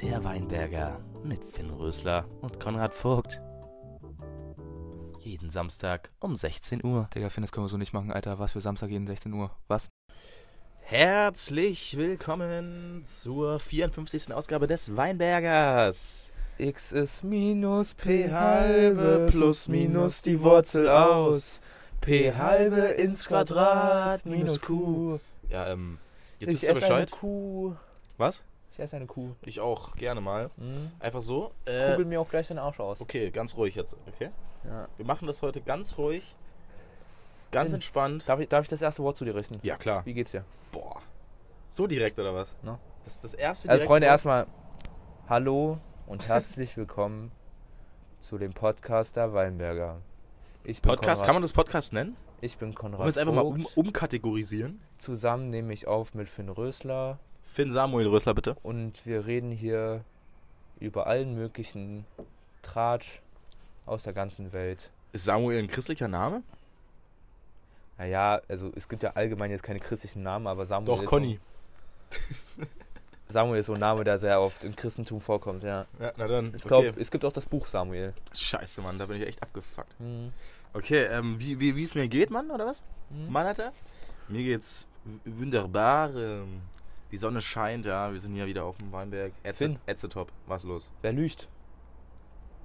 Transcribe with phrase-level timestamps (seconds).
[0.00, 3.40] Der Weinberger mit Finn Rösler und Konrad Vogt.
[5.20, 7.10] Jeden Samstag um 16 Uhr.
[7.14, 8.38] Digga, Finn, das können wir so nicht machen, Alter.
[8.38, 9.50] Was für Samstag jeden 16 Uhr?
[9.66, 9.88] Was?
[10.80, 14.32] Herzlich willkommen zur 54.
[14.32, 16.32] Ausgabe des Weinbergers.
[16.58, 21.60] X ist minus P halbe plus minus die Wurzel aus.
[22.00, 25.18] P halbe ins Quadrat minus Q.
[25.50, 25.98] Ja, ähm,
[26.40, 27.10] jetzt ich wisst ihr esse eine Bescheid.
[27.12, 27.74] Kuh.
[28.16, 28.42] Was?
[28.72, 29.34] Ich esse eine Kuh.
[29.42, 30.50] Ich auch, gerne mal.
[30.56, 30.92] Mhm.
[31.00, 31.52] Einfach so.
[31.64, 33.00] Kugel Äh, mir auch gleich den Arsch aus.
[33.00, 34.30] okay, ganz ruhig jetzt, okay?
[34.64, 34.88] Ja.
[34.96, 36.34] Wir machen das heute ganz ruhig,
[37.50, 38.28] ganz Finn, entspannt.
[38.28, 39.58] Darf, ich, darf ich das erste Wort zu dir richten?
[39.62, 40.04] Ja, klar.
[40.06, 40.44] Wie geht's dir?
[40.72, 41.00] Boah.
[41.70, 42.54] So direkt oder was?
[42.62, 42.78] No.
[43.04, 44.12] Das ist das erste Also Freunde, Wort.
[44.12, 44.46] erstmal
[45.28, 47.32] Hallo und herzlich willkommen
[48.20, 50.00] zu dem Podcast der Weinberger.
[50.64, 52.16] Ich Podcast, kann man das Podcast nennen?
[52.40, 54.80] Ich bin Konrad Wollen wir es einfach mal um, umkategorisieren?
[54.98, 57.18] Zusammen nehme ich auf mit Finn Rösler
[57.52, 58.56] Finn Samuel Rösler, bitte.
[58.62, 60.04] und wir reden hier
[60.78, 62.04] über allen möglichen
[62.62, 63.20] Tratsch
[63.86, 64.90] aus der ganzen Welt.
[65.12, 66.42] Ist Samuel ein christlicher Name?
[67.96, 71.40] Naja, also es gibt ja allgemein jetzt keine christlichen Namen, aber Samuel Doch, ist Conny.
[72.10, 72.62] So,
[73.28, 75.86] Samuel ist so ein Name, der sehr oft im Christentum vorkommt, ja.
[75.98, 76.48] Ja, na dann.
[76.54, 76.68] Ich okay.
[76.68, 78.14] glaube, es gibt auch das Buch Samuel.
[78.32, 79.98] Scheiße, Mann, da bin ich echt abgefuckt.
[79.98, 80.32] Hm.
[80.72, 82.82] Okay, ähm, wie, wie, es mir geht, Mann, oder was?
[83.10, 83.32] Hm.
[83.32, 83.72] Mann, Alter?
[84.28, 84.86] Mir geht's
[85.24, 86.14] wunderbar.
[86.14, 86.60] Ähm,
[87.10, 88.12] die Sonne scheint, ja.
[88.12, 89.32] Wir sind hier wieder auf dem Weinberg.
[89.54, 89.78] Finn.
[89.86, 90.30] Ätzetop.
[90.46, 90.90] Was los?
[91.00, 91.48] Wer lügt?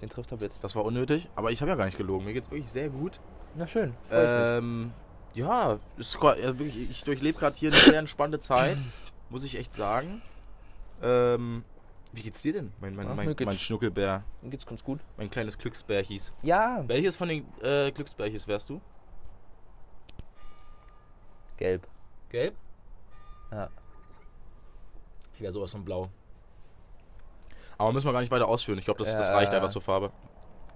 [0.02, 0.62] Den trifft er jetzt.
[0.64, 2.26] Das war unnötig, aber ich habe ja gar nicht gelogen.
[2.26, 3.20] Mir geht's wirklich sehr gut.
[3.56, 4.40] Na schön, freu ich mich.
[4.50, 4.92] Ähm,
[5.34, 8.78] ja, ist, gra- ja, wirklich, ich durchlebe gerade hier eine sehr entspannte Zeit,
[9.30, 10.22] muss ich echt sagen.
[11.02, 11.64] Ähm,
[12.14, 15.00] wie geht's dir denn, mein, mein, Ach, mein, mein Schnuckelbär, Mir geht's ganz gut.
[15.18, 16.32] mein kleines Glücksbärchis?
[16.42, 18.80] Ja, Welches von den äh, Glücksbärchis wärst du?
[21.58, 21.88] gelb.
[22.30, 22.56] Gelb?
[23.52, 23.70] Ja.
[25.36, 26.10] Ich wäre sowas von blau.
[27.78, 28.78] Aber müssen wir gar nicht weiter ausführen.
[28.80, 29.36] Ich glaube, das, das Ja.
[29.36, 30.12] reicht einfach zur Farbe.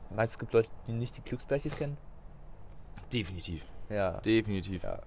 [0.09, 1.97] Meinst du, es gibt Leute, die nicht die Glücksbärchis kennen?
[3.11, 3.65] Definitiv.
[3.89, 4.19] Ja.
[4.21, 4.83] Definitiv.
[4.83, 4.99] Ja.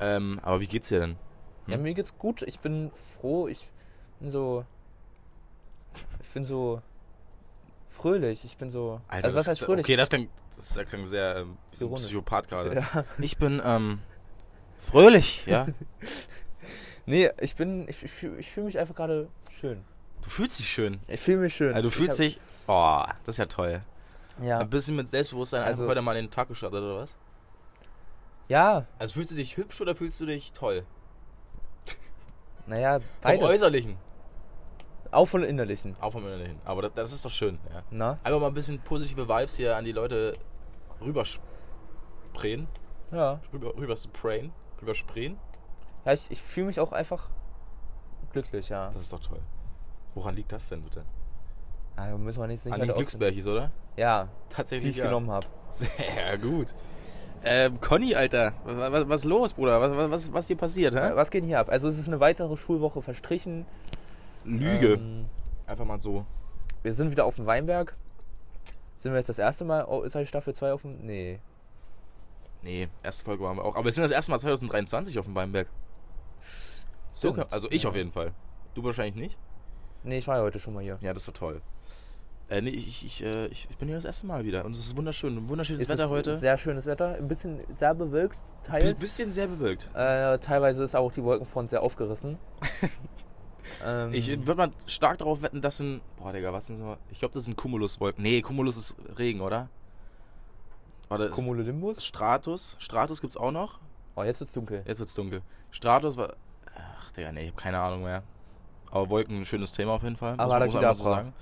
[0.00, 1.16] Ähm, aber wie geht's dir denn?
[1.66, 1.82] Ja, Hm?
[1.82, 2.42] mir geht's gut.
[2.42, 2.90] Ich bin
[3.20, 3.48] froh.
[3.48, 3.68] Ich
[4.20, 4.64] bin so.
[6.38, 6.80] Ich bin so.
[7.90, 8.44] Fröhlich.
[8.44, 9.00] Ich bin so.
[9.08, 9.84] also, was heißt fröhlich?
[9.84, 11.88] Okay, das klingt, das klingt sehr ähm, so.
[11.90, 12.76] Psychopath gerade.
[12.76, 13.04] Ja.
[13.18, 13.98] Ich bin ähm,
[14.80, 15.66] fröhlich, ja.
[17.06, 17.88] Nee, ich bin.
[17.88, 19.28] Ich, ich, ich fühle mich einfach gerade
[19.60, 19.82] schön.
[20.22, 21.00] Du fühlst dich schön.
[21.08, 21.74] Ich fühle mich schön.
[21.74, 22.42] Also du fühlst ich dich.
[22.68, 23.80] Oh, das ist ja toll.
[24.40, 24.58] Ja.
[24.58, 27.16] Ein bisschen mit Selbstbewusstsein Also- einfach heute mal in den Tag gestartet, oder was?
[28.46, 30.84] Ja, Also fühlst du dich hübsch oder fühlst du dich toll?
[32.66, 33.42] naja, Vom beides.
[33.48, 33.96] Äußerlichen.
[35.10, 35.96] Auch von innerlichen.
[36.00, 36.58] Auch vom Innerlichen.
[36.64, 37.82] Aber das, das ist doch schön, ja.
[37.90, 38.18] Na?
[38.22, 40.34] Einfach mal ein bisschen positive Vibes hier an die Leute
[41.00, 42.68] rübersprayen.
[43.10, 43.40] Ja.
[43.52, 44.52] Rüber, rüber sprayen.
[44.82, 45.38] Rübersprayen.
[46.04, 47.30] Ja, ich, ich fühle mich auch einfach
[48.32, 48.88] glücklich, ja.
[48.88, 49.40] Das ist doch toll.
[50.14, 51.04] Woran liegt das denn bitte?
[51.96, 52.92] Ah, müssen wir nicht, nicht An den.
[52.94, 53.70] Glücksbärchis, oder?
[53.96, 54.90] Ja, die Tatsächlich.
[54.90, 55.06] ich ja.
[55.06, 55.46] genommen habe.
[55.70, 56.74] Sehr gut.
[57.42, 59.80] Ähm, Conny, Alter, was, was, was los, Bruder?
[59.80, 61.10] Was, was- was, was hier passiert, hä?
[61.14, 61.68] Was geht hier ab?
[61.70, 63.64] Also es ist eine weitere Schulwoche verstrichen.
[64.48, 64.94] Lüge.
[64.94, 65.26] Ähm,
[65.66, 66.24] Einfach mal so.
[66.82, 67.94] wir sind wieder auf dem Weinberg.
[68.98, 69.84] Sind wir jetzt das erste Mal?
[69.84, 71.06] Oh, ist halt Staffel 2 auf dem.
[71.06, 71.38] Nee.
[72.62, 73.76] Nee, erste Folge waren wir auch.
[73.76, 75.68] Aber wir sind das erste Mal 2023 auf dem Weinberg.
[77.12, 77.90] So, also ich Ja.
[77.90, 78.32] auf jeden Fall.
[78.74, 79.38] Du wahrscheinlich nicht?
[80.02, 80.98] Nee, ich war ja heute schon mal hier.
[81.00, 81.60] Ja, das ist doch toll.
[82.48, 84.64] Äh, nee, ich, ich, äh, ich, bin hier das erste Mal wieder.
[84.64, 85.48] Und es ist wunderschön.
[85.48, 86.36] Wunderschönes Es Wetter heute.
[86.38, 87.14] Sehr schönes Wetter.
[87.16, 88.38] Ein bisschen sehr bewölkt,
[88.70, 89.88] Ein bisschen sehr bewölkt.
[89.94, 92.38] Äh, teilweise ist auch die Wolkenfront sehr aufgerissen.
[93.84, 96.00] ähm, Ich würde mal stark darauf wetten, das sind.
[96.18, 96.96] Boah, Digga, was sind so.
[97.10, 98.22] Ich glaube, das sind Cumuluswolken.
[98.22, 99.68] Nee, Cumulus ist Regen, oder?
[101.08, 102.04] Warte, Cumulonimbus?
[102.04, 102.76] Stratus.
[102.78, 103.78] Stratus gibt's auch noch.
[104.14, 104.82] Oh, jetzt wird's dunkel.
[104.86, 105.42] Jetzt wird's dunkel.
[105.70, 106.34] Stratus war.
[106.76, 108.22] Ach, Digga, nee, ich habe keine Ahnung mehr.
[108.90, 110.32] Aber Wolken, ein schönes Thema auf jeden Fall.
[110.32, 111.32] muss man- muss man einfach Abracadabra.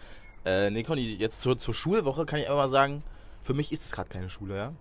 [0.45, 3.03] Äh, nee, Conny, jetzt zur, zur Schulwoche kann ich einfach mal sagen,
[3.43, 4.73] für mich ist es gerade keine Schule, ja.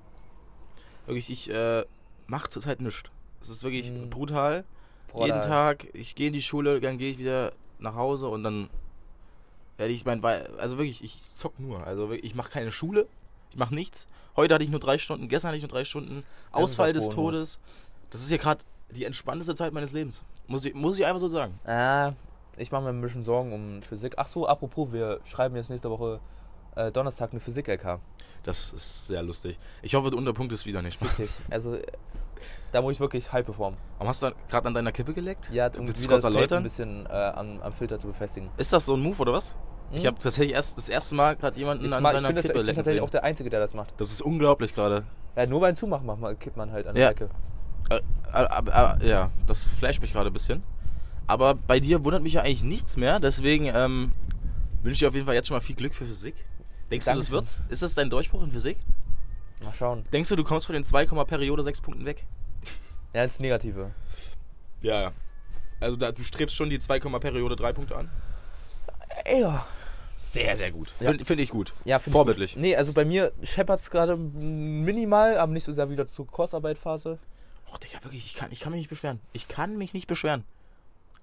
[1.08, 1.84] Wirklich, ich äh,
[2.28, 3.04] mache zurzeit nichts.
[3.42, 4.10] Es ist wirklich Mhm.
[4.10, 4.64] brutal.
[5.16, 8.44] Boah, Jeden Tag, ich gehe in die Schule, dann gehe ich wieder nach Hause und
[8.44, 8.70] dann
[9.78, 11.86] werde ich mein, also wirklich, ich zock nur.
[11.88, 13.08] Also wirklich, ich mache keine Schule,
[13.50, 14.08] ich mache nichts.
[14.36, 16.20] Heute hatte ich nur drei Stunden, gestern hatte ich nur drei Stunden.
[16.20, 17.10] Ist Ausfall des.
[17.10, 17.60] Todes.
[18.10, 20.22] Das ist hier gerade die entspannteste Zeit meines Lebens.
[20.48, 21.60] Muss ich, muss ich einfach so sagen.
[21.66, 22.14] Ah,
[22.58, 24.16] ich mache mir ein bisschen Sorgen um Physik.
[24.18, 26.20] Ach so, apropos, wir schreiben jetzt nächste Woche
[26.76, 28.00] äh, Donnerstag eine Physik-LK.
[28.44, 29.58] Das ist sehr lustig.
[29.82, 31.02] Ich hoffe, du unterpunktest wieder nicht.
[31.02, 31.30] Wirklich.
[31.50, 31.84] Also, äh,
[32.72, 33.78] da muss ich wirklich high performen.
[33.98, 35.50] Warum hast du gerade an deiner Kippe geleckt?
[35.52, 36.58] Ja, um Willst wieder kurz das erläutern?
[36.58, 38.50] ein bisschen äh, am, am Filter zu befestigen.
[38.58, 39.56] Ist das so ein Move oder was?
[39.92, 40.08] Ich Hm?
[40.08, 42.50] habe tatsächlich erst das erste Mal gerade jemanden ich, an ich, seiner bin das, ich
[42.50, 43.06] Kippe bin lecken tatsächlich sehen.
[43.06, 43.94] auch der Einzige, der das macht.
[43.98, 45.04] Das ist unglaublich gerade.
[45.36, 47.12] Ja, nur beim Zumachen macht man, kippt man halt an Ja.
[47.14, 47.30] der Ecke.
[47.90, 48.00] Äh,
[48.34, 50.64] äh, äh, ja, das flasht mich gerade ein bisschen.
[51.28, 53.20] Aber bei dir wundert mich ja eigentlich nichts mehr.
[53.20, 54.14] Deswegen ähm,
[54.82, 56.36] wünsche ich dir auf jeden Fall jetzt schon mal viel Glück für Physik.
[56.92, 57.34] Denkst du, das Dankeschön.
[57.34, 57.62] wird's?
[57.70, 58.78] Ist das dein Durchbruch in Physik?
[59.66, 60.06] Mal schauen.
[60.14, 62.24] Denkst du, du kommst von den 2, Periode 6 Punkten weg?
[63.14, 63.92] Ja, ins Negative.
[64.82, 65.12] Ja, ja.
[65.80, 68.10] Also da, du strebst schon die 2, Periode 3 Punkte an?
[69.26, 69.66] Ja.
[70.18, 70.94] Sehr, sehr gut.
[71.00, 71.10] Ja.
[71.10, 71.74] Finde find ich gut.
[71.84, 72.54] Ja, find ich Vorbildlich.
[72.54, 72.62] gut.
[72.62, 77.20] Nee, also bei mir scheppert es gerade minimal, aber nicht so sehr wieder zur Kursarbeitphase.
[77.74, 79.20] Oh, Digga, wirklich, ich kann, ich kann mich nicht beschweren.
[79.34, 80.44] Ich kann mich nicht beschweren.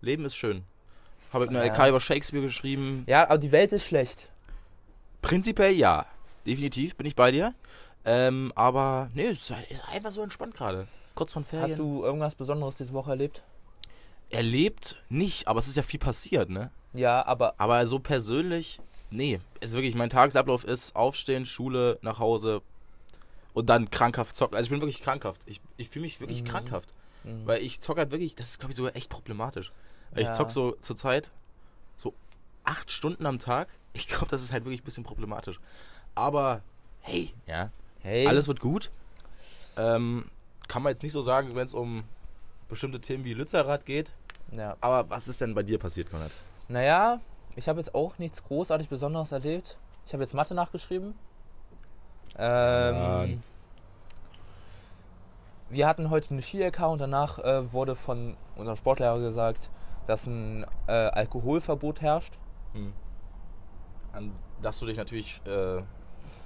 [0.00, 0.65] Leben ist schön.
[1.33, 1.73] Habe mit einer Ja.
[1.73, 3.05] LK über Shakespeare geschrieben.
[3.06, 4.29] Ja, aber die Welt ist schlecht.
[5.23, 6.06] Prinzipiell ja.
[6.47, 7.55] Definitiv bin ich bei dir.
[8.04, 10.88] Ähm, aber nee, es ist ist einfach so entspannt gerade.
[11.14, 11.70] Kurz von Ferien.
[11.70, 13.43] Hast du irgendwas Besonderes diese Woche erlebt?
[14.31, 14.96] erlebt?
[15.08, 16.70] Nicht, aber es ist ja viel passiert, ne?
[16.94, 19.40] Ja, aber Aber so persönlich, nee.
[19.60, 22.62] Es ist wirklich, mein Tagesablauf ist aufstehen, Schule, nach Hause
[23.52, 24.56] und dann krankhaft zocken.
[24.56, 25.43] Also ich bin wirklich krankhaft.
[25.46, 26.48] Ich, ich fühle mich wirklich Mhm.
[26.48, 26.88] krankhaft.
[27.25, 29.70] mh, Weil ich zocke halt wirklich, das ist glaube ich sogar echt problematisch.
[30.12, 30.34] Weil Ich Ja.
[30.34, 31.31] zock so zur Zeit
[31.96, 32.14] so
[32.64, 33.69] acht Stunden am Tag.
[33.93, 35.60] Ich glaube, das ist halt wirklich ein bisschen problematisch.
[36.14, 36.62] Aber
[37.00, 37.70] hey, ja,
[38.02, 38.90] hey, alles wird gut.
[39.76, 40.31] Ähm,
[40.69, 42.04] kann man jetzt nicht so sagen, wenn es um
[42.69, 44.14] bestimmte Themen wie Lützerath geht.
[44.50, 44.76] ja.
[44.81, 46.32] Aber was ist denn bei dir passiert, Konrad?
[46.69, 47.20] Naja,
[47.56, 49.76] ich habe jetzt auch nichts großartig Besonderes erlebt.
[50.06, 51.14] Ich habe jetzt Mathe nachgeschrieben.
[52.38, 53.43] Ähm,
[55.69, 59.70] wir hatten heute eine Ski-LK und danach äh, wurde von unserem Sportlehrer gesagt,
[60.06, 62.34] dass ein äh, Alkoholverbot herrscht.
[62.72, 62.93] Hm.
[64.12, 64.32] An
[64.62, 65.82] dass du dich natürlich äh,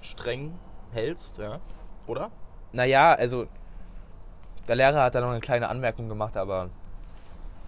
[0.00, 0.58] streng
[0.92, 1.60] hältst, ja?
[2.06, 2.30] Oder?
[2.72, 3.46] Naja, also
[4.68, 6.70] der Lehrer hat da noch eine kleine Anmerkung gemacht, aber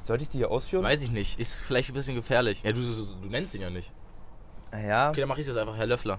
[0.05, 0.85] sollte ich die hier ausführen?
[0.85, 1.39] Weiß ich nicht.
[1.39, 2.63] Ist vielleicht ein bisschen gefährlich.
[2.63, 3.93] Ja, du, du, du nennst ihn ja nicht.
[4.73, 6.19] Naja, Okay, dann mach ich es jetzt einfach, Herr Löffler.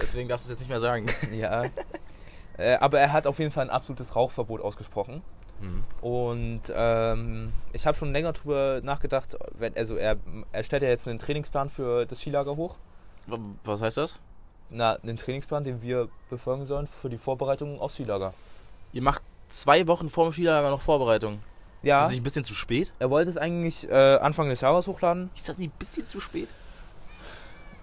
[0.00, 1.06] Deswegen darfst du es jetzt nicht mehr sagen.
[1.32, 1.64] ja.
[2.58, 5.22] äh, aber er hat auf jeden Fall ein absolutes Rauchverbot ausgesprochen.
[5.60, 5.84] Hm.
[6.02, 10.18] Und ähm, ich habe schon länger drüber nachgedacht, wenn, also er,
[10.52, 12.76] er stellt ja jetzt einen Trainingsplan für das Skilager hoch.
[13.64, 14.20] Was heißt das?
[14.70, 18.34] Na, einen Trainingsplan, den wir befolgen sollen für die Vorbereitung aufs Skilager.
[18.92, 21.34] Ihr macht zwei Wochen vor dem Skilager noch Vorbereitung.
[21.34, 22.92] Ist Ja, das nicht ein bisschen zu spät?
[22.98, 25.30] er wollte es eigentlich äh, Anfang des Jahres hochladen.
[25.36, 26.48] Ist das nicht ein bisschen zu spät?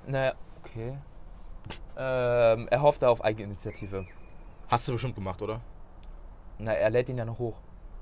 [0.07, 0.33] Naja,
[0.63, 0.97] okay.
[1.95, 4.05] Ähm, er hofft da auf Eigeninitiative.
[4.67, 5.61] Hast du bestimmt gemacht, oder?
[6.57, 7.55] Na, er lädt ihn ja noch hoch.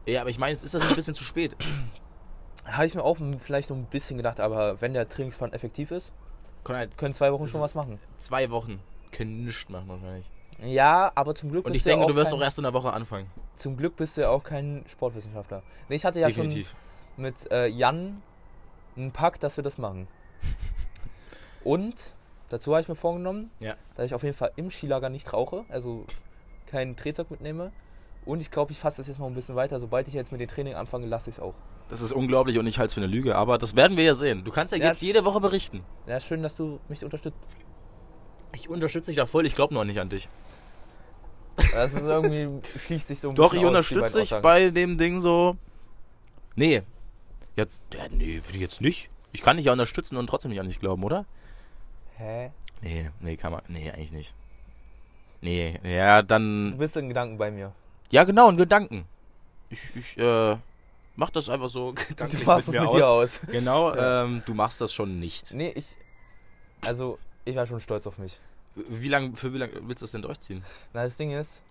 [0.08, 1.56] Ja, aber ich meine, ist das nicht ein bisschen zu spät?
[2.66, 6.12] Habe ich mir auch vielleicht so ein bisschen gedacht, aber wenn der Trainingsplan effektiv ist,
[6.64, 8.00] Konrad, können zwei Wochen schon was machen.
[8.18, 8.80] zwei Wochen
[9.12, 10.26] können nichts machen wahrscheinlich.
[10.64, 12.74] Ja, aber zum Glück Und bist ich denke, du wirst kein, auch erst in der
[12.74, 13.30] Woche anfangen.
[13.58, 15.64] Zum Glück bist du ja auch kein Sportwissenschaftler.
[15.90, 16.70] Ich hatte ja Definitiv.
[17.16, 18.22] schon mit äh, Jan
[18.96, 20.08] einen Pakt, dass wir das machen.
[21.64, 22.14] Und
[22.50, 23.76] dazu habe ich mir vorgenommen, Ja.
[23.96, 26.06] dass ich auf jeden Fall im Skilager nicht rauche, also
[26.68, 27.72] keinen Drehzeug mitnehme.
[28.26, 29.80] Und ich glaube, ich fasse das jetzt noch ein bisschen weiter.
[29.80, 31.56] Sobald ich jetzt mit dem Training anfange, lasse ich es auch.
[31.92, 34.16] Das ist unglaublich und ich halte es für eine Lüge, aber das werden wir ja
[34.16, 34.46] sehen.
[34.46, 35.84] Du kannst ja, Ja, jetzt jede Woche berichten.
[36.08, 37.38] Ja, schön, dass du mich unterstützt.
[38.54, 40.30] Ich unterstütze dich da voll, ich glaube noch nicht an dich.
[41.74, 42.48] Das ist irgendwie,
[42.80, 45.58] schließt sich so ein Doch, ich aus, unterstütze dich bei dem Ding so.
[46.56, 46.84] Nee.
[47.58, 49.10] Ja, ja nee, würde ich jetzt nicht.
[49.34, 51.26] Ich kann dich ja unterstützen und trotzdem nicht an dich glauben, oder?
[52.16, 52.52] Hä?
[52.82, 53.64] Nee, nee, kann man.
[53.68, 54.34] Nee, eigentlich nicht.
[55.42, 56.78] Nee, ja, Du dann.
[56.78, 57.74] bist in Gedanken bei mir.
[58.12, 59.04] Ja, genau, in Gedanken.
[59.70, 60.56] Ich, ich, äh,
[61.16, 62.96] mach das einfach so Du gedanklich machst es mir mit aus.
[62.96, 63.42] dir aus.
[63.48, 64.24] Genau, Ja.
[64.24, 65.54] ähm, du machst das schon nicht.
[65.54, 65.98] Nee, ich.
[66.86, 68.40] Also, ich war schon stolz auf mich.
[68.76, 70.64] Wie lang, für wie lange willst du das denn durchziehen?
[70.94, 71.62] Na, das Ding ist,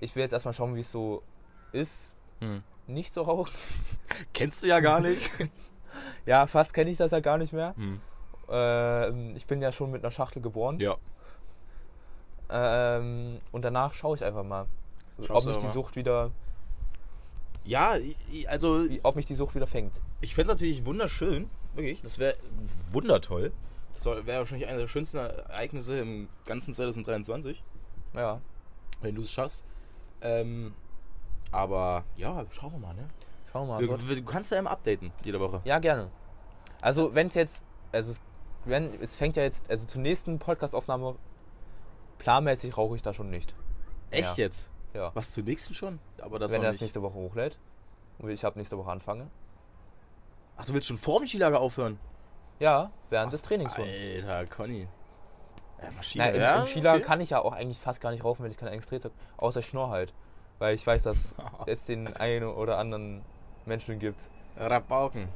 [0.00, 1.22] ich will jetzt erstmal schauen, wie es so
[1.72, 2.62] ist, Hm.
[2.86, 3.52] nicht zu rauchen.
[4.32, 5.30] Kennst du ja gar nicht.
[6.26, 7.74] Ja, fast kenne ich das ja gar nicht mehr.
[7.76, 8.00] hm.
[8.50, 10.78] Ähm, ich bin ja schon mit einer Schachtel geboren.
[10.78, 10.96] Ja.
[12.50, 14.66] Ähm, und danach schaue ich einfach mal,
[15.26, 15.72] Schaust ob du mich die mal.
[15.72, 16.30] Sucht wieder,
[17.68, 17.96] Ja,
[18.48, 20.00] also wie- ob mich die Sucht wieder fängt.
[20.22, 22.00] Ich fände es natürlich wunderschön, wirklich.
[22.00, 22.36] Das wäre
[22.92, 23.52] wundertoll.
[23.94, 27.62] Das wäre wahrscheinlich eines der schönsten Ereignisse im ganzen 2023,
[28.14, 28.40] Ja.
[29.02, 29.64] wenn du es schaffst.
[30.22, 30.72] Ähm,
[31.52, 33.08] aber ja, schauen wir mal, ne?
[33.52, 33.86] Schauen wir mal.
[33.86, 35.60] Du, du kannst ja immer updaten, jede Woche.
[35.64, 36.10] Ja, gerne.
[36.80, 38.20] Also, wenn es jetzt, also es,
[38.64, 41.16] wenn, es fängt ja jetzt, also zur nächsten Podcastaufnahme,
[42.18, 43.54] planmäßig rauche ich da schon nicht.
[44.10, 44.44] Echt Ja.
[44.44, 44.70] jetzt?
[44.94, 45.10] Ja.
[45.14, 45.98] Was zur nächsten schon?
[46.20, 46.82] Aber das wenn er das nicht.
[46.82, 47.58] nächste Woche hochlädt
[48.18, 49.28] und ich ab nächste Woche anfange.
[50.56, 51.98] Ach, du willst schon vor dem Skilager aufhören?
[52.58, 53.86] Ja, während des Trainings schon.
[53.86, 54.88] Alter, Conny.
[55.80, 56.24] Ja, Maschine.
[56.24, 57.06] Na, im, ja, im Skilager okay.
[57.06, 59.60] kann ich ja auch eigentlich fast gar nicht rauchen, wenn ich kein eigenes Drehzeug, außer
[59.60, 60.12] ich schnurr halt.
[60.58, 63.22] Weil ich weiß, dass es den einen oder anderen
[63.64, 65.28] Menschen gibt, Rabauken.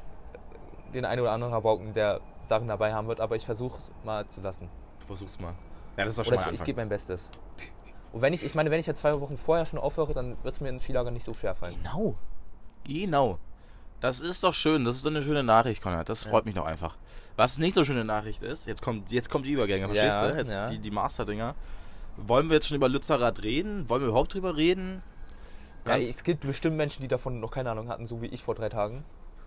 [0.92, 4.26] den einen oder anderen Rabauken, der Sachen dabei haben wird, aber ich versuche es mal
[4.26, 4.68] zu lassen.
[5.00, 5.54] Du versuchst mal.
[5.96, 7.28] Ja, das ist doch schon Oder mal ich, ich gebe mein Bestes.
[8.12, 10.54] Und wenn ich, ich meine, wenn ich jetzt zwei Wochen vorher schon aufhöre, dann wird
[10.54, 11.76] es mir im Skilager nicht so schwer fallen.
[11.82, 12.14] Genau.
[12.84, 13.38] Genau.
[14.00, 16.08] Das ist doch schön, das ist eine schöne Nachricht, Konrad.
[16.08, 16.30] Das Ja.
[16.30, 16.96] freut mich doch einfach.
[17.36, 20.36] Was nicht so schöne Nachricht ist, jetzt kommt, jetzt kommt die Übergänge, verstehst Ja, du?
[20.36, 20.68] Jetzt ja.
[20.70, 21.54] die, die Master-Dinger.
[22.16, 23.88] Wollen wir jetzt schon über Lützerath reden?
[23.88, 25.02] Wollen wir überhaupt drüber reden?
[25.86, 28.42] Ja, Ganz- es gibt bestimmt Menschen, die davon noch keine Ahnung hatten, so wie ich
[28.42, 29.04] vor drei Tagen.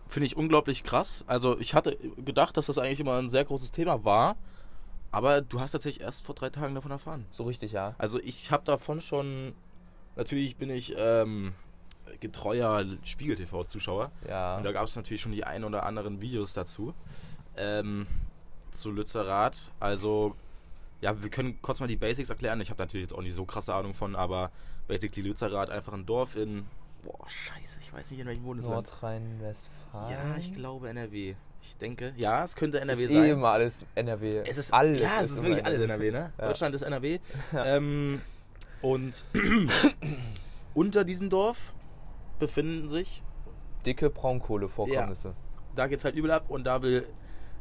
[0.08, 1.24] Finde ich unglaublich krass.
[1.28, 4.36] Also ich hatte gedacht, dass das eigentlich immer ein sehr großes Thema war.
[5.12, 7.26] Aber du hast tatsächlich erst vor drei Tagen davon erfahren.
[7.32, 7.96] So richtig, ja.
[7.98, 9.54] Also ich habe davon schon...
[10.18, 11.54] Natürlich bin ich ähm,
[12.20, 14.12] getreuer Spiegel-TV-Zuschauer.
[14.28, 14.58] Ja.
[14.58, 16.94] Und da gab es natürlich schon die ein oder anderen Videos dazu.
[17.58, 18.08] Ähm,
[18.72, 19.72] zu Lützerath.
[19.80, 20.36] Also,
[21.02, 22.62] ja, wir können kurz mal die Basics erklären.
[22.62, 24.52] Ich habe natürlich jetzt auch nicht so krasse Ahnung von, aber
[24.88, 26.66] basically Lützerath einfach ein Dorf in.
[27.04, 28.88] Boah, scheiße, ich weiß nicht in welchem Bundesland.
[28.88, 30.12] Nordrhein-Westfalen.
[30.12, 31.36] Ja, ich glaube NRW.
[31.68, 33.24] Ich denke, ja, es könnte NRW ist sein.
[33.24, 34.44] eh immer alles NRW.
[34.46, 35.02] Es ist alles.
[35.02, 36.34] Ja, es ist immer wirklich alles NRW, ne?
[36.38, 36.46] Ja.
[36.48, 37.20] Deutschland ist NRW.
[37.52, 37.66] Ja.
[37.66, 38.22] Ähm,
[38.82, 39.26] und
[40.74, 41.74] unter diesem Dorf
[42.40, 43.24] befinden sich
[43.86, 45.34] Dicke Braunkohlevorkommnisse.
[45.76, 47.08] da geht's halt übel ab und da will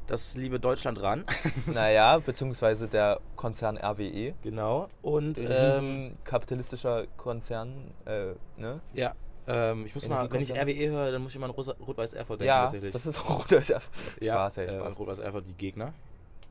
[0.07, 1.25] das liebe Deutschland ran.
[1.67, 4.35] naja, beziehungsweise der Konzern RWE.
[4.43, 4.89] genau.
[5.03, 8.81] Und ähm, kapitalistischer Konzern, äh, ne?
[8.93, 9.15] ja,
[9.47, 10.53] ähm, ich muss mal, wenn ich.
[10.53, 12.93] RWE höre, dann muss ich mal an Rot-Weiß Erfurt denken Ja, tatsächlich.
[12.93, 13.81] das ist auch das ist
[14.21, 14.99] ja Spaß, ey, äh, Spaß.
[14.99, 15.93] Rot-Weiß Erfurt, die Gegner.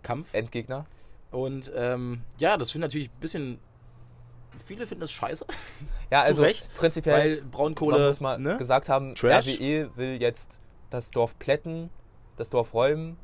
[0.02, 0.34] Kampf.
[0.34, 0.86] Endgegner.
[1.32, 3.60] Und ähm, ja, das finde natürlich ein bisschen.
[4.66, 5.46] Viele finden das scheiße,
[6.12, 8.08] Ja, also Recht, prinzipiell weil man Braunkohle.
[8.08, 8.58] muss mal ne?
[8.58, 9.60] gesagt haben, Trash.
[9.60, 10.60] RWE will jetzt
[10.92, 11.90] das Dorf plätten,
[12.38, 13.18] das Dorf räumen.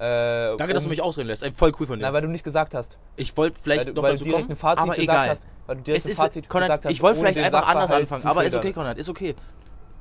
[0.00, 1.42] Äh, Danke, dass du mich ausreden lässt.
[1.42, 2.06] Ey, voll cool von dir.
[2.06, 2.96] Na, weil du nicht gesagt hast.
[3.16, 5.28] ich wollte vielleicht weil noch weil dazu du direkt kommen, ein Fazit aber gesagt egal.
[5.28, 5.46] hast.
[5.66, 6.92] Weil du direkt Es ein ist, Fazit Konrad, gesagt hast.
[6.92, 9.34] ich wollte vielleicht einfach anders anfangen, aber ist okay, Konrad, ist okay.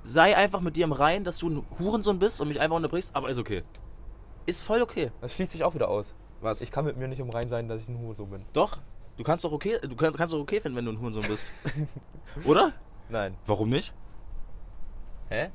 [0.03, 3.13] Sei einfach mit dir im Rein, dass du ein Hurensohn bist und mich einfach unterbrichst,
[3.13, 3.63] aber ist okay.
[4.46, 5.12] Ist voll okay.
[5.20, 6.15] Das schließt sich auch wieder aus.
[6.39, 6.62] Was?
[6.62, 8.46] Ich kann mit mir nicht im Rein sein, dass ich ein Hurensohn bin.
[8.53, 8.77] Doch.
[9.18, 11.51] Du kannst doch okay, du kannst, kannst doch okay finden, wenn du ein Hurensohn bist.
[12.46, 12.72] Oder?
[13.10, 13.36] Nein.
[13.46, 13.94] Warum nicht?
[15.27, 15.50] Hä?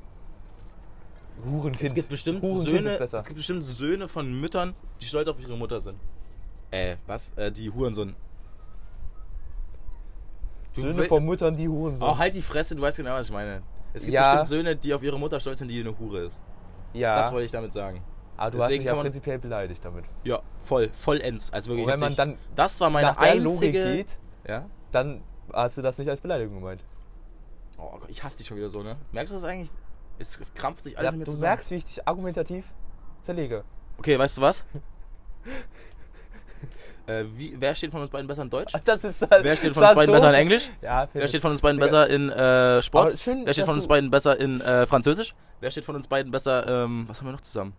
[1.43, 1.81] Hurenkind.
[1.81, 5.57] Es gibt bestimmt Hurenkind Söhne, es gibt bestimmt Söhne von Müttern, die stolz auf ihre
[5.57, 5.97] Mutter sind.
[6.71, 7.31] Äh, was?
[7.35, 8.15] Äh, die Hurensohn.
[10.73, 12.07] Söhne von Müttern, die Hurensohn.
[12.07, 13.61] Oh, halt die Fresse, du weißt genau, was ich meine.
[13.93, 14.23] Es gibt Ja.
[14.23, 16.37] bestimmt Söhne, die auf ihre Mutter stolz sind, die eine Hure ist.
[16.93, 18.01] ja, Das wollte ich damit sagen.
[18.37, 20.05] aber du deswegen hast mich ja man- prinzipiell beleidigt damit.
[20.25, 21.51] Ja, voll, vollends.
[21.53, 21.85] Also wirklich.
[21.85, 23.83] Und wenn man richtig- dann das war meine nach der einzige.
[23.83, 24.65] Logik geht, Ja.
[24.91, 25.21] dann
[25.53, 26.83] hast du das nicht als Beleidigung gemeint.
[27.77, 28.97] Oh Gott, ich hasse dich schon wieder so, ne?
[29.13, 29.69] Merkst du das eigentlich?
[30.17, 31.49] Es krampft sich Ja, alles in mir du zusammen.
[31.49, 32.65] merkst, wie ich dich argumentativ
[33.21, 33.63] zerlege.
[33.97, 34.65] Okay, weißt du was?
[37.07, 38.73] äh, wie, wer steht von uns beiden besser in Deutsch?
[38.85, 40.69] Das ist halt, Wer steht von uns beiden so- besser in Englisch?
[40.81, 43.19] Ja, Wer steht von uns beiden besser in äh, Sport?
[43.19, 45.35] Schön, Wer steht von uns beiden besser in äh, Französisch?
[45.59, 47.73] Wer steht von uns beiden besser, ähm, was haben wir noch zusammen?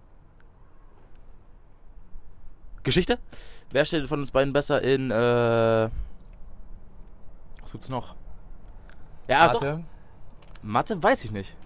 [2.83, 3.19] Geschichte?
[3.71, 5.15] Wer steht von uns beiden besser in, äh,
[7.63, 8.15] was gibt's noch?
[9.29, 9.61] Ja, doch.
[9.63, 9.85] Warte.
[10.63, 11.57] Mathe weiß ich nicht.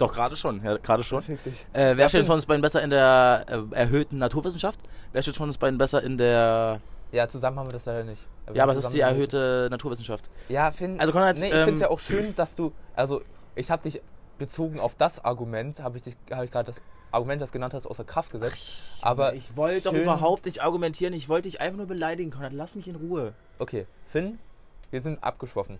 [0.00, 1.22] Doch, gerade schon, ja, gerade schon.
[1.72, 4.80] Äh, wer steht von uns beiden besser in der äh, erhöhten Naturwissenschaft?
[5.12, 6.80] Wer steht von uns beiden besser in der.
[7.12, 8.22] Ja, zusammen haben wir das leider nicht.
[8.46, 10.30] Wir Ja, aber das ist die erhöhte Naturwissenschaft.
[10.48, 13.20] Ja, find, Also, Konrad, nee, ich ähm, finde es ja auch schön, dass du, also
[13.54, 14.00] ich habe dich
[14.38, 16.80] bezogen auf das Argument, habe ich dich, habe ich gerade das
[17.10, 18.56] Argument, das du genannt hast, außer Kraft gesetzt.
[19.02, 22.52] aber ich wollte doch überhaupt nicht argumentieren, ich wollte dich einfach nur beleidigen, Konrad.
[22.52, 23.34] Lass mich in Ruhe.
[23.58, 24.38] Okay, Finn,
[24.90, 25.78] wir sind abgeschwoffen.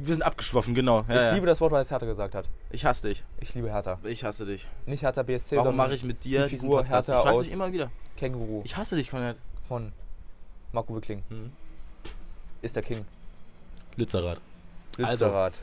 [0.00, 1.04] Wir sind abgeschwoffen, genau.
[1.08, 1.32] Ja, ich ja.
[1.34, 2.48] liebe das Wort, weil es Hertha gesagt hat.
[2.70, 3.24] ich hasse dich.
[3.40, 3.98] Ich liebe Hertha.
[4.04, 4.66] Ich hasse dich.
[4.86, 6.84] Nicht Hertha BSC, Warum mache ich mit dir die Figur?
[6.84, 7.90] Hertha ich aus dich immer wieder.
[8.16, 9.36] Känguru Ich hasse dich, Konrad.
[9.68, 9.92] von
[10.72, 11.22] Marco Wickling.
[11.28, 11.52] Hm.
[12.62, 13.04] Ist der King.
[13.96, 14.40] Lützerath.
[14.96, 15.58] Lützerath.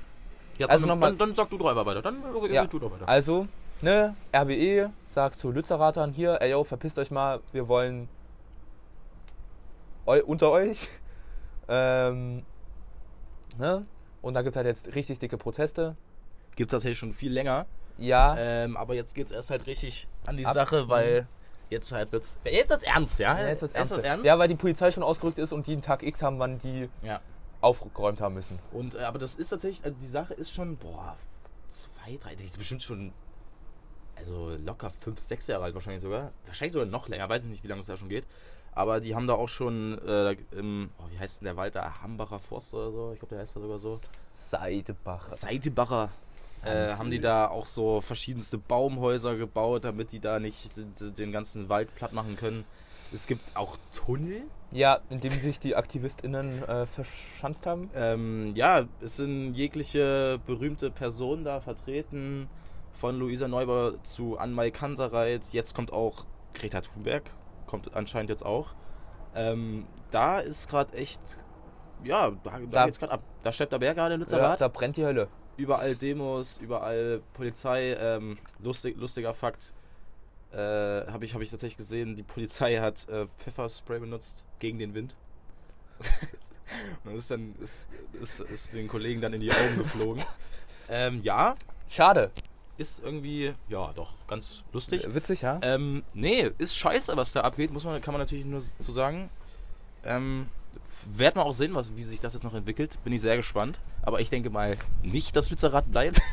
[0.58, 2.02] Ja, Also komm, noch mal- dann, dann sag du doch einfach weiter.
[2.02, 2.18] Dann
[2.50, 2.66] äh, Ja.
[2.66, 3.08] du doch weiter.
[3.08, 3.48] Also,
[3.82, 8.08] ne, RWE sagt zu Lützerathern hier, ey yo, verpisst euch mal, wir wollen
[10.06, 10.90] eu unter euch.
[11.68, 12.44] Ähm,
[13.58, 13.88] ne?
[14.26, 15.96] Und da gibt es halt jetzt richtig dicke Proteste.
[16.56, 17.68] Gibt's tatsächlich schon viel länger.
[18.00, 21.28] Ja, Ähm, aber jetzt geht's erst halt richtig an die Ab- Sache, weil
[21.70, 22.40] jetzt halt wird's.
[22.44, 23.40] Jetzt wird's ernst, ja?
[23.40, 24.26] ja, jetzt wird's ernst.
[24.26, 26.90] Ja, weil die Polizei schon ausgerückt ist und die einen Tag X haben, wann die
[27.04, 27.22] Ja.
[27.62, 28.58] aufgeräumt haben müssen.
[28.72, 31.16] Und äh, aber das ist tatsächlich, also die Sache ist schon, boah,
[31.70, 33.14] zwei, drei, die ist bestimmt schon,
[34.16, 36.32] also locker fünf, sechs Jahre alt wahrscheinlich sogar.
[36.48, 38.26] Wahrscheinlich sogar noch länger, weiß ich nicht, wie lange es da schon geht.
[38.76, 42.02] Aber die haben da auch schon äh, im, oh, wie heißt denn der Wald da?
[42.02, 43.12] Hambacher Forst oder so?
[43.14, 44.02] Ich glaube, der heißt da sogar so.
[44.36, 45.32] Seidebach.
[45.32, 46.10] Seidebacher.
[46.64, 51.70] Äh, haben die da auch so verschiedenste Baumhäuser gebaut, damit die da nicht den ganzen
[51.70, 52.66] Wald platt machen können.
[53.14, 54.42] Es gibt auch Tunnel.
[54.72, 57.90] Ja, in dem sich die AktivistInnen äh, verschanzt haben.
[57.96, 62.50] Ähm, ja, es sind jegliche berühmte Personen da vertreten.
[62.94, 65.54] Von Luisa Neubauer zu Anmai Kansereit.
[65.54, 67.24] Jetzt kommt auch Greta Thunberg.
[67.68, 68.74] Kommt anscheinend jetzt auch.
[69.36, 71.20] Ähm, da ist gerade echt.
[72.04, 73.22] Ja, da, da, Da- geht's gerade ab.
[73.44, 74.62] Da steppt der Berg gerade in Ja, Lützerath.
[74.62, 75.28] da brennt die Hölle.
[75.58, 77.94] überall Demos, überall Polizei.
[78.00, 79.74] Ähm, lustig, lustiger Fakt.
[80.52, 84.94] Äh, habe ich, hab ich tatsächlich gesehen, die Polizei hat äh, Pfefferspray benutzt gegen den
[84.94, 85.16] Wind.
[87.04, 87.90] Und das ist dann ist,
[88.22, 90.24] ist, ist den Kollegen dann in die Augen geflogen.
[90.90, 91.56] ähm, ja,
[91.88, 92.32] Schade.
[92.78, 95.06] Ist irgendwie, ja, doch, ganz lustig.
[95.14, 95.60] Witzig, ja?
[95.62, 99.30] Ähm, nee, ist scheiße, was da abgeht, muss man, kann man natürlich nur zu sagen.
[100.04, 100.48] Ähm,
[101.06, 102.98] werden wir auch sehen, was, wie sich das jetzt noch entwickelt.
[103.04, 103.80] Bin ich sehr gespannt.
[104.02, 106.22] Aber ich denke mal nicht, dass Lützerath bleibt.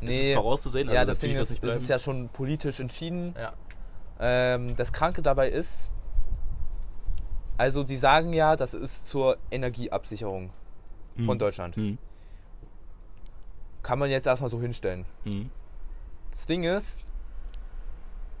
[0.00, 0.88] Das ist vorauszusehen.
[0.90, 3.34] ja, also das Ding ist, wird's es ist ja schon politisch entschieden.
[3.38, 3.54] ja.
[4.20, 5.88] Ähm, das Kranke dabei ist,
[7.56, 10.50] also die sagen ja, das ist zur Energieabsicherung
[11.16, 11.38] von Hm.
[11.38, 11.76] Deutschland.
[11.76, 11.98] Hm.
[13.84, 15.04] Kann man jetzt erstmal so hinstellen.
[15.22, 15.50] Hm.
[16.32, 17.04] Das Ding ist,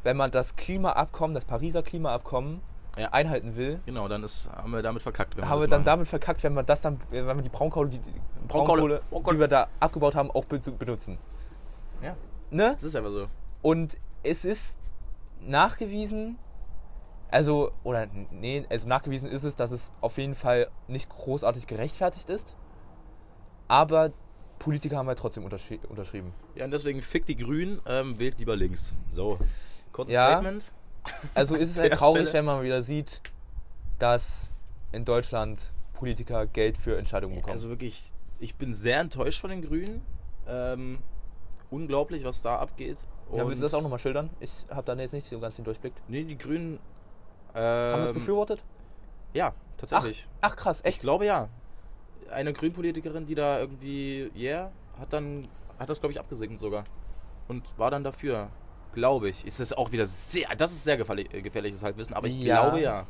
[0.02, 2.60] wenn man das Klimaabkommen, das Pariser Klimaabkommen
[2.98, 3.12] Ja.
[3.12, 5.36] einhalten will, Genau, dann ist, haben wir damit verkackt.
[5.36, 5.84] wenn haben wir dann machen.
[5.86, 9.40] damit verkackt, wenn wir das dann, wenn wir die Braunkohle, die, die Braunkohle, Braunkohle, die
[9.40, 11.18] wir da abgebaut haben, auch be- benutzen.
[12.02, 12.16] Ja,
[12.50, 12.72] Ne?
[12.74, 13.26] das ist einfach so.
[13.62, 14.78] Und es ist
[15.40, 16.38] nachgewiesen,
[17.30, 22.30] also, oder nee, also nachgewiesen ist es, dass es auf jeden Fall nicht großartig gerechtfertigt
[22.30, 22.54] ist.
[23.68, 24.12] Aber
[24.58, 26.32] Politiker haben halt trotzdem unterschri unterschrieben.
[26.54, 28.94] Ja, und deswegen fick die Grünen, ähm, wählt lieber links.
[29.10, 29.38] So,
[29.92, 30.28] kurzes Ja.
[30.32, 30.72] Statement.
[31.34, 32.32] Also ist es halt traurig, Stelle.
[32.38, 33.20] wenn man wieder sieht,
[33.98, 34.50] dass
[34.92, 37.52] in Deutschland Politiker Geld für Entscheidungen bekommen.
[37.52, 40.02] Also wirklich, ich bin sehr enttäuscht von den Grünen.
[40.46, 40.98] Ähm,
[41.70, 42.98] unglaublich, was da abgeht.
[43.32, 44.30] ja, willst du Und- das auch nochmal schildern?
[44.40, 45.92] Ich habe da jetzt nicht so ganz den Durchblick.
[46.08, 46.78] Nee, die Grünen.
[47.54, 48.62] Haben das Ähm, befürwortet?
[49.32, 50.26] ja, tatsächlich.
[50.40, 51.00] Ach krass, Ich echt?
[51.00, 51.48] glaube ja.
[52.34, 55.48] Eine Grünpolitikerin, die da irgendwie, yeah, hat dann,
[55.78, 56.84] hat das glaube ich abgesegnet sogar.
[57.48, 58.48] Und war dann dafür.
[58.92, 59.46] Glaube ich.
[59.46, 62.62] Ist das auch wieder sehr, das ist sehr gefährlich, äh, gefährliches Halbwissen, aber ich Ja.
[62.62, 63.06] glaube ja.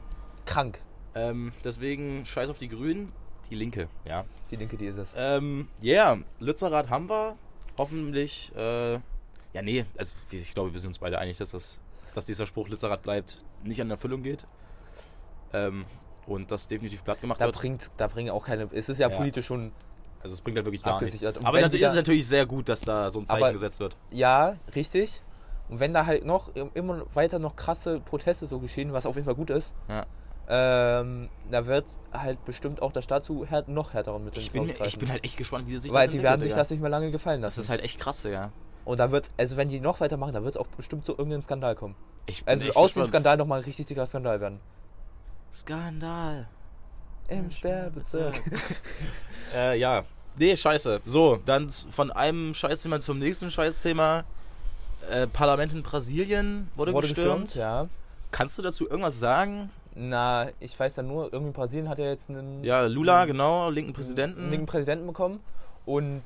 [0.47, 0.79] Krank.
[1.15, 3.13] Ähm, deswegen scheiß auf die Grünen,
[3.51, 4.25] die Linke, ja.
[4.51, 5.15] Die Linke, die ist es.
[5.17, 7.37] Ähm, yeah, Lützerath haben wir.
[7.77, 11.81] Hoffentlich, äh, ja, nee, also ich glaube, wir sind uns beide einig, dass, das,
[12.15, 14.47] dass dieser Spruch Lützerath bleibt, nicht an Erfüllung geht.
[15.53, 15.85] Ähm,
[16.27, 17.57] und das definitiv platt gemacht Da wird.
[17.57, 18.69] bringt, da bringen auch keine.
[18.73, 19.17] Es ist ja, Ja.
[19.17, 19.73] politisch schon.
[20.23, 21.23] Also es bringt halt wirklich gar nichts.
[21.25, 23.97] Aber natürlich ist es natürlich sehr gut, dass da so ein Zeichen gesetzt wird.
[24.11, 25.21] Ja, richtig.
[25.69, 29.25] Und wenn da halt noch immer weiter noch krasse Proteste so geschehen, was auf jeden
[29.27, 30.05] Fall gut ist, Ja.
[30.49, 34.69] ähm, da wird halt bestimmt auch der Staat zu här noch härteren Mitteln Ich bin,
[34.85, 36.91] ich bin halt echt gespannt, wie sich Weil das die werden sich das nicht mehr
[36.91, 37.65] lange gefallen Das lassen.
[37.65, 38.51] ist halt echt krass, ja.
[38.85, 41.43] Und da wird, also wenn die noch weitermachen, da wird es auch bestimmt zu irgendeinem
[41.43, 41.95] Skandal kommen.
[42.27, 43.07] Ich bin Also aus dem.
[43.07, 44.61] Skandal nochmal ein richtig dicker Skandal werden.
[45.55, 46.47] Skandal.
[47.29, 48.41] Im Sperrbezirk.
[49.55, 50.03] Äh, ja.
[50.37, 51.03] Nee, scheiße.
[51.05, 54.25] So, dann von einem Scheißthema zum nächsten Scheißthema.
[55.09, 57.43] Äh, Parlament in Brasilien wurde, Wurde gestürmt.
[57.45, 57.87] gestürmt, ja.
[58.33, 59.71] Kannst du dazu irgendwas sagen?
[59.95, 63.71] Na, ich weiß ja nur, irgendwie Brasilien hat ja jetzt einen, Ja, Lula, einen- genau,
[63.71, 64.51] linken Präsidenten.
[64.51, 65.39] linken Präsidenten bekommen.
[65.87, 66.23] Und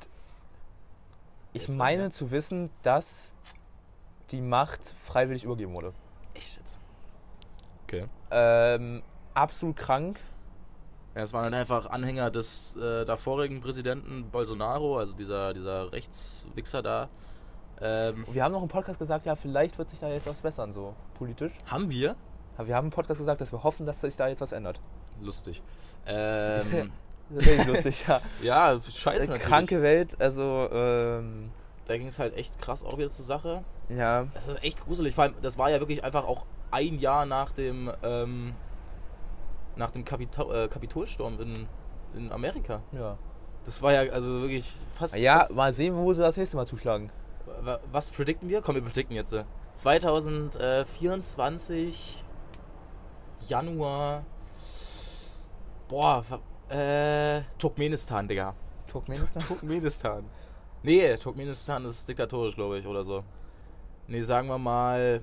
[1.53, 2.09] ich Jetzt, meine ja.
[2.09, 3.31] zu wissen, dass
[4.31, 5.93] die Macht freiwillig übergeben wurde.
[6.33, 6.77] Echt jetzt?
[7.83, 8.05] Okay.
[8.31, 9.03] Ähm,
[9.39, 10.19] absolut krank.
[11.15, 16.81] Ja, es waren dann einfach Anhänger des äh, davorigen Präsidenten Bolsonaro, also dieser, dieser Rechtswichser
[16.81, 17.09] da.
[17.81, 20.73] Ähm, Wir haben noch im Podcast gesagt, ja, vielleicht wird sich da jetzt was bessern,
[20.73, 21.53] so politisch.
[21.65, 22.15] haben wir?
[22.57, 24.79] Aber wir haben im Podcast gesagt, dass wir hoffen, dass sich da jetzt was ändert.
[25.21, 25.61] Lustig.
[26.05, 26.91] Ähm,
[27.31, 28.21] Das ist wirklich lustig, ja.
[28.41, 29.43] ja, scheiße natürlich.
[29.43, 31.51] Kranke Welt, also, ähm,
[31.85, 33.63] Da ging es halt echt krass auch wieder zur Sache.
[33.89, 34.25] ja.
[34.33, 35.13] Das ist echt gruselig.
[35.13, 38.55] Vor allem, das war ja wirklich einfach auch ein Jahr nach dem, ähm,
[39.79, 41.67] nach dem Kapito äh, Kapitolsturm in,
[42.15, 42.81] in Amerika.
[42.91, 43.17] Ja.
[43.65, 45.17] Das war ja also wirklich fast.
[45.17, 47.09] Ja, fast, mal sehen, wo sie das nächste Mal zuschlagen.
[47.61, 48.61] wa- was predikten wir?
[48.61, 49.33] Komm, wir predikten jetzt.
[49.33, 49.43] äh,
[49.75, 52.23] 2024
[53.47, 54.23] Januar.
[55.87, 56.23] Boah,
[56.69, 58.53] äh, Turkmenistan, Digga.
[58.87, 59.43] Turkmenistan?
[59.43, 60.23] Turkmenistan.
[60.83, 63.23] Nee, Turkmenistan ist diktatorisch, glaube ich, oder so.
[64.07, 65.21] Nee, sagen wir mal.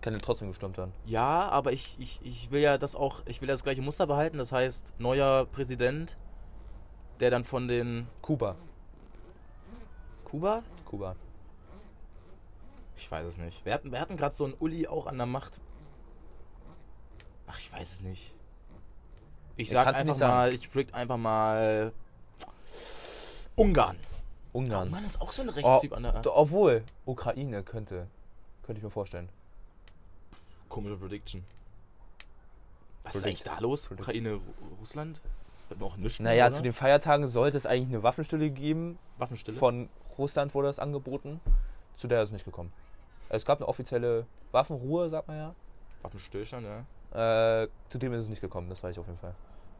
[0.00, 0.92] Kann ja trotzdem gestürmt werden.
[1.04, 4.38] Ja, aber ich, ich, ich will ja das auch, ich will das gleiche Muster behalten.
[4.38, 6.16] Das heißt, neuer Präsident,
[7.20, 8.56] der dann von den Kuba.
[10.24, 10.62] Kuba?
[10.84, 11.16] Kuba.
[12.96, 13.64] Ich weiß es nicht.
[13.64, 15.60] Wir hatten, wir hatten gerade so einen Uli auch an der Macht.
[17.46, 18.34] Ach, ich weiß es nicht.
[19.56, 20.32] Ich Ja, sag kannst du einfach nicht sagen.
[20.32, 21.92] mal, ich predict einfach mal
[23.54, 23.96] Ungarn.
[24.52, 24.90] Ungarn.
[24.90, 28.06] Mann, ist auch so ein Rechtstyp an der Obwohl, Ukraine könnte.
[28.62, 29.28] Könnte ich mir vorstellen.
[30.76, 31.42] Komische Prediction.
[33.02, 33.26] Was ist Predict.
[33.48, 33.88] eigentlich da los?
[33.88, 34.02] Predict.
[34.08, 35.22] Ukraine, Ru- Russland?
[35.70, 36.20] Wird auch nichts.
[36.20, 36.52] Naja, oder?
[36.52, 38.98] zu den Feiertagen sollte es eigentlich eine Waffenstille geben.
[39.16, 39.56] Waffenstille.
[39.56, 41.40] Von Russland wurde das angeboten.
[41.96, 42.74] Zu der ist es nicht gekommen.
[43.30, 45.54] Es gab eine offizielle Waffenruhe, sagt man
[46.02, 46.84] Waffenstillstand, ja.
[47.14, 47.62] ja.
[47.62, 49.34] Äh, zu dem ist es nicht gekommen, das weiß ich auf jeden Fall.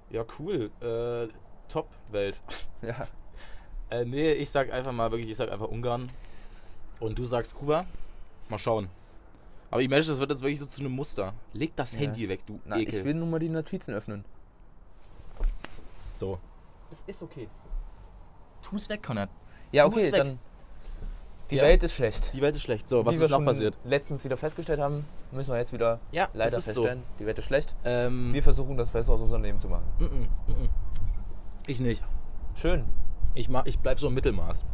[0.08, 0.70] Ja, cool.
[0.80, 1.28] Äh,
[1.68, 2.40] top Welt.
[2.80, 3.06] Ja.
[3.90, 6.08] Äh, nee, ich sag einfach mal wirklich, ich sag einfach Ungarn.
[7.00, 7.84] Und du sagst Kuba.
[8.48, 8.88] Mal schauen.
[9.70, 11.32] Aber ich merke, das wird jetzt wirklich so zu einem Muster.
[11.52, 12.00] Leg das Ja.
[12.00, 12.94] Handy weg, du Na, Ekel.
[12.94, 14.24] ich will nur mal die Notizen öffnen.
[16.14, 16.38] so.
[16.92, 17.48] Es ist okay.
[18.62, 19.28] Tu's weg, Konrad.
[19.72, 20.14] Ja, Tu okay, es weg.
[20.18, 20.38] dann.
[21.50, 21.62] Die Ja.
[21.64, 22.30] Welt ist schlecht.
[22.32, 22.88] Die Welt ist schlecht.
[22.88, 23.78] So, was Wie ist wir noch passiert?
[23.84, 26.82] letztens wieder festgestellt haben, müssen wir jetzt wieder Ja, leider es ist so.
[26.82, 27.74] feststellen, die Welt ist schlecht.
[27.84, 29.84] Ähm, Wir versuchen das Beste aus unserem Leben zu machen.
[29.98, 30.68] mm, mm, mm.
[31.68, 32.02] Ich nicht.
[32.56, 32.84] Schön.
[33.34, 34.64] Ich, mach, ich bleib so im Mittelmaß.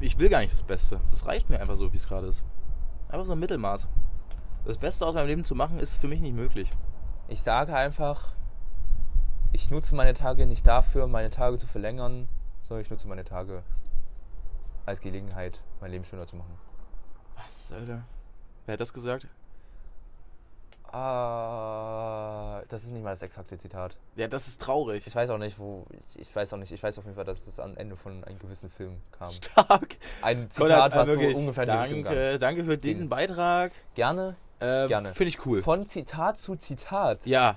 [0.00, 1.00] Ich will gar nicht das Beste.
[1.10, 2.44] Das reicht mir einfach so, wie es gerade ist.
[3.08, 3.88] Einfach so ein Mittelmaß.
[4.66, 6.70] Das Beste aus meinem Leben zu machen, ist für mich nicht möglich.
[7.28, 8.32] Ich sage einfach,
[9.52, 12.28] ich nutze meine Tage nicht dafür, meine Tage zu verlängern,
[12.66, 13.62] sondern ich nutze meine Tage
[14.84, 16.58] als Gelegenheit, mein Leben schöner zu machen.
[17.36, 18.02] Was, Alter?
[18.66, 19.28] Wer hat das gesagt?
[20.92, 23.96] Ah, das ist nicht mal das exakte Zitat.
[24.16, 25.06] Ja, das ist traurig.
[25.06, 25.84] Ich weiß auch nicht, wo.
[26.14, 26.72] Ich, weiß auch nicht.
[26.72, 29.30] Ich weiß auf jeden Fall, dass es am Ende von einem gewissen Film kam.
[29.30, 29.96] Stark.
[30.22, 32.14] Ein Konrad, Zitat, was äh, wirklich, so ungefähr in die Richtung kam.
[32.14, 33.72] danke, danke für diesen Beitrag.
[33.94, 35.08] Gerne, Ähm, Gerne.
[35.10, 35.62] Finde ich cool.
[35.62, 37.26] Von Zitat zu Zitat.
[37.26, 37.56] ja.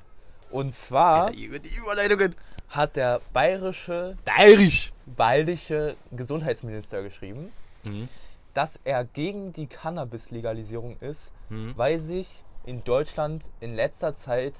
[0.51, 2.35] Und zwar Die die Überleitungen.
[2.69, 4.91] hat der bayerische, Bayerisch.
[5.05, 7.51] bayerische Gesundheitsminister geschrieben,
[7.85, 8.09] Mhm.
[8.55, 11.73] dass er gegen die Cannabis-Legalisierung ist, Mhm.
[11.77, 14.55] weil sich in Deutschland in letzter Zeit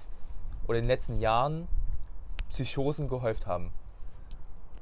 [0.68, 1.68] oder in den letzten Jahren
[2.50, 3.72] Psychosen gehäuft haben.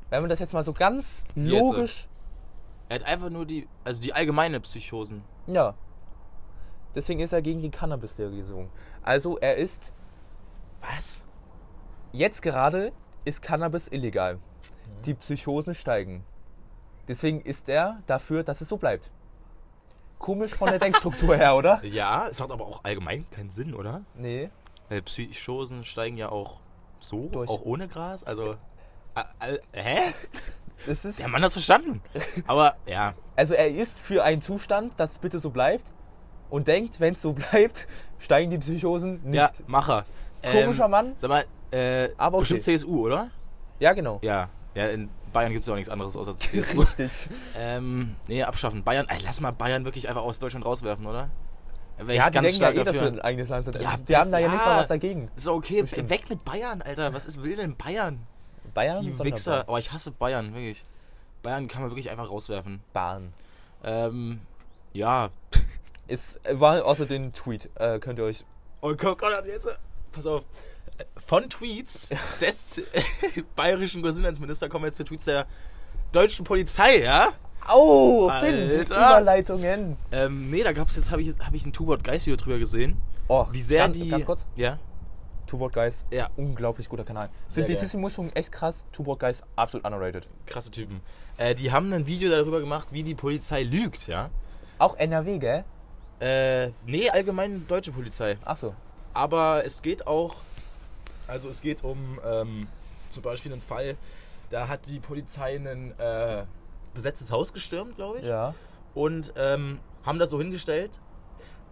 [0.10, 1.48] Wenn man das jetzt mal so ganz Jetzt.
[1.50, 2.08] logisch.
[2.90, 5.24] Er hat einfach nur die, also die allgemeine Psychosen.
[5.48, 5.74] Ja.
[6.98, 8.72] Deswegen ist er gegen die Cannabis-Legalisierung.
[9.04, 9.94] Also er ist,
[10.82, 11.24] Was?
[12.12, 12.92] jetzt gerade
[13.24, 14.40] ist Cannabis illegal.
[15.06, 16.24] Die Psychosen steigen.
[17.08, 19.12] Deswegen ist er dafür, dass es so bleibt.
[20.18, 21.84] Komisch von der Denkstruktur her, oder?
[21.86, 24.02] Ja, es macht aber auch allgemein keinen Sinn, oder?
[24.16, 24.50] Nee.
[24.90, 26.60] Weil Psychosen steigen ja auch
[27.00, 27.48] so, Durch.
[27.48, 28.24] auch ohne Gras.
[28.24, 28.56] Also,
[29.14, 30.14] äh, äh, hä?
[31.20, 32.02] Der Mann hat's verstanden.
[32.48, 35.92] Aber ja, also er ist für einen Zustand, dass es bitte so bleibt.
[36.50, 37.88] Und denkt, wenn es so bleibt,
[38.20, 39.36] steigen die Psychosen nicht.
[39.36, 40.06] ja, Macher.
[40.42, 41.14] Komischer Ähm, Mann.
[41.18, 42.42] Sag mal, äh, Aber okay.
[42.54, 43.30] bestimmt CSU, oder?
[43.80, 44.20] Ja, genau.
[44.22, 44.50] Ja.
[44.76, 46.82] Ja, in Bayern gibt es ja auch nichts anderes außer CSU.
[46.82, 47.12] Richtig.
[47.58, 48.84] ähm, nee, abschaffen.
[48.84, 51.30] Bayern, ey, lass mal Bayern wirklich einfach aus Deutschland rauswerfen, oder?
[51.98, 53.02] Wär ich Ja, die denken ja stark eh, dass dafür.
[53.02, 53.82] wir ein eigenes Land sind.
[53.82, 54.54] Ja, die haben da ja ja.
[54.54, 55.30] mal was dagegen.
[55.36, 56.10] Ist okay, Bestimmt.
[56.12, 57.12] weg mit Bayern, Alter.
[57.14, 58.20] Was ist, will denn Bayern?
[58.76, 59.18] Bayern Die.
[59.24, 59.64] Wichser.
[59.68, 60.86] Oh, ich hasse Bayern, wirklich.
[61.42, 62.82] Bayern kann man wirklich einfach rauswerfen.
[62.94, 63.34] Bahn.
[63.84, 64.42] Ähm,
[64.94, 65.30] ja.
[66.08, 67.70] Es war außer den Tweet.
[67.76, 68.46] Äh, könnt ihr euch.
[68.82, 69.66] Oh Gott, Gott, jetzt.
[69.66, 69.74] äh,
[70.12, 70.44] Pass auf.
[71.18, 72.10] Von Tweets
[72.42, 72.82] des
[73.56, 75.46] bayerischen Gesundheitsministers kommen jetzt zu Tweets der
[76.12, 77.34] deutschen Polizei, ja?
[77.68, 78.30] Au.
[78.40, 79.98] Finn, die Überleitungen.
[80.12, 82.98] Ähm, nee, da gab's jetzt, habe ich, hab ich ein Two-Word Geist Video drüber gesehen.
[83.28, 84.10] Oh, Wie sehr ganz, die.
[84.10, 84.46] Ganz kurz.
[84.56, 84.80] Ja?
[85.52, 86.04] Word Guys.
[86.12, 86.30] Ja.
[86.36, 87.30] Unglaublich guter Kanal.
[87.48, 87.70] Sehr geil.
[87.70, 88.84] Simplicissimus schon echt krass.
[88.98, 90.28] Word Guys absolut underrated.
[90.46, 91.02] Krasse Typen.
[91.38, 94.30] Äh, die haben ein Video darüber gemacht, wie die Polizei lügt, ja?
[94.78, 95.64] Auch NRW, gell?
[96.20, 98.38] Äh, nee, allgemein deutsche Polizei.
[98.44, 98.74] Achso.
[99.14, 100.36] Aber es geht auch,
[101.28, 102.68] also es geht um ähm,
[103.10, 103.98] zum Beispiel einen Fall,
[104.50, 106.46] da hat die Polizei ein äh,
[106.94, 108.26] besetztes Haus gestürmt, glaube ich.
[108.26, 108.54] Ja.
[108.94, 111.00] Und ähm, haben das so hingestellt,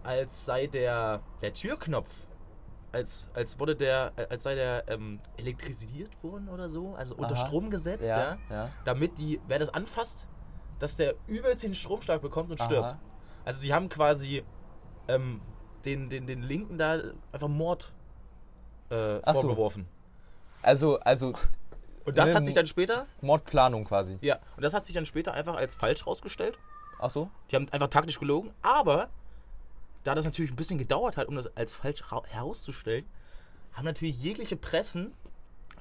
[0.04, 2.22] als sei der, der Türknopf,
[2.92, 7.46] als, als wurde der, als sei der ähm, elektrisiert worden oder so, also unter Aha.
[7.46, 8.18] Strom gesetzt, ja.
[8.18, 8.38] Ja.
[8.48, 8.70] ja.
[8.84, 10.28] damit die, wer das anfasst,
[10.78, 12.66] dass der übelst den Stromschlag bekommt und Aha.
[12.66, 12.96] stirbt.
[13.46, 14.44] Also die haben quasi
[15.08, 15.40] ähm,
[15.86, 17.00] den, den, den Linken da
[17.32, 17.92] einfach Mord
[18.90, 19.40] äh, Ach so.
[19.42, 19.86] vorgeworfen.
[20.62, 21.32] Also, also
[22.04, 24.18] Und das Ne, hat sich dann später, Mordplanung quasi.
[24.20, 26.58] ja, und das hat sich dann später einfach als falsch rausgestellt.
[26.98, 27.30] Achso.
[27.50, 29.08] Die haben einfach taktisch gelogen, aber
[30.02, 33.06] da das natürlich ein bisschen gedauert hat, um das als falsch ra- herauszustellen,
[33.74, 35.12] haben natürlich jegliche Pressen,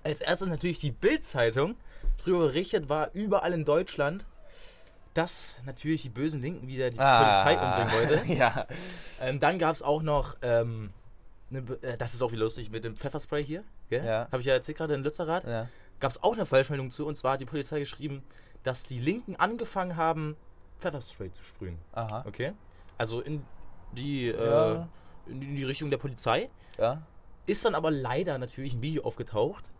[0.03, 1.75] als erstes natürlich die Bild-Zeitung,
[2.19, 4.25] darüber berichtet war, überall in Deutschland,
[5.15, 8.21] dass natürlich die bösen Linken wieder die Polizei umbringen wollte.
[8.21, 8.25] Ah.
[8.33, 8.67] ja.
[9.19, 10.91] Ähm, dann gab es auch noch, ähm,
[11.49, 14.05] ne, äh, das ist auch wieder lustig, mit dem Pfefferspray hier, gell?
[14.05, 14.27] Ja.
[14.31, 15.45] Habe ich ja erzählt gerade in Lützerath.
[15.45, 15.67] ja.
[16.01, 18.21] Gab es auch eine Falschmeldung zu, und zwar hat die Polizei geschrieben,
[18.63, 20.35] dass die Linken angefangen haben,
[20.77, 21.79] Pfefferspray zu sprühen.
[21.93, 22.25] Aha.
[22.27, 22.51] Okay.
[22.97, 23.43] Also in
[23.93, 24.73] die, Ja.
[24.73, 24.85] äh,
[25.27, 26.49] in die Richtung der Polizei.
[26.77, 27.01] Ja.
[27.45, 29.71] Ist dann aber leider natürlich ein Video aufgetaucht,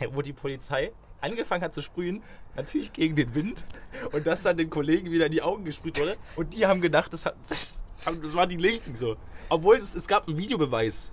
[0.12, 2.22] wo die Polizei angefangen hat zu sprühen,
[2.56, 3.64] natürlich gegen den Wind,
[4.12, 6.16] und das dann den Kollegen wieder in die Augen gesprüht wurde.
[6.36, 9.16] Und die haben gedacht, das, hat, das, das waren die Linken so.
[9.48, 11.12] Obwohl es, es gab einen Videobeweis,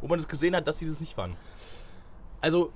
[0.00, 1.36] wo man es gesehen hat, dass sie das nicht waren.
[2.40, 2.72] Also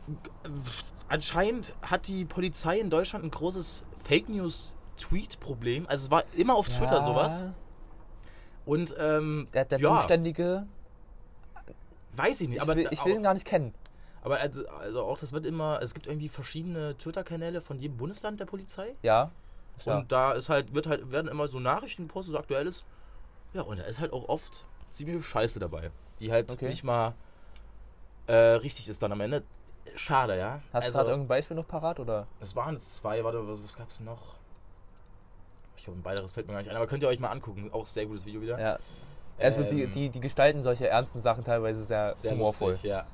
[1.08, 5.86] anscheinend hat die Polizei in Deutschland ein großes Fake News Tweet-Problem.
[5.88, 7.02] Also es war immer auf Twitter Ja.
[7.02, 7.44] sowas.
[8.64, 10.66] Und ähm, Der, der ja, Zuständige.
[12.16, 12.56] weiß ich nicht.
[12.56, 13.74] Ich, aber will, ich will ihn gar nicht kennen.
[14.24, 18.40] Aber also, also auch, das wird immer, es gibt irgendwie verschiedene Twitter-Kanäle von jedem Bundesland
[18.40, 18.94] der Polizei.
[19.02, 19.30] Ja.
[19.78, 19.98] klar.
[19.98, 22.84] Und da ist halt, wird halt, werden immer so Nachrichten gepostet, so aktuelles.
[23.52, 25.90] Ja, und da ist halt auch oft ziemlich Scheiße dabei.
[26.20, 26.68] Die halt Okay.
[26.68, 27.14] nicht mal
[28.26, 29.42] äh, richtig ist dann am Ende.
[29.94, 30.60] Schade, ja.
[30.72, 32.26] Hast du gerade irgendein Beispiel noch parat oder?
[32.40, 34.36] Es waren zwei, warte, was, was gab's noch?
[35.76, 37.68] Ich glaube, ein weiteres fällt mir gar nicht ein, aber könnt ihr euch mal angucken.
[37.72, 38.58] Auch sehr gutes Video wieder.
[38.58, 38.78] Ja.
[39.38, 42.70] Also die, Ähm, die, die gestalten solche ernsten Sachen teilweise sehr, Sehr humorvoll.
[42.70, 43.06] lustig, ja.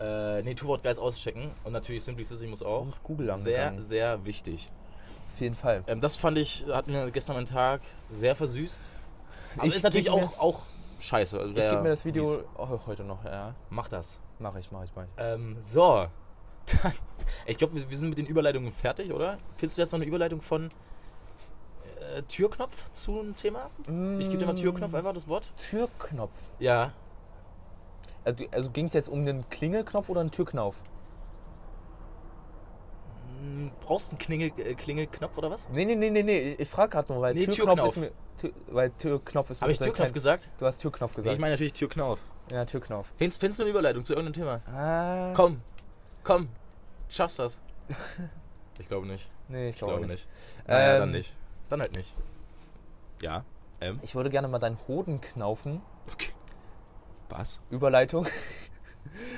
[0.00, 2.84] Äh, nee, Two-Word Guys auschecken und natürlich Simplicissimus auch.
[2.84, 4.70] Muss Google Sehr, sehr wichtig.
[5.34, 5.84] Auf jeden Fall.
[5.86, 8.80] Ähm, das fand ich, hat mir gestern meinen Tag sehr versüßt.
[9.56, 10.60] Aber Ich ist natürlich auch, auch
[11.00, 11.38] scheiße.
[11.38, 13.54] Also Ich gebe mir das Video oh, heute noch, ja.
[13.68, 14.18] Macht das.
[14.38, 15.10] Mach ich, mach ich, mach ich.
[15.18, 16.06] Ähm, so.
[17.46, 19.38] Ich glaube, wir, wir sind mit den Überleitungen fertig, oder?
[19.56, 20.68] Findest du jetzt noch eine Überleitung von
[22.00, 23.70] äh, Türknopf zu einem Thema?
[24.18, 25.52] Ich gebe dir mal Türknopf einfach das Wort.
[25.56, 26.32] Türknopf.
[26.58, 26.92] Ja.
[28.24, 30.76] Also, also ging es jetzt um den Klingelknopf oder einen Türknauf?
[33.40, 35.68] Hm, Brauchst du einen Klingel, äh, Klingelknopf oder was?
[35.70, 36.52] Nee, nee, nee, nee, nee.
[36.58, 37.96] Ich frage gerade nur, weil Nee, Türknopf Türknauf.
[37.96, 38.10] ist mir.
[38.38, 40.48] Tür, weil Türknopf ist mir Habe ich Türknopf kein- gesagt?
[40.58, 41.34] Du hast Türknopf Nee, gesagt.
[41.34, 42.20] ich meine natürlich Türknauf.
[42.50, 43.06] ja, Türknopf.
[43.16, 44.60] Findest, findest du eine Überleitung zu irgendeinem Thema?
[44.74, 45.60] Ah, Komm,
[46.24, 46.48] komm,
[47.08, 47.60] schaffst das.
[48.78, 49.28] Ich glaube nicht.
[49.48, 50.26] Nee, ich, Ich glaube glaube nicht.
[50.26, 50.66] nicht.
[50.68, 51.34] Naja, Ähm, dann nicht.
[51.68, 52.14] Dann halt nicht.
[53.20, 53.44] Ja.
[53.82, 53.98] Ähm.
[54.00, 55.82] Ich würde gerne mal deinen Hoden knaufen.
[56.10, 56.30] Okay.
[57.30, 57.60] Was?
[57.70, 58.26] Überleitung.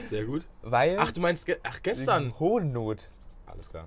[0.09, 0.47] Sehr gut.
[0.63, 0.97] Weil.
[0.99, 2.25] Ach, du meinst ge ach, gestern?
[2.27, 3.09] wegen Hodennot.
[3.47, 3.87] Alles klar.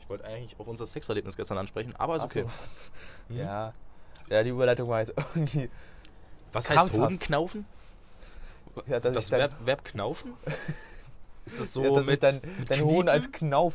[0.00, 2.40] Ich wollte eigentlich auf unser Sexerlebnis gestern ansprechen, aber ist Ach so.
[2.40, 2.48] okay.
[3.28, 3.38] Mhm.
[3.38, 3.72] Ja.
[4.30, 5.70] Ja, die Überleitung war jetzt irgendwie.
[6.52, 7.02] Was heißt Krampfhaft.
[7.02, 7.66] Hodenknaufen?
[8.86, 10.34] Ja, dass Das ich dann, Verb, Verb knaufen?
[11.46, 13.74] Ist das so ja, dass mit, ich dann mit deinen Hoden als Knauf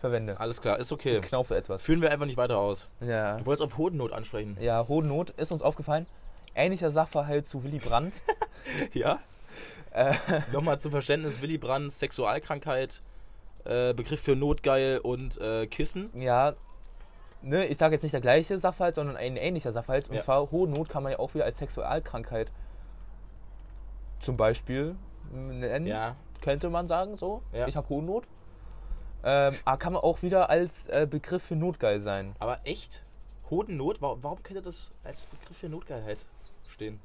[0.00, 0.38] verwende.
[0.38, 1.20] Alles klar, ist okay.
[1.22, 1.82] Knaufe etwas.
[1.82, 2.88] Führen wir einfach nicht weiter aus.
[3.00, 3.38] Ja.
[3.38, 4.56] Du wolltest auf Hodennot ansprechen.
[4.60, 6.06] Ja, Hodennot ist uns aufgefallen.
[6.54, 8.14] Ähnlicher Sachverhalt zu Willy Brandt.
[8.94, 9.18] Ja?
[9.92, 10.14] äh,
[10.52, 13.02] Nochmal zum Verständnis, Willy Brandt, Sexualkrankheit,
[13.64, 16.10] äh, Begriff für Notgeil und äh, Kiffen.
[16.18, 16.54] ja,
[17.42, 20.08] ne, ich sage jetzt nicht der gleiche Sachverhalt, sondern ein ähnlicher Sachverhalt.
[20.08, 20.22] Und Ja.
[20.22, 22.50] zwar Hodennot kann man ja auch wieder als Sexualkrankheit
[24.20, 24.96] zum Beispiel
[25.32, 25.86] nennen.
[25.86, 26.16] Ja.
[26.40, 27.42] Könnte man sagen so.
[27.52, 27.66] Ja.
[27.68, 28.24] Ich habe Hodennot.
[29.22, 32.34] Ähm, aber kann man auch wieder als äh, Begriff für Notgeil sein.
[32.38, 33.04] Aber echt?
[33.50, 34.00] Hodennot?
[34.02, 36.24] Warum, warum könnte das als Begriff für Notgeilheit
[36.68, 37.00] stehen?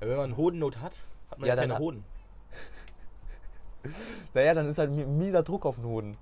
[0.00, 0.96] Weil wenn man Hodennot hat,
[1.30, 2.04] hat man ja, Ja, keine Hoden.
[4.32, 6.16] Naja, dann ist halt mi- mieser Druck auf den Hoden.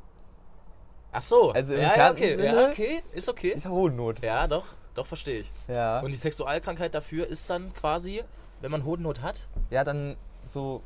[1.13, 1.53] Ach so.
[1.53, 2.35] Also im ja, ja, okay.
[2.35, 3.03] Sinne- Ja, okay.
[3.13, 3.55] Ist okay.
[3.57, 4.21] Ich habe Hodennot.
[4.23, 4.67] Ja, doch.
[4.95, 5.53] Doch, verstehe ich.
[5.69, 6.01] Ja.
[6.01, 8.23] Und die Sexualkrankheit dafür ist dann quasi,
[8.61, 10.17] wenn man Hodennot hat, ja, dann
[10.49, 10.83] so.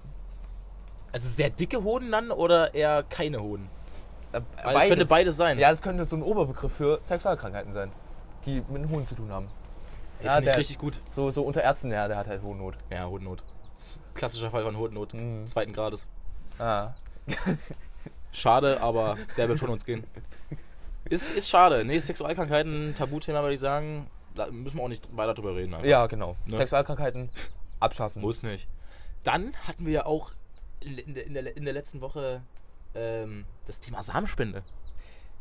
[1.13, 3.69] also sehr dicke Hoden dann oder eher keine Hoden?
[4.33, 5.59] Äh, Weil es könnte beides sein.
[5.59, 7.91] Ja, das könnte so ein Oberbegriff für Sexualkrankheiten sein,
[8.45, 9.49] die mit den Hoden zu tun haben.
[10.21, 11.01] Ey, ja, Finde ich der- richtig gut.
[11.11, 12.77] So, so unter Ärzten, ja, der hat halt Hodennot.
[12.91, 13.43] Ja, Hodennot.
[14.15, 15.15] Klassischer Fall von Hodennot.
[15.15, 15.47] Mhm.
[15.47, 16.07] Zweiten Grades.
[16.59, 16.95] Ah.
[18.33, 20.05] Schade, aber der wird von uns gehen.
[21.09, 21.85] Ist, ist schade.
[21.85, 24.11] Nee, Sexualkrankheiten, Tabuthema, würde ich sagen.
[24.35, 25.73] Da müssen wir auch nicht weiter drüber reden.
[25.75, 25.87] einfach.
[25.87, 26.37] Ja, genau.
[26.45, 26.57] Ne?
[26.57, 27.31] Sexualkrankheiten
[27.81, 28.21] abschaffen.
[28.23, 28.69] Muss nicht.
[29.23, 30.33] Dann hatten wir ja auch
[30.81, 32.43] in der, in der, in der letzten Woche
[32.95, 34.63] ähm, das Thema Samenspende.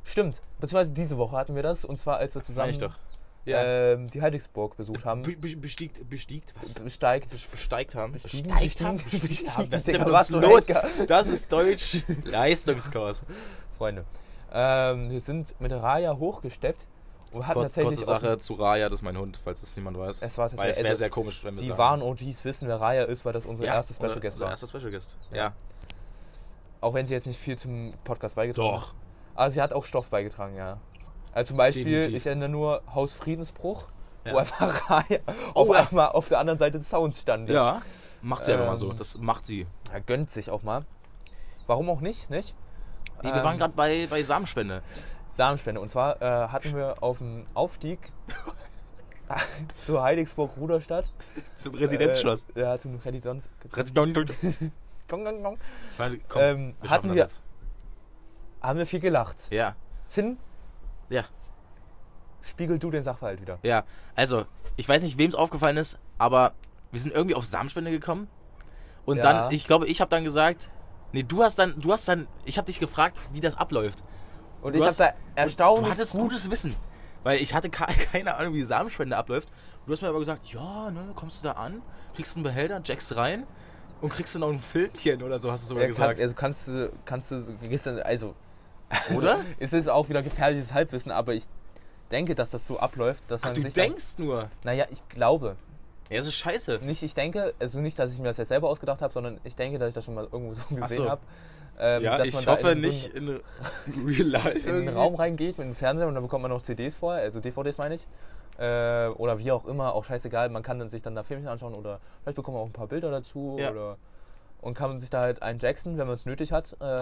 [0.04, 0.42] Stimmt.
[0.60, 2.74] Beziehungsweise diese Woche hatten wir das und zwar als wir zusammen
[3.54, 3.62] doch.
[3.64, 5.22] ähm, die Heidigsburg besucht haben.
[5.22, 6.74] Be be bestiegt, bestiegt, was?
[6.74, 7.32] Besteigt.
[7.52, 8.14] Besteigt haben.
[8.14, 8.50] Bestiegen?
[8.50, 8.98] Besteigt haben?
[8.98, 9.72] Bestiegt haben.
[9.72, 10.66] Was ist denn was los?
[11.08, 12.04] Das ist Deutsch.
[12.24, 13.26] Leistungskurs.
[13.78, 14.06] Freunde.
[14.54, 16.88] Ähm, wir sind mit Raya hochgesteppt
[17.34, 17.98] und hatten Kurz, tatsächlich.
[17.98, 20.22] kurze Sache zu Raya, das ist mein Hund, falls das niemand weiß.
[20.22, 20.78] Es war Weil es tatsächlich.
[20.80, 21.78] wäre Also, sehr komisch, wenn wir die sagen.
[21.80, 24.52] wahren OGs wissen, wer Raya ist, weil das unsere erste Special unser- Guest unser war.
[24.52, 25.16] Erster Special Guest.
[25.32, 25.38] Ja.
[25.38, 25.54] Ja.
[26.82, 28.88] Auch wenn sie jetzt nicht viel zum Podcast beigetragen Doch.
[28.90, 28.96] hat.
[29.36, 30.78] Aber sie hat auch Stoff beigetragen, ja.
[31.36, 32.15] Also zum Beispiel, Definitiv.
[32.15, 33.84] ich erinnere nur Haus Friedensbruch,
[34.24, 34.38] wo Ja.
[34.38, 35.19] einfach Raya
[35.54, 35.82] auf Oh, ja.
[35.88, 37.50] einmal auf der anderen Seite des Sounds stand.
[37.50, 37.82] Ja.
[38.24, 38.89] Macht sie einfach mal so.
[38.89, 39.67] Ähm, Das macht sie.
[39.91, 40.86] Er gönnt sich auch mal.
[41.67, 42.56] Warum auch nicht, nicht?
[43.21, 44.82] Nee, wir Ähm, waren gerade bei, bei Samenspende.
[45.32, 45.80] Samenspende.
[45.82, 48.00] Und zwar äh, hatten wir auf dem Aufstieg
[49.86, 51.06] zur Heiligsburg-Ruderstadt.
[51.60, 52.45] Zum Äh, ja, zum Residenzschloss.
[52.56, 54.30] Residenzschloss.
[56.36, 57.41] Ähm, hatten wir- das jetzt.
[58.62, 59.38] Haben wir viel gelacht.
[59.52, 59.76] Ja.
[60.10, 60.38] Finn,
[61.10, 61.26] Ja.
[62.41, 63.58] spiegel du den Sachverhalt wieder.
[63.63, 63.84] Ja.
[64.15, 66.54] Also, ich weiß nicht, wem es aufgefallen ist, aber
[66.91, 68.30] wir sind irgendwie auf Samenspende gekommen.
[69.06, 69.24] Und Ja.
[69.24, 70.70] dann, ich glaube, ich habe dann gesagt,
[71.12, 74.04] nee, du hast dann, du hast dann, ich habe dich gefragt, wie das abläuft.
[74.62, 76.76] Und Du ich habe da erstaunlich Du hattest gut gutes Wissen.
[77.24, 79.50] Weil ich hatte ke- keine Ahnung, wie Samenspende abläuft.
[79.86, 81.82] Du hast mir aber gesagt, ja, ne, kommst du da an,
[82.15, 83.46] kriegst einen Behälter, jackst rein
[84.02, 86.20] und kriegst du noch ein Filmchen oder so, hast du sogar Ja, kann, gesagt.
[86.20, 88.36] also kannst du, kannst du, gehst dann- also,
[89.15, 89.39] Oder?
[89.60, 91.45] es ist auch wieder gefährliches Halbwissen, aber ich
[92.12, 94.41] denke, dass das so abläuft, dass Ach, man du sich denkst nur.
[94.41, 95.56] Dann, naja, ich glaube,
[96.10, 96.80] Ja, das ist scheiße.
[96.84, 99.56] nicht, ich denke, also nicht, dass ich mir das jetzt selber ausgedacht habe, sondern ich
[99.56, 101.10] denke, dass ich das schon mal irgendwo so gesehen so.
[101.10, 101.21] habe.
[101.78, 103.28] Ähm, ja, dass ich hoffe in so nicht in
[104.08, 104.50] real life.
[104.60, 104.93] in einen irgendwie.
[104.93, 107.95] Raum reingeht mit einem Fernseher und dann bekommt man noch CDs vorher, also DVDs meine
[107.95, 108.08] ich.
[108.58, 111.74] Äh, oder wie auch immer, auch scheißegal, man kann dann sich dann da Filmchen anschauen
[111.74, 113.71] oder vielleicht bekommt man auch ein paar Bilder dazu Ja.
[113.71, 113.98] oder
[114.65, 116.75] und kann man sich da halt einen Jackson, wenn man es nötig hat.
[116.82, 117.01] Ähm,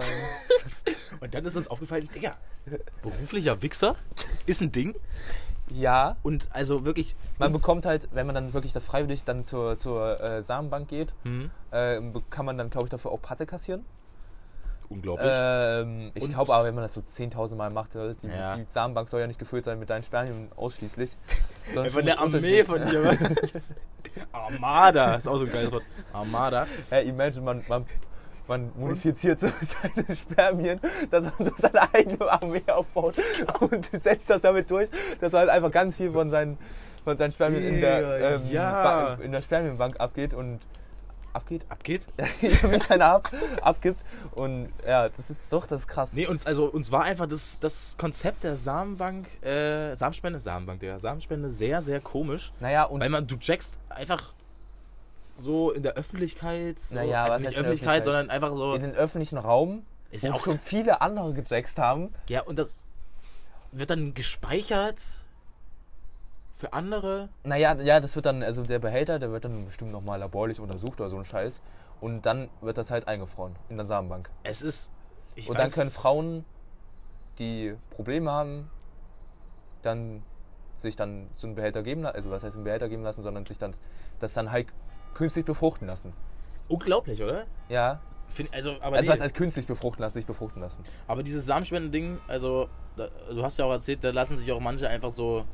[1.20, 2.36] Und dann ist uns aufgefallen, Digga,
[3.02, 3.96] beruflicher Wichser
[4.46, 4.94] ist ein Ding.
[5.70, 7.16] ja, Und also wirklich.
[7.38, 11.14] man bekommt halt, wenn man dann wirklich das freiwillig dann zur, zur äh, Samenbank geht,
[11.22, 12.00] Hm, äh,
[12.30, 13.84] kann man dann, glaube ich, dafür auch Patte kassieren.
[14.88, 15.32] Unglaublich.
[15.32, 18.56] Ähm, ich glaube aber, wenn man das so 10.000 Mal macht, die, Ja.
[18.56, 21.16] die Samenbank soll ja nicht gefüllt sein mit deinen Spermien ausschließlich.
[21.74, 23.16] sondern von der Armee von dir.
[24.32, 25.84] Armada, ist auch so ein geiles Wort.
[26.12, 26.66] Armada.
[26.90, 27.86] Hey, imagine, man, man,
[28.46, 33.16] man modifiziert so seine Spermien, dass man so seine eigene Armee aufbaut
[33.60, 34.88] und setzt das damit durch,
[35.20, 36.58] dass halt einfach ganz viel von seinen,
[37.02, 39.14] von seinen Spermien in der, ähm, ja.
[39.14, 40.60] In der Spermienbank abgeht und
[41.34, 42.06] abgeht, Abgeht?
[42.40, 44.00] wie seine ab, abgibt
[44.32, 46.12] und ja, das ist doch, das ist krass.
[46.12, 50.98] Nee, uns, also, uns war einfach das, das Konzept der Samenbank, äh, Samenspende, Samenbank, der
[51.00, 52.52] Samenspende sehr, sehr komisch.
[52.60, 54.32] Naja, und Weil man, du checkst einfach
[55.38, 58.04] so in der Öffentlichkeit, so, Naja, also was nicht heißt in der Öffentlichkeit, Öffentlichkeit?
[58.04, 61.78] sondern einfach so, in den öffentlichen Raum, ist wo ja auch, schon viele andere gejackst
[61.78, 62.12] haben.
[62.28, 62.78] ja, und das
[63.72, 65.00] wird dann gespeichert
[66.64, 67.28] für andere.
[67.44, 71.00] Naja, ja, das wird dann, also der Behälter, der wird dann bestimmt nochmal laborlich untersucht
[71.00, 71.60] oder so ein Scheiß.
[72.00, 74.30] Und dann wird das halt eingefroren in der Samenbank.
[74.42, 74.90] Es ist,
[75.34, 76.44] ich und dann weiß- können Frauen,
[77.38, 78.70] die Probleme haben,
[79.82, 80.22] dann
[80.78, 83.46] sich dann so einen Behälter geben lassen, also was heißt einen Behälter geben lassen, sondern
[83.46, 83.74] sich dann
[84.20, 84.68] das dann halt
[85.14, 86.12] künstlich befruchten lassen.
[86.68, 87.44] Unglaublich, oder?
[87.68, 90.82] Ja, Find, also, aber, also nee, was heißt künstlich befruchten lassen, sich befruchten lassen.
[91.06, 94.88] aber dieses Samenspenden-Ding, also, da, du hast ja auch erzählt, da lassen sich auch manche
[94.88, 95.44] einfach so,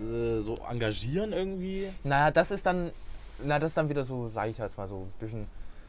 [0.00, 1.90] äh, so engagieren irgendwie.
[2.04, 2.90] Naja, das ist dann,
[3.42, 5.46] na, das ist dann wieder so, sage ich jetzt mal so ein bisschen,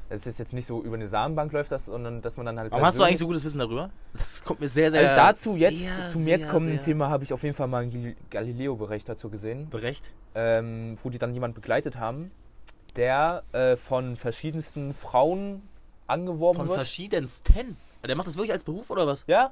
[0.10, 2.72] es ist jetzt nicht so über eine Samenbank läuft das, sondern dass man dann halt.
[2.72, 3.90] Warum hast du eigentlich so gutes Wissen darüber?
[4.14, 7.24] Das kommt mir sehr, sehr Also dazu jetzt, sehr, zum sehr, jetzt kommenden Thema habe
[7.26, 10.10] ich auf jeden Fall mal einen Gal- Galileo-Bericht dazu gesehen, Berecht.
[10.36, 12.32] ähm, wo die dann jemand begleitet haben,
[12.96, 15.62] der äh, von verschiedensten Frauen
[16.08, 16.78] angeworben Von wird.
[16.78, 17.76] verschiedensten.
[18.08, 19.26] Der macht das wirklich als Beruf oder was?
[19.28, 19.52] Ja?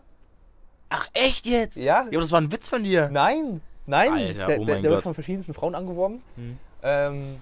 [0.88, 1.76] Ach, echt jetzt?
[1.78, 1.84] Ja?
[2.04, 3.10] Ja, aber das war ein Witz von dir.
[3.12, 4.12] Nein, nein.
[4.12, 6.22] Alter, der oh der, wird von verschiedensten Frauen angeworben.
[6.36, 6.58] Hm.
[6.84, 7.42] Ähm,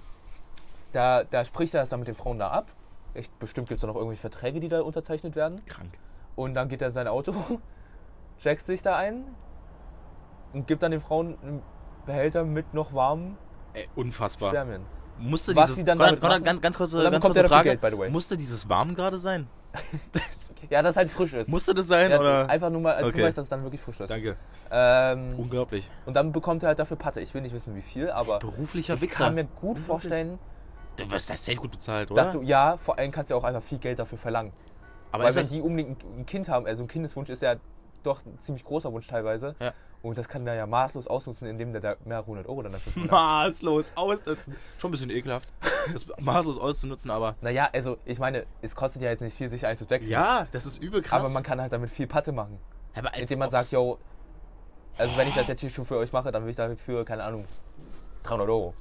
[0.91, 2.67] da, da spricht er das dann mit den Frauen da ab.
[3.13, 5.63] Ich, bestimmt gibt es noch irgendwelche Verträge, die da unterzeichnet werden.
[5.65, 5.97] Krank.
[6.35, 7.33] Und dann geht er in sein Auto,
[8.39, 9.23] checkt sich da ein
[10.53, 11.61] und gibt dann den Frauen einen
[12.05, 13.37] Behälter mit noch warmen
[13.73, 14.49] Ey, unfassbar.
[14.49, 14.85] Spermien.
[15.19, 15.77] Musste Was dieses.
[15.77, 17.77] die dann Konrad, Konrad, ganz, ganz kurze, ganz kurze Frage.
[17.77, 18.11] Geld.
[18.11, 19.47] Musste dieses warm gerade sein?
[20.69, 21.49] Ja, dass halt frisch ist.
[21.49, 22.09] Musste das sein?
[22.09, 22.49] ja, oder?
[22.49, 23.17] Einfach nur mal als Okay.
[23.17, 24.09] Hinweis, dass es dann wirklich frisch ist.
[24.09, 24.37] Danke.
[24.71, 25.89] Ähm, Unglaublich.
[26.05, 27.19] und dann bekommt er halt dafür Patte.
[27.19, 29.25] Ich will nicht wissen, wie viel, aber Beruflicher ich Wichser.
[29.25, 30.39] kann mir gut vorstellen,
[30.95, 32.23] Du wirst das safe gut bezahlt, oder?
[32.23, 34.53] dass du, ja, vor allem kannst du auch einfach viel Geld dafür verlangen.
[35.11, 37.55] aber Weil wenn die unbedingt ein Kind haben, also ein Kindeswunsch ist ja
[38.03, 39.55] doch ein ziemlich großer Wunsch teilweise.
[39.59, 39.73] Ja.
[40.03, 42.91] Und das kann der ja maßlos ausnutzen, indem der da mehrere hundert Euro dann dafür
[42.91, 43.11] verlangt.
[43.11, 44.55] maßlos ausnutzen.
[44.77, 45.47] Schon ein bisschen ekelhaft,
[45.93, 47.35] das maßlos auszunutzen, aber.
[47.39, 50.07] Naja, also ich meine, es kostet ja jetzt nicht viel, sich einzudecken.
[50.09, 51.21] Ja, das ist übel krass.
[51.21, 52.59] Aber man kann halt damit viel Patte machen.
[52.93, 53.97] aber Indem man sagt, yo,
[54.97, 57.23] also wenn ich das jetzt hier schon für euch mache, dann will ich dafür, keine
[57.23, 57.45] Ahnung,
[58.23, 58.73] 300 Euro.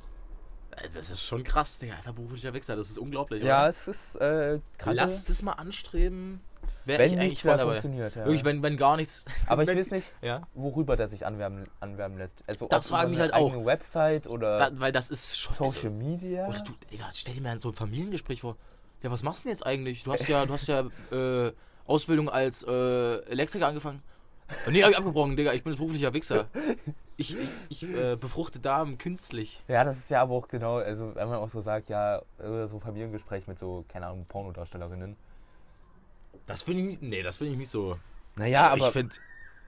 [0.77, 1.95] Also Das ist schon krass, Digga.
[1.95, 2.75] Einfach beruflicher Wichser.
[2.75, 3.45] Das ist unglaublich.
[3.45, 3.69] Ja, oder?
[3.69, 6.41] es ist äh, kranke, Lass das mal anstreben.
[6.85, 7.65] Wäre wenn ich eigentlich nichts voll dabei.
[7.81, 8.15] funktioniert.
[8.17, 8.25] Ja.
[8.25, 9.25] Wirklich, wenn, wenn gar nichts.
[9.47, 10.43] Aber ich wenn, weiß nicht, Ja.
[10.55, 12.43] worüber der sich anwerben, anwerben lässt.
[12.47, 13.65] Also Das frage über mich halt auch.
[13.65, 15.71] Website oder Da, weil das ist schon.
[15.71, 16.47] Social Media.
[16.47, 18.57] Also, oder du, Digga, stell dir mal so ein Familiengespräch vor.
[19.03, 20.03] Ja, was machst du denn jetzt eigentlich?
[20.05, 21.53] Du hast ja, du hast ja äh,
[21.87, 24.03] Ausbildung als äh, Elektriker angefangen.
[24.67, 25.53] Oh, nee, hab ich abgebrochen, Digga.
[25.55, 26.47] Ich bin ein beruflicher Wichser.
[27.17, 29.63] Ich, ich, ich äh, befruchte Damen künstlich.
[29.69, 32.67] Ja, das ist ja aber auch genau, also wenn man auch so sagt, ja, äh,
[32.67, 35.17] so Familiengespräch mit so, keine Ahnung, Pornodarstellerinnen.
[36.47, 37.03] Das finde ich nicht.
[37.03, 37.99] Nee, das finde ich nicht so.
[38.37, 39.15] Naja, aber ich finde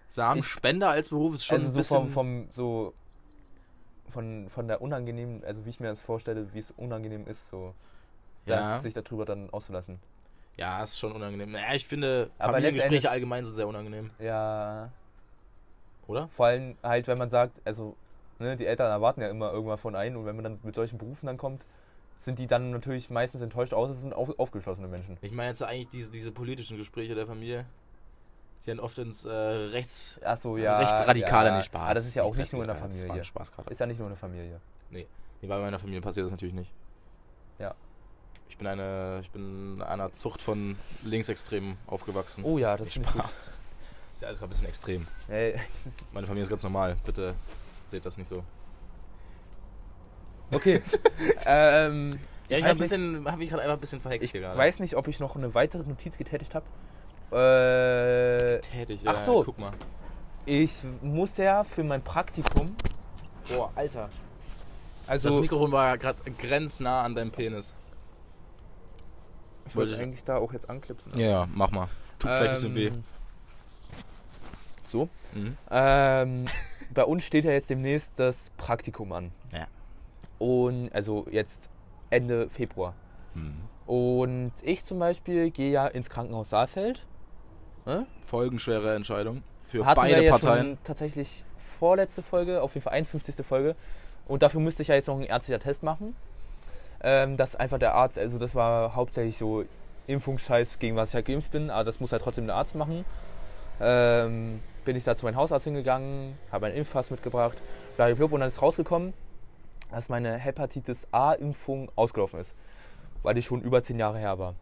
[0.08, 2.10] Samenspender als Beruf ist schon also ein so bisschen.
[2.10, 2.94] vom, vom so
[4.10, 7.74] von, von der unangenehmen, also wie ich mir das vorstelle, wie es unangenehm ist, so
[8.46, 8.78] da, Ja.
[8.78, 9.98] sich darüber dann auszulassen.
[10.56, 11.50] Ja, ist schon unangenehm.
[11.50, 14.90] Naja, ich finde, Aber Familiengespräche allgemein sind sehr unangenehm, Ja,
[16.06, 16.28] oder?
[16.28, 17.96] vor allem halt, wenn man sagt, also
[18.38, 20.98] ne, die Eltern erwarten ja immer irgendwas von einem und wenn man dann mit solchen
[20.98, 21.64] Berufen dann kommt,
[22.20, 25.18] sind die dann natürlich meistens enttäuscht aus, es sind auf, aufgeschlossene Menschen.
[25.20, 27.66] Ich meine jetzt eigentlich diese, diese politischen Gespräche der Familie,
[28.64, 30.78] die dann oft ins äh, Rechts, Achso, ja.
[30.78, 31.82] Rechtsradikale ja, nicht Spaß.
[31.82, 33.12] Aber das ist ja auch nicht nur in der Das Familie.
[33.12, 33.70] ein Spaß gerade.
[33.70, 34.60] Ist ja nicht nur eine Familie.
[34.90, 35.06] Nee,
[35.42, 36.72] bei meiner Familie passiert das natürlich nicht.
[37.58, 37.74] Ja.
[38.48, 42.44] Ich bin eine, ich bin einer Zucht von Linksextremen aufgewachsen.
[42.44, 43.24] Oh ja, das finde ich gut.
[43.24, 43.60] Spaß.
[44.14, 45.06] Ist ja alles gerade ein bisschen extrem.
[45.28, 45.58] Ey,
[46.12, 46.96] Meine Familie ist ganz normal.
[47.04, 47.34] Bitte
[47.86, 48.44] seht das nicht so.
[50.54, 50.80] Okay.
[51.46, 52.10] ähm,
[52.48, 54.40] Ja, ich weiß habe ein bisschen, habe ich gerade einfach ein bisschen verhext ich hier
[54.40, 54.58] gerade.
[54.58, 56.64] weiß nicht, ob ich noch eine weitere Notiz getätigt habe.
[57.36, 59.42] Äh, Tätig, Ach so.
[59.44, 59.72] Guck mal.
[60.46, 62.76] ich muss ja für mein Praktikum.
[63.48, 64.08] Boah, Alter.
[65.06, 67.74] Also, das Mikrofon war gerade grenznah an deinem Penis.
[69.66, 71.18] ich wollte eigentlich da auch jetzt anklipsen.
[71.18, 71.88] Ja, ja, mach mal.
[72.18, 72.86] Tut vielleicht ein bisschen weh.
[72.86, 73.04] Ähm,
[74.84, 75.08] So.
[75.34, 75.56] Mhm.
[75.70, 76.46] Ähm,
[76.94, 79.32] bei uns steht ja jetzt demnächst das Praktikum an.
[79.52, 79.66] Ja.
[80.38, 81.70] Und also jetzt
[82.10, 82.94] Ende Februar.
[83.34, 83.56] Mhm.
[83.86, 87.04] Und ich zum Beispiel gehe ja ins Krankenhaus Saalfeld.
[87.84, 88.06] Ne?
[88.22, 90.66] Folgenschwere Entscheidung für Hatten beide wir ja Parteien.
[90.66, 91.44] schon tatsächlich
[91.78, 93.44] vorletzte Folge, auf jeden Fall 51.
[93.44, 93.74] Folge.
[94.26, 96.16] Und dafür müsste ich ja jetzt noch einen ärztlicher Test machen.
[97.02, 99.64] Ähm, dass einfach der Arzt, also das war hauptsächlich so
[100.06, 103.04] Impfungsscheiß, gegen was ich halt geimpft bin, aber das muss halt trotzdem der Arzt machen.
[103.80, 107.60] Ähm, bin ich da zu meinem Hausarzt hingegangen, habe einen Impfpass mitgebracht,
[107.96, 109.12] blablabla, und dann ist rausgekommen,
[109.94, 112.54] dass meine Hepatitis A-Impfung ausgelaufen ist,
[113.22, 114.54] weil die schon über zehn Jahre her war.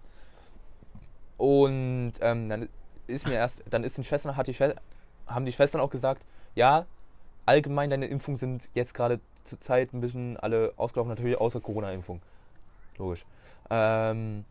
[1.39, 2.68] Und ähm, dann
[3.07, 4.80] ist mir erst, dann ist den Schwestern, die Schwester,
[5.26, 6.24] haben die Schwestern auch gesagt,
[6.55, 6.85] ja,
[7.47, 12.20] allgemein deine Impfungen sind jetzt gerade zur Zeit ein bisschen alle ausgelaufen, natürlich außer Corona-Impfung.
[12.99, 13.24] Logisch.
[13.70, 14.45] Ähm,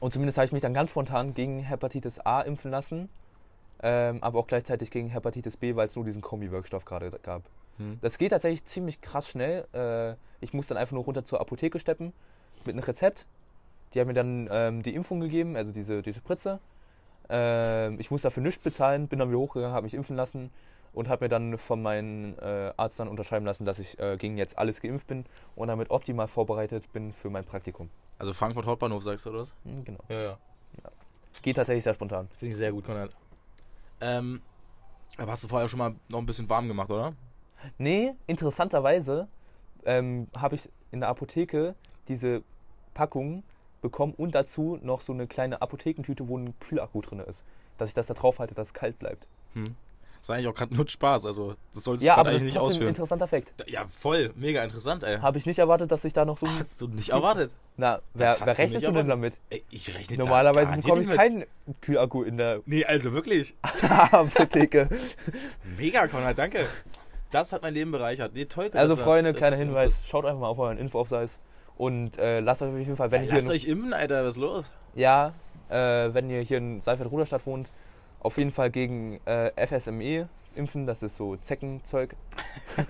[0.00, 3.08] und zumindest habe ich mich dann ganz spontan gegen Hepatitis A impfen lassen,
[3.82, 7.42] ähm, aber auch gleichzeitig gegen Hepatitis B, weil es nur diesen Kombi-Wirkstoff gerade gab.
[7.82, 7.98] Hm.
[8.00, 9.66] Das geht tatsächlich ziemlich krass schnell.
[9.72, 10.14] Äh,
[10.44, 12.12] ich muss dann einfach nur runter zur Apotheke steppen
[12.64, 13.26] mit einem Rezept.
[13.94, 16.60] Die haben mir dann ähm, die Impfung gegeben, also diese, diese Spritze.
[17.28, 20.50] Ähm, ich muss dafür nichts bezahlen, bin dann wieder hochgegangen, habe mich impfen lassen
[20.92, 24.36] und habe mir dann von meinem äh, Arzt dann unterschreiben lassen, dass ich äh, gegen
[24.38, 25.24] jetzt alles geimpft bin
[25.56, 27.90] und damit optimal vorbereitet bin für mein Praktikum.
[28.18, 29.54] Also Frankfurt Hauptbahnhof, sagst du, oder was?
[29.64, 30.00] Hm, genau.
[30.08, 30.38] Ja, ja.
[31.42, 32.28] Geht tatsächlich sehr spontan.
[32.38, 33.10] Finde ich sehr gut, Konrad.
[34.00, 34.42] Ähm,
[35.16, 37.14] aber hast du vorher schon mal noch ein bisschen warm gemacht, oder?
[37.78, 39.28] Nee, interessanterweise
[39.84, 41.74] ähm, habe ich in der Apotheke
[42.08, 42.42] diese
[42.94, 43.42] Packung
[43.80, 47.42] bekommen und dazu noch so eine kleine Apothekentüte, wo ein Kühlakku drin ist.
[47.78, 49.26] Dass ich das da drauf halte, dass es kalt bleibt.
[49.54, 49.74] Hm.
[50.22, 52.44] Das war eigentlich auch gerade nur Spaß, also das solltest Ja, du aber eigentlich ist
[52.44, 52.88] nicht trotzdem ein ausführen.
[52.90, 53.52] interessanter Fakt.
[53.66, 55.18] Ja, voll, mega interessant, ey.
[55.18, 56.46] Habe ich nicht erwartet, dass ich da noch so.
[56.46, 57.52] Hast du nicht erwartet?
[57.76, 59.36] Na, wer, wer nicht du denn damit?
[59.50, 61.44] Ey, ich rechne Normalerweise bekomme ich keinen
[61.80, 62.60] Kühlakku in der.
[62.66, 63.56] Nee, also wirklich.
[64.12, 64.88] Apotheke.
[65.76, 66.66] Mega, Konrad, danke.
[67.32, 68.32] Das hat mein Leben bereichert.
[68.34, 68.70] Nee, toll.
[68.74, 71.40] Also Freunde, kleiner Hinweis, schaut einfach mal auf euren Info-Aufseis
[71.76, 74.36] und äh, lasst euch auf jeden Fall, wenn Ey, ihr lasst euch impfen, Alter, was
[74.36, 74.70] ist los?
[74.94, 75.32] Ja,
[75.68, 75.74] äh,
[76.12, 77.72] wenn ihr hier in Seifert-Ruderstadt wohnt,
[78.20, 82.14] auf jeden Fall gegen äh, FSME impfen, das ist so Zeckenzeug.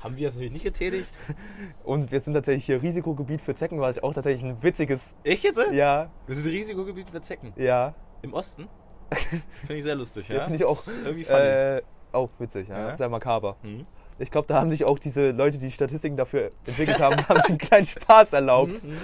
[0.00, 1.12] Haben wir das natürlich nicht getätigt?
[1.84, 5.14] Und wir sind tatsächlich hier Risikogebiet für Zecken, was ich auch tatsächlich ein witziges.
[5.24, 5.58] Echt jetzt?
[5.72, 7.52] Ja, Wir sind Risikogebiet für Zecken.
[7.56, 7.94] ja.
[8.22, 8.68] Im Osten?
[9.60, 10.44] Finde ich sehr lustig, Ja, ja?
[10.44, 11.38] finde ich auch, Das ist irgendwie funny.
[11.40, 11.82] Äh,
[12.16, 12.88] auch witzig, ja.
[12.88, 12.96] Ja.
[12.96, 13.56] Sehr makaber.
[13.62, 13.86] Mhm.
[14.18, 17.50] Ich glaube, da haben sich auch diese Leute, die Statistiken dafür entwickelt haben, haben sich
[17.50, 18.82] einen kleinen Spaß erlaubt.
[18.82, 18.96] Mhm.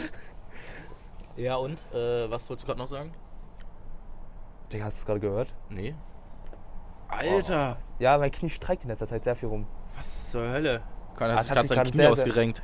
[1.36, 1.86] Ja, und?
[1.94, 3.12] Äh, was wolltest du gerade noch sagen?
[4.72, 5.54] Digga, hast du es gerade gehört?
[5.68, 5.94] Nee.
[7.08, 7.76] Alter!
[7.98, 9.66] Ja, mein Knie streikt in letzter Zeit sehr viel rum.
[9.96, 10.82] Was zur Hölle?
[11.16, 12.62] Kann hat es sich hat gerade sein Knie sehr, sehr- ausgerenkt.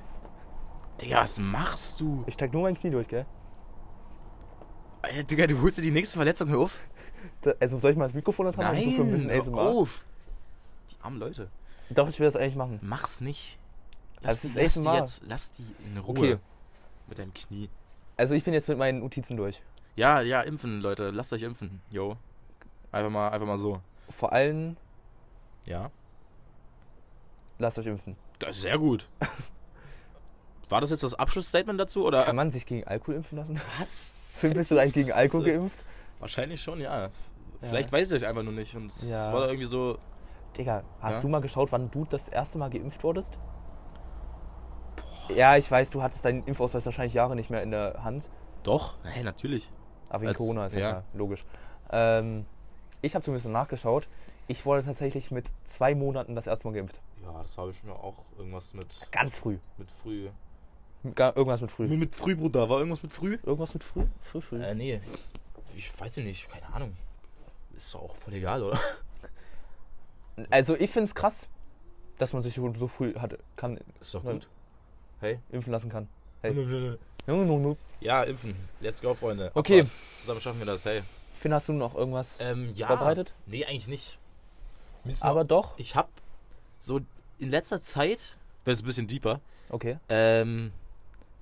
[1.03, 2.25] Digga, was machst du?
[2.27, 3.27] Ich steig nur mein Knie durch, gell?
[5.03, 6.79] Alter, Digga, du holst dir die nächste Verletzung auf?
[7.43, 9.41] Da, also soll ich mal das Mikrofon da dran machen, so für ein bisschen hör
[9.41, 9.61] ASMR?
[9.61, 10.05] auf.
[10.99, 11.49] Die armen Leute.
[11.91, 12.79] Doch, ich will das eigentlich machen.
[12.83, 13.59] Mach's nicht.
[14.23, 14.95] Das die, ist lass die ASMR.
[14.99, 16.11] jetzt, lass die in Ruhe.
[16.19, 16.39] Okay.
[17.09, 17.71] Mit deinem Knie.
[18.17, 19.63] Also ich bin jetzt mit meinen Notizen durch.
[19.97, 21.11] Ja, ja, impfen, Leute.
[21.11, 21.81] Lasst euch impfen.
[21.91, 22.17] Jo.
[22.93, 23.81] Einfach mal, einfach mal so.
[24.11, 24.77] Vor allem,
[25.67, 25.91] Ja.
[27.59, 28.17] lasst euch impfen.
[28.39, 29.09] Das ist sehr gut.
[30.69, 32.25] War das jetzt das Abschlussstatement dazu oder?
[32.25, 33.61] Kann man sich gegen Alkohol impfen lassen?
[33.79, 34.13] Was?
[34.39, 35.79] Finn, bist du eigentlich gegen Alkohol geimpft?
[36.19, 37.11] Wahrscheinlich schon, ja.
[37.63, 38.75] Vielleicht weiß ich einfach nur nicht.
[38.77, 39.33] Und es Ja.
[39.33, 39.99] war da irgendwie so.
[40.57, 41.21] Digga, hast Ja?
[41.21, 43.37] du mal geschaut, wann du das erste Mal geimpft wurdest?
[45.35, 48.29] Ja, ich weiß, du hattest deinen Impfausweis wahrscheinlich Jahre nicht mehr in der Hand.
[48.63, 48.95] Doch?
[49.05, 49.71] Hey, natürlich.
[50.09, 51.03] Aber wegen Als- Corona ist ja, ja.
[51.13, 51.45] logisch.
[51.91, 52.47] Ähm,
[53.03, 54.09] ich habe zumindest nachgeschaut.
[54.47, 57.01] Ich wurde tatsächlich mit zwei Monaten das erste Mal geimpft.
[57.23, 59.59] Ja, das habe ich mir auch irgendwas mit, Ganz früh.
[59.77, 60.29] mit früh.
[61.05, 61.87] Irgendwas mit früh.
[61.89, 62.69] Mit früh, Bruder.
[62.71, 63.39] War irgendwas mit früh?
[63.45, 64.07] Irgendwas mit früh?
[64.23, 64.63] Früh, früh.
[64.63, 65.01] Äh, nee.
[65.77, 66.49] Ich weiß ja nicht.
[66.51, 66.97] Keine Ahnung.
[67.77, 68.79] Ist doch auch voll egal, oder?
[70.51, 71.49] Also ich finde es krass,
[72.19, 74.35] dass man sich schon so früh hat, kann, Ist doch Nein.
[74.35, 74.49] gut.
[75.21, 75.39] Hey.
[75.51, 76.09] impfen lassen kann.
[76.43, 76.97] Hey.
[78.01, 78.55] Ja, impfen.
[78.81, 79.51] Let's go, Freunde.
[79.55, 79.81] Okay.
[79.81, 79.99] Abfahrt.
[80.21, 81.03] Zusammen schaffen wir das, hey.
[81.41, 82.87] Finn, hast du noch irgendwas Ähm, ja.
[82.89, 83.33] vorbereitet?
[83.47, 84.19] Nee, eigentlich nicht.
[85.21, 85.75] Aber doch.
[85.79, 86.09] ich habe
[86.79, 87.01] so
[87.39, 89.99] in letzter Zeit, wird es ein bisschen deeper, Okay.
[90.09, 90.73] ähm,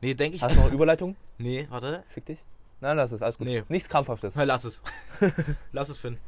[0.00, 1.16] nee, denke ich, Hast du noch eine Überleitung?
[1.38, 2.38] nee, warte, Fick dich.
[2.80, 3.46] Nein, lass es, alles gut.
[3.46, 3.62] Nee.
[3.68, 4.34] Nichts Krampfhaftes.
[4.34, 4.82] Na, lass es.
[5.72, 6.18] lass es, Finn.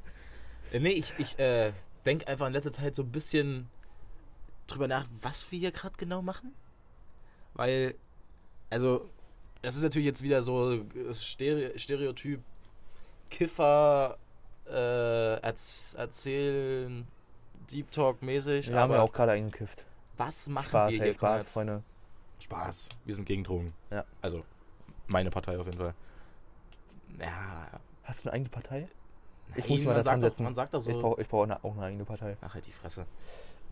[0.73, 1.73] Äh, nee, ich, ich äh,
[2.05, 3.69] denke einfach in letzter Zeit so ein bisschen
[4.67, 6.55] drüber nach, was wir hier gerade genau machen.
[7.55, 7.95] weil,
[8.71, 9.09] also,
[9.63, 12.41] das ist natürlich jetzt wieder so das Stere Stereotyp
[13.31, 14.17] Kiffer
[14.67, 17.07] äh, erz erzählen,
[17.71, 18.69] Deep Talk mäßig.
[18.69, 19.85] Wir haben ja aber auch gerade eingekifft.
[20.17, 21.15] was machen Spaß, wir hey, hier?
[21.15, 21.83] Spaß, Spaß, Freunde.
[22.41, 22.89] Spaß.
[23.05, 23.75] Wir sind gegen Drogen.
[23.91, 24.05] Ja.
[24.23, 24.45] Also,
[25.09, 25.95] meine Partei auf jeden Fall.
[27.21, 27.69] Ja,
[28.09, 28.89] Hast du eine eigene Partei?
[29.55, 30.39] Ich nein, muss mal man da sagt dran doch.
[30.41, 30.91] Man sagt doch so.
[30.91, 32.37] Ich brauche brauch eine, auch eine eigene Partei.
[32.41, 33.07] Ach, halt die Fresse.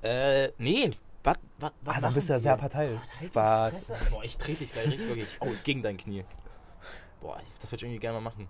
[0.02, 0.90] Äh, nee.
[1.22, 3.00] Was, was, was Ah, dann bist du ja sehr parteiisch.
[3.00, 3.92] Gott, halt Spaß.
[4.10, 6.24] Boah, ich trete dich gleich richtig wirklich oh, gegen dein Knie.
[7.20, 8.48] Boah, das würde ich irgendwie gerne mal machen.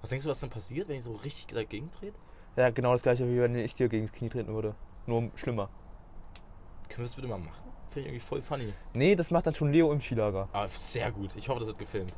[0.00, 2.16] Was denkst du, was dann passiert, wenn ich so richtig dagegen trete?
[2.54, 4.74] Ja, genau das gleiche, wie wenn ich dir gegen das Knie treten würde.
[5.06, 5.68] Nur schlimmer.
[6.88, 7.72] Können wir das bitte mal machen?
[7.90, 8.72] Finde ich irgendwie voll funny.
[8.94, 10.48] Nee, das macht dann schon Leo im Skilager.
[10.52, 11.34] Aber sehr gut.
[11.34, 12.12] Ich hoffe, das wird gefilmt.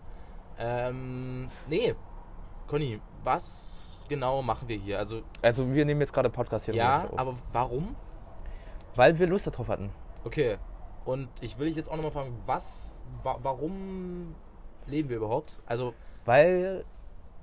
[0.58, 1.94] Ähm, nee.
[2.66, 4.98] Conny, was genau machen wir hier?
[4.98, 7.18] Also, Also wir nehmen jetzt gerade Podcast hier ja, auf.
[7.18, 7.94] aber warum?
[8.94, 9.90] Weil wir Lust darauf hatten.
[10.24, 10.58] Okay.
[11.04, 12.92] Und ich will dich jetzt auch nochmal fragen, was,
[13.22, 14.34] wa warum
[14.86, 15.58] leben wir überhaupt?
[15.66, 15.94] Also,
[16.24, 16.84] Weil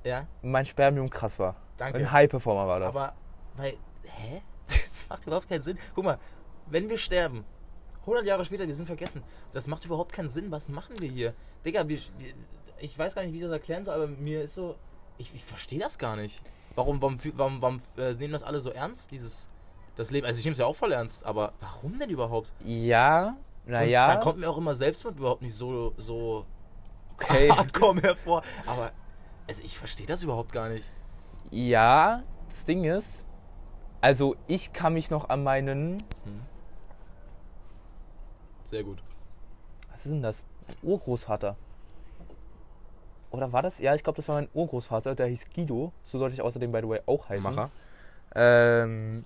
[0.03, 1.55] ja, mein Spermium krass war.
[1.77, 1.97] danke.
[1.99, 2.95] Ein High-Performer war das.
[2.95, 3.13] Aber,
[3.55, 4.41] weil, hä?
[4.67, 5.77] Das macht überhaupt keinen Sinn.
[5.93, 6.17] Guck mal,
[6.67, 7.43] wenn wir sterben,
[8.01, 9.23] 100 Jahre später, wir sind vergessen.
[9.51, 10.51] Das macht überhaupt keinen Sinn.
[10.51, 11.33] Was machen wir hier?
[11.65, 12.33] Digga, wir, wir,
[12.79, 14.75] ich weiß gar nicht, wie ich das erklären soll, aber mir ist so,
[15.17, 16.41] ich, ich verstehe das gar nicht.
[16.75, 19.49] Warum, warum, warum, warum äh, nehmen das alle so ernst, dieses,
[19.95, 20.25] das Leben?
[20.25, 22.51] Also ich nehme es ja auch voll ernst, aber warum denn überhaupt?
[22.63, 23.35] ja,
[23.65, 24.07] naja.
[24.07, 26.45] Da kommt mir auch immer Selbstmord überhaupt nicht so, so
[27.15, 27.49] okay.
[27.55, 28.43] hardcore hervor.
[28.67, 28.91] Aber,
[29.47, 30.85] also ich verstehe das überhaupt gar nicht.
[31.51, 33.25] ja, das Ding ist,
[34.01, 36.03] also ich kann mich noch an meinen,
[38.65, 39.01] Sehr gut.
[39.91, 40.43] was ist denn das?
[40.83, 41.55] Urgroßvater.
[43.35, 43.79] Oder war das?
[43.79, 45.91] Ja, ich glaube, das war mein Urgroßvater, der hieß Guido.
[46.03, 47.53] So sollte ich außerdem, by the way, auch heißen.
[47.53, 47.69] Macher.
[48.33, 49.25] Ähm,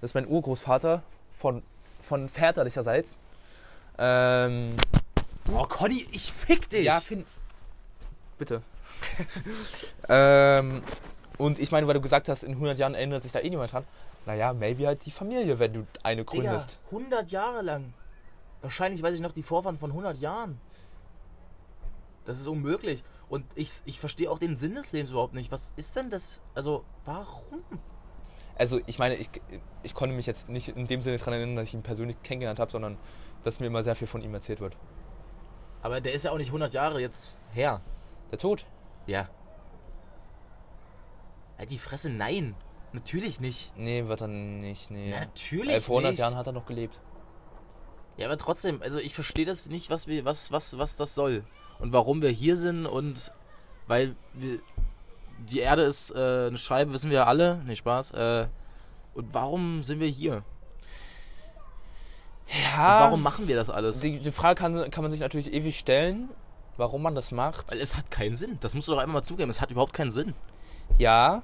[0.00, 1.02] das ist mein Urgroßvater
[1.34, 1.62] von,
[2.02, 3.18] von väterlicherseits.
[3.98, 4.76] Ähm,
[5.52, 6.84] Oh, Conny, ich fick dich!
[6.84, 7.24] ja, Finn.
[8.38, 8.62] Bitte.
[10.08, 10.82] ähm,
[11.38, 13.72] und ich meine, weil du gesagt hast, in 100 Jahren erinnert sich da eh niemand
[13.72, 13.84] dran.
[14.26, 16.78] Naja, maybe halt die Familie, wenn du eine Digga, gründest.
[16.86, 17.92] 100 Jahre lang.
[18.62, 20.58] Wahrscheinlich weiß ich noch die Vorfahren von 100 Jahren.
[22.24, 23.04] Das ist unmöglich.
[23.28, 25.50] Und ich, ich verstehe auch den Sinn des Lebens überhaupt nicht.
[25.50, 26.40] Was ist denn das?
[26.54, 27.62] Also, warum?
[28.56, 29.28] Also, ich meine, ich,
[29.82, 32.60] ich konnte mich jetzt nicht in dem Sinne daran erinnern, dass ich ihn persönlich kennengelernt
[32.60, 32.96] habe, sondern
[33.42, 34.76] dass mir immer sehr viel von ihm erzählt wird.
[35.82, 37.80] Aber der ist ja auch nicht 100 Jahre jetzt her.
[38.30, 38.64] Der Tod?
[39.06, 39.28] Ja.
[41.58, 42.54] Halt die Fresse, nein.
[42.92, 43.72] Natürlich nicht.
[43.76, 44.90] Nee, wird er nicht.
[44.90, 45.10] Nee.
[45.10, 46.18] Natürlich Äh, vor 100 nicht.
[46.20, 47.00] Jahren hat er noch gelebt.
[48.16, 51.44] Ja, aber trotzdem, also ich verstehe das nicht, was wir, was, was, was das soll.
[51.78, 53.32] Und warum wir hier sind und
[53.86, 54.58] weil wir.
[55.50, 57.62] Die Erde ist äh, eine Scheibe, wissen wir ja alle.
[57.66, 58.12] Nee, Spaß.
[58.12, 58.46] Äh,
[59.14, 60.42] und warum sind wir hier?
[62.48, 62.96] Ja.
[62.96, 64.00] Und warum machen wir das alles?
[64.00, 66.30] Die, die Frage kann, kann man sich natürlich ewig stellen,
[66.78, 67.70] warum man das macht.
[67.70, 68.56] Weil es hat keinen Sinn.
[68.62, 69.50] Das musst du doch einmal mal zugeben.
[69.50, 70.34] Es hat überhaupt keinen Sinn.
[70.96, 71.42] Ja,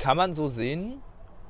[0.00, 1.02] kann man so sehen,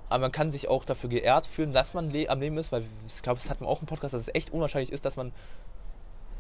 [0.09, 2.85] aber man kann sich auch dafür geehrt fühlen, dass man le am Leben ist, weil
[3.07, 5.33] ich glaube, das hatten wir auch im Podcast, dass es echt unwahrscheinlich ist, dass man,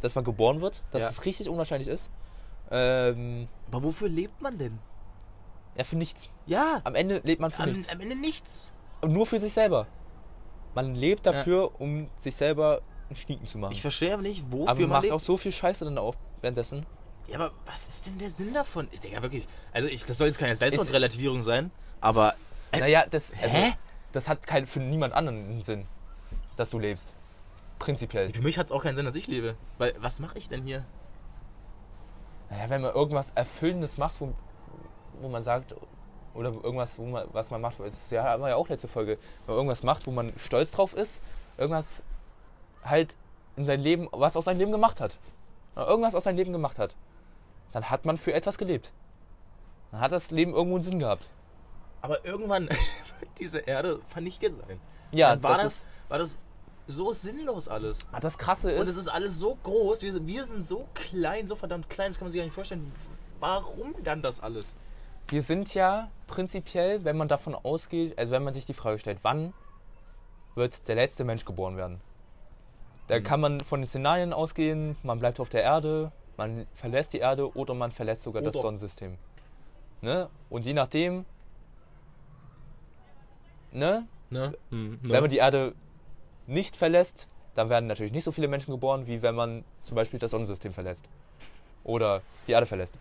[0.00, 1.08] dass man geboren wird, dass Ja.
[1.08, 2.10] es richtig unwahrscheinlich ist.
[2.70, 4.78] Ähm, Aber wofür lebt man denn?
[5.76, 6.30] ja, für nichts.
[6.46, 7.92] Ja, Am Ende lebt man für am, nichts.
[7.92, 8.72] am Ende nichts.
[9.00, 9.86] Und nur für sich selber.
[10.74, 13.72] Man lebt dafür, um sich selber einen Schnieken zu machen.
[13.72, 15.14] Ich verstehe aber nicht, wofür aber man man macht lebt.
[15.14, 16.86] auch so viel Scheiße dann auch währenddessen.
[17.26, 18.88] Ja, aber was ist denn der Sinn davon?
[19.02, 19.46] Digga, wirklich.
[19.72, 21.70] Also, ich, das soll jetzt keine Selbstmordrelativierung sein,
[22.00, 22.34] aber.
[22.72, 23.72] Äh, Naja, das, also, Hä?
[24.12, 25.86] das hat kein, für niemand anderen einen Sinn,
[26.56, 27.14] dass du lebst.
[27.80, 28.30] Prinzipiell.
[28.30, 29.56] Für mich hat es auch keinen Sinn, dass ich lebe.
[29.78, 30.84] Weil, was mache ich denn hier?
[32.50, 34.34] Naja, wenn man irgendwas Erfüllendes macht, wo,
[35.20, 35.74] wo man sagt,
[36.34, 38.86] oder irgendwas, wo man, was man macht, das ist ja, haben wir ja auch letzte
[38.86, 39.12] Folge,
[39.46, 41.22] wenn man irgendwas macht, wo man stolz drauf ist,
[41.56, 42.02] irgendwas
[42.84, 43.16] halt
[43.56, 45.18] in sein Leben, was aus seinem Leben gemacht hat.
[45.74, 46.96] Irgendwas aus seinem Leben gemacht hat.
[47.72, 48.92] Dann hat man für etwas gelebt.
[49.90, 51.30] Dann hat das Leben irgendwo einen Sinn gehabt.
[52.02, 52.68] Aber irgendwann
[53.20, 54.80] wird diese Erde vernichtet sein.
[55.12, 56.38] Ja, Dann war das das, war das
[56.86, 58.06] so sinnlos alles.
[58.12, 60.86] Ah, Das Krasse Und ist, es ist alles so groß, wir sind, wir sind so
[60.94, 62.92] klein, so verdammt klein, das kann man sich gar nicht vorstellen.
[63.38, 64.74] Warum dann das alles?
[65.28, 69.20] wir sind ja prinzipiell, wenn man davon ausgeht, also wenn man sich die Frage stellt,
[69.22, 69.52] wann
[70.56, 72.00] wird der letzte Mensch geboren werden?
[73.06, 73.22] Da Mhm.
[73.22, 77.54] kann man von den Szenarien ausgehen, man bleibt auf der Erde, man verlässt die Erde
[77.56, 78.62] oder man verlässt sogar das Oder.
[78.62, 79.18] Sonnensystem.
[80.00, 80.28] Ne?
[80.48, 81.24] Und je nachdem,
[83.70, 84.06] ne?
[84.30, 84.52] Ne?
[84.70, 84.98] Hm, ne?
[85.02, 85.74] wenn man die Erde
[86.46, 90.18] nicht verlässt, dann werden natürlich nicht so viele Menschen geboren, wie wenn man zum Beispiel
[90.18, 91.04] das Sonnensystem verlässt.
[91.84, 92.94] Oder die Erde verlässt.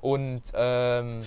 [0.00, 1.22] Und ähm,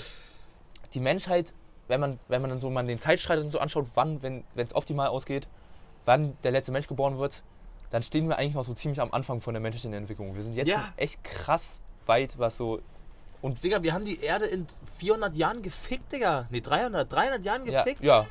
[0.93, 1.53] die Menschheit,
[1.87, 4.75] wenn man, wenn man dann so mal den Zeitstreit und so anschaut, wann, wenn es
[4.75, 5.47] optimal ausgeht,
[6.05, 7.43] wann der letzte Mensch geboren wird,
[7.91, 10.35] dann stehen wir eigentlich noch so ziemlich am Anfang von der menschlichen Entwicklung.
[10.35, 10.93] Wir sind jetzt Ja.
[10.97, 12.81] echt krass weit, was so.
[13.41, 14.67] Und Digga, wir haben die Erde in
[14.99, 16.45] 400 Jahren gefickt, Digga.
[16.51, 18.03] Nee, 300, 300 Jahren ja, gefickt.
[18.03, 18.27] ja,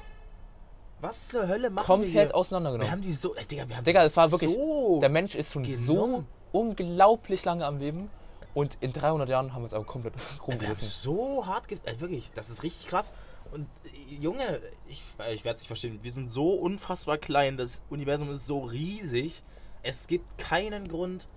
[1.00, 2.28] Was zur Hölle machen wir komplett hier?
[2.28, 2.90] Wir auseinandergenommen.
[2.90, 4.52] haben die so, äh, Digga, wir haben Digga, das war wirklich.
[4.52, 6.26] so Der Mensch ist schon so genommen.
[6.52, 8.10] unglaublich lange am Leben.
[8.54, 10.88] Und in 300 Jahren haben wir es aber komplett Wir haben rumgerissen.
[10.88, 13.12] so hart, ge äh, wirklich, das ist richtig krass.
[13.52, 17.56] Und äh, Junge, ich, äh, ich werde es nicht verstehen, wir sind so unfassbar klein,
[17.56, 19.44] das Universum ist so riesig.
[19.84, 21.28] Es gibt keinen Grund,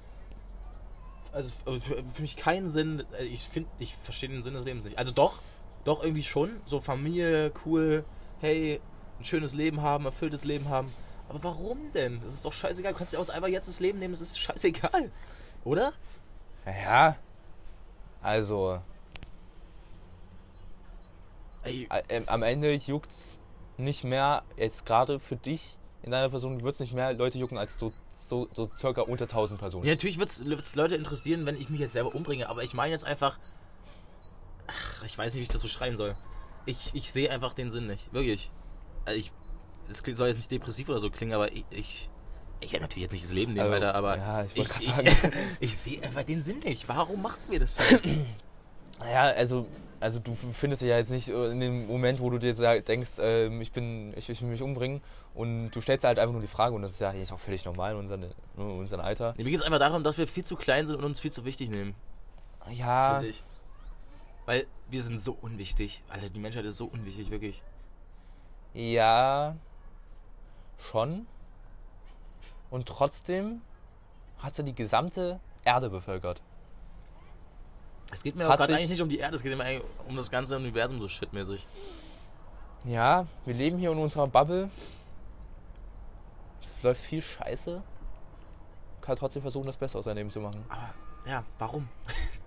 [1.32, 4.66] also also für, für mich keinen Sinn, äh, ich finde, ich verstehe den Sinn des
[4.66, 4.98] Lebens nicht.
[4.98, 5.40] Also doch,
[5.84, 8.04] doch irgendwie schon, so Familie, cool,
[8.40, 8.82] hey,
[9.22, 10.94] ein schönes Leben haben, erfülltes Leben haben.
[11.30, 12.22] Aber warum denn?
[12.24, 14.40] Das ist doch scheißegal, du kannst ja auch einfach jetzt das Leben nehmen, das ist
[14.40, 15.12] scheißegal.
[15.64, 15.94] Oder?
[16.66, 17.16] Ja,
[18.22, 18.80] also
[21.64, 23.38] Ey, ähm, am Ende juckt's
[23.78, 27.60] nicht mehr, jetzt gerade für dich in deiner Person wird es nicht mehr Leute jucken
[27.60, 29.86] als so, so, so circa unter 1000 Personen.
[29.86, 32.92] Ja, natürlich wird es Leute interessieren, wenn ich mich jetzt selber umbringe, aber ich meine
[32.92, 33.38] jetzt einfach.
[34.66, 36.16] Ach, ich weiß nicht, wie ich das beschreiben soll.
[36.66, 38.12] Ich, ich sehe einfach den Sinn nicht.
[38.14, 38.50] Wirklich.
[39.06, 39.32] Also ich.
[39.88, 41.66] Das soll jetzt nicht depressiv oder so klingen, aber ich.
[41.70, 42.10] Ich,
[42.62, 44.18] ich werde natürlich jetzt nicht das Leben nehmen, Also, Alter, aber.
[44.18, 44.94] ja, ich ich, ich,
[45.60, 46.88] ich sehe einfach den Sinn nicht.
[46.88, 48.26] Warum machen wir das denn?
[49.04, 49.66] Ja, also,
[50.00, 53.14] also du findest dich ja jetzt nicht äh, in dem Moment, wo du dir denkst,
[53.20, 55.02] ähm, ich bin, ich, ich will mich umbringen
[55.34, 57.66] und du stellst halt einfach nur die Frage und das ist ja eigentlich auch völlig
[57.66, 58.24] normal in unserem,
[58.58, 59.34] in unserem Alter.
[59.38, 61.32] Nee, mir geht es einfach darum, dass wir viel zu klein sind und uns viel
[61.32, 61.96] zu wichtig nehmen.
[62.70, 63.24] Ja.
[64.46, 66.04] Weil wir sind so unwichtig.
[66.10, 67.64] Alter, die Menschheit ist so unwichtig, wirklich.
[68.74, 69.56] Ja,
[70.90, 71.28] schon.
[72.70, 73.62] Und trotzdem
[74.40, 76.42] hat sie die gesamte Erde bevölkert.
[78.12, 80.16] Es geht mir auch gerade eigentlich nicht um die Erde, es geht mir eigentlich um
[80.16, 81.66] das ganze Universum so shitmäßig.
[82.84, 84.70] Ja, wir leben hier in unserer Bubble.
[86.78, 87.82] Es läuft viel Scheiße.
[89.02, 90.66] Kann trotzdem versuchen, das Beste aus seinem Leben zu machen.
[90.70, 90.94] Aber
[91.26, 91.88] ja, warum?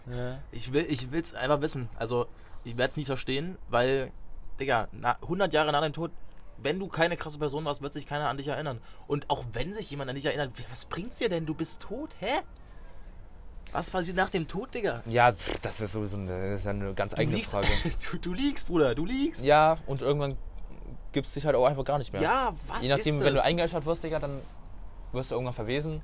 [0.06, 0.38] Ja.
[0.52, 1.88] Ich will ich will's einfach wissen.
[1.96, 2.26] Also,
[2.64, 4.12] ich werde es nie verstehen, weil,
[4.60, 6.10] Digga, na, 100 Jahre nach deinem Tod,
[6.58, 8.80] wenn du keine krasse Person warst, wird sich keiner an dich erinnern.
[9.06, 11.46] Und auch wenn sich jemand an dich erinnert, was bringt's dir denn?
[11.46, 12.40] Du bist tot, hä?
[13.72, 15.02] Was passiert nach dem Tod, Digga?
[15.06, 15.32] Ja,
[15.62, 17.66] das ist sowieso eine, das ist eine ganz Du eigene liegst, Frage.
[18.12, 19.44] du, du liegst, Bruder, du liegst.
[19.44, 20.36] Ja, und irgendwann
[21.10, 22.22] gibt es dich halt auch einfach gar nicht mehr.
[22.22, 23.44] Ja, was Je nachdem, ist wenn du das?
[23.44, 24.40] eingeschaltet wirst, Digga, dann
[25.12, 26.02] wirst du irgendwann verwesen.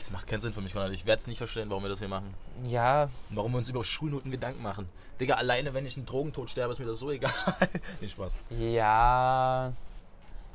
[0.00, 0.92] Es macht keinen Sinn für mich, Konrad.
[0.92, 2.32] Ich werde es nicht verstehen, warum wir das hier machen.
[2.64, 4.88] Ja, warum wir uns über Schulnoten Gedanken machen.
[5.20, 7.32] Digga, alleine wenn ich einen Drogentod sterbe, ist mir das so egal.
[8.00, 8.36] nee, Spaß.
[8.50, 9.72] ja.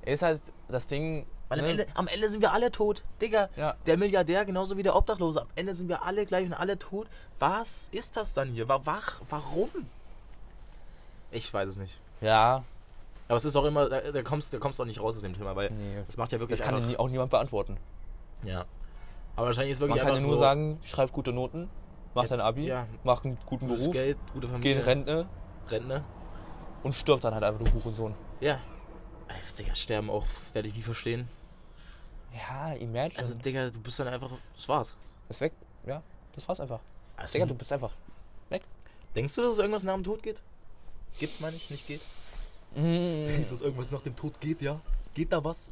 [0.06, 1.26] Ist halt das Ding.
[1.50, 1.72] Weil am ne?
[1.72, 3.04] Ende, am Ende sind wir alle tot.
[3.22, 3.76] Digga, Ja.
[3.86, 5.42] der Milliardär genauso wie der Obdachlose.
[5.42, 7.08] Am Ende sind wir alle gleich und alle tot.
[7.40, 8.68] Was ist das dann hier?
[8.70, 9.70] Wa- Wach, warum?
[11.32, 12.00] Ich weiß es nicht.
[12.22, 12.64] Ja,
[13.28, 15.22] Aber es ist auch immer, da, da kommst da kommst du auch nicht raus aus
[15.22, 16.04] dem Thema, weil nee.
[16.08, 17.78] das macht ja wirklich Das kann einfach, auch niemand beantworten.
[18.44, 18.66] Ja.
[19.36, 21.70] Aber wahrscheinlich ist Man wirklich kann ja nur so, sagen, schreib gute Noten,
[22.14, 22.88] mach dein Abi, ja.
[23.04, 24.76] mach einen guten gutes Beruf, Geld, gute geh Familie.
[24.76, 25.28] in Rente
[25.70, 26.04] Rentner.
[26.84, 28.14] und stirb dann halt einfach, du Hurensohn.
[28.42, 28.60] Ja.
[29.28, 31.28] Ey, Digga, sterben auch, werde ich nie verstehen.
[32.34, 33.18] Ja, imagine.
[33.18, 34.96] Also, Digga, du bist dann einfach, das war's.
[35.30, 35.54] ist weg.
[35.86, 36.04] Ja,
[36.34, 36.80] das war's einfach.
[37.18, 37.94] Also, Digga, du bist einfach.
[39.16, 40.42] denkst du, dass es irgendwas nach dem Tod geht?
[41.20, 42.02] Gibt, meine ich, nicht geht?
[42.76, 43.28] Mm.
[43.28, 44.80] Denkst du, dass irgendwas nach dem Tod geht, ja?
[45.14, 45.72] Geht da was?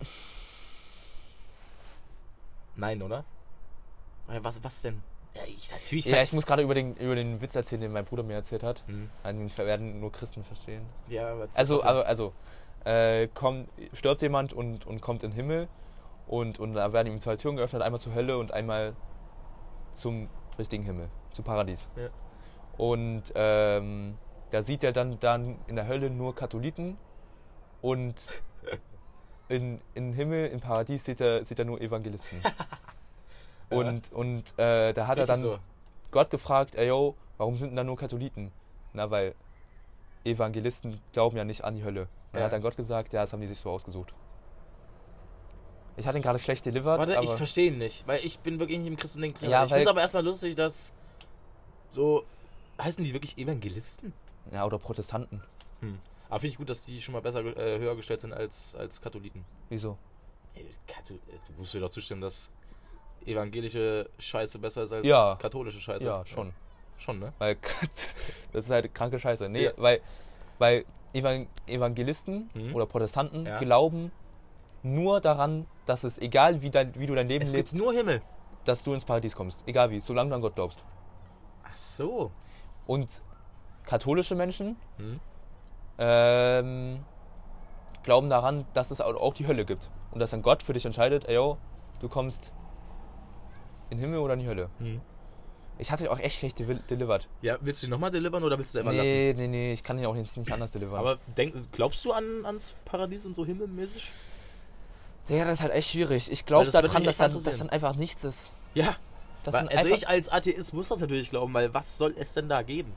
[2.80, 3.24] Nein, oder?
[4.28, 5.02] Äh, Was, was denn?
[5.34, 8.04] Ja, ich, natürlich Ja, ich muss gerade über den, über den Witz erzählen, den mein
[8.04, 8.84] Bruder mir erzählt hat.
[8.86, 9.10] Hm.
[9.24, 10.84] Den werden nur Christen verstehen.
[11.08, 12.32] Ja, aber Also, also, also
[12.84, 15.68] äh, kommt, stirbt jemand und, und kommt in den Himmel
[16.26, 18.94] und, und da werden ihm zwei Türen geöffnet, einmal zur Hölle und einmal
[19.94, 20.28] zum
[20.58, 21.88] richtigen Himmel, zum Paradies.
[21.96, 22.08] Ja.
[22.76, 24.16] Und ähm,
[24.50, 26.96] da sieht er dann, dann in der Hölle nur Katholiken
[27.82, 28.26] und
[29.50, 32.40] in, in Himmel, im Paradies sieht er, sieht er nur Evangelisten.
[33.70, 35.58] Und, und äh, da hat er Richtig dann so.
[36.10, 38.50] Gott gefragt, ey yo, warum sind denn da nur Katholiken?
[38.94, 39.32] Na, weil
[40.24, 42.00] Evangelisten glauben ja nicht an die Hölle.
[42.00, 42.38] Und Ja.
[42.40, 44.12] er hat dann Gott gesagt, ja, das haben die sich so ausgesucht.
[45.96, 48.78] Ich hatte ihn gerade schlecht delivered, Warte, ich verstehe ihn nicht, weil ich bin wirklich
[48.78, 49.50] nicht im Christending drin.
[49.50, 50.90] Ja, ich finde es aber erstmal lustig, dass
[51.92, 52.24] so.
[52.82, 54.14] Heißen die wirklich Evangelisten?
[54.50, 55.44] ja, oder Protestanten.
[56.30, 59.00] Aber finde ich gut, dass die schon mal besser äh, höher gestellt sind als, als
[59.00, 59.44] Katholiken.
[59.68, 59.98] Wieso?
[60.54, 60.66] Ey, äh,
[61.46, 62.50] Du musst mir doch zustimmen, dass
[63.26, 65.36] evangelische Scheiße besser ist als Ja.
[65.36, 66.04] katholische Scheiße.
[66.04, 66.52] Ja, schon.
[66.96, 67.32] Schon, ne?
[67.38, 67.56] Weil
[68.52, 69.48] das ist halt kranke Scheiße.
[69.48, 69.72] Nee, Ja.
[69.76, 70.00] weil,
[70.58, 72.74] weil Evan Evangelisten Mhm.
[72.74, 73.58] oder Protestanten Ja.
[73.58, 74.12] glauben
[74.82, 77.92] nur daran, dass es egal wie, dein, wie du dein Leben Es gibt lebst, nur
[77.92, 78.22] Himmel.
[78.64, 79.64] dass du ins Paradies kommst.
[79.66, 80.82] Egal wie, solange du an Gott glaubst.
[81.64, 82.30] Ach so.
[82.86, 83.22] Und
[83.84, 85.20] katholische Menschen Hm?
[86.00, 87.04] Ähm,
[88.02, 89.90] glauben daran, dass es au- auch die Hölle gibt.
[90.12, 91.56] und dass dann Gott für dich entscheidet, ey, yo,
[92.00, 92.50] du kommst
[93.90, 94.68] in den Himmel oder in die Hölle.
[94.78, 95.00] Hm.
[95.78, 97.28] Ich hatte auch echt schlecht delivered.
[97.42, 99.08] Ja, willst du ihn nochmal delivern oder willst du selber lassen?
[99.10, 100.98] Nee, nee, nee, ich kann ihn auch jetzt nicht anders delivern.
[100.98, 104.10] Aber denk, glaubst du an, ans Paradies und so himmelmäßig?
[105.28, 106.30] ja, das ist halt echt schwierig.
[106.30, 108.50] Ich glaube das daran, dass dann, dass dann einfach nichts ist.
[108.74, 108.96] Ja.
[109.44, 112.92] Also ich als Atheist muss das natürlich glauben, weil was soll es denn da geben?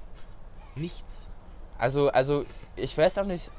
[0.76, 1.30] Nichts.
[1.84, 2.45] Also, also,
[2.77, 3.51] ich weiß auch nicht,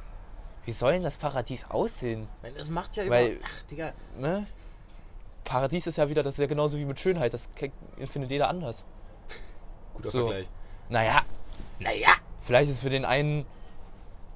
[0.64, 2.26] wie soll denn das Paradies aussehen?
[2.42, 3.40] Nein, Das macht ja Weil- immer...
[3.44, 3.92] Ach, Digga.
[4.16, 4.46] Ne?
[5.44, 7.50] Paradies ist ja wieder, das ist ja genauso wie mit Schönheit, das
[8.10, 8.86] findet jeder anders.
[9.94, 10.20] Guter So.
[10.26, 10.48] Vergleich.
[10.88, 11.22] Naja,
[11.78, 12.12] Naja.
[12.40, 13.44] vielleicht ist für den einen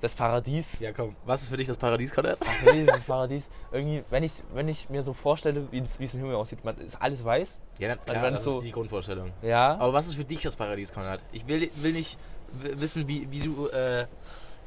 [0.01, 1.17] das Paradies Ja, komm.
[1.25, 2.39] Was ist für dich das Paradies, Konrad?
[2.43, 3.49] Ach nee, dieses Paradies.
[3.73, 7.01] Irgendwie, wenn ich, wenn ich mir so vorstelle, wie es im Himmel aussieht, man ist
[7.01, 7.59] alles weiß.
[7.79, 9.33] Ja, dann, klar, das so- ist die Grundvorstellung.
[9.43, 9.77] Ja.
[9.79, 11.25] Aber was ist für dich das Paradies, Konrad?
[11.33, 12.19] Ich will, will nicht
[12.53, 14.07] wissen, wie, wie, du, äh,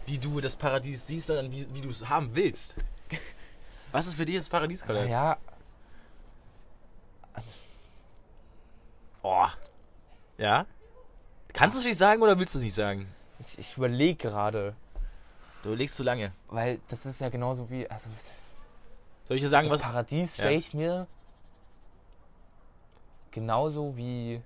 [0.05, 2.75] wie du das Paradies siehst, sondern wie, wie du es haben willst.
[3.91, 5.09] Was ist für dich das Paradies, Konrad?
[5.09, 5.37] ja,
[9.23, 9.45] Oh.
[10.37, 10.65] Ja?
[11.53, 13.07] Kannst du es nicht sagen oder willst du es nicht sagen?
[13.39, 14.75] ich, ich überlege gerade,
[15.63, 16.31] Du überlegst zu lange.
[16.47, 18.09] weil das ist ja genauso wie, also
[19.27, 19.81] Soll ich dir sagen, das was.
[19.81, 20.43] Paradies Ja.
[20.43, 21.07] stelle ich mir
[23.31, 24.41] genauso wie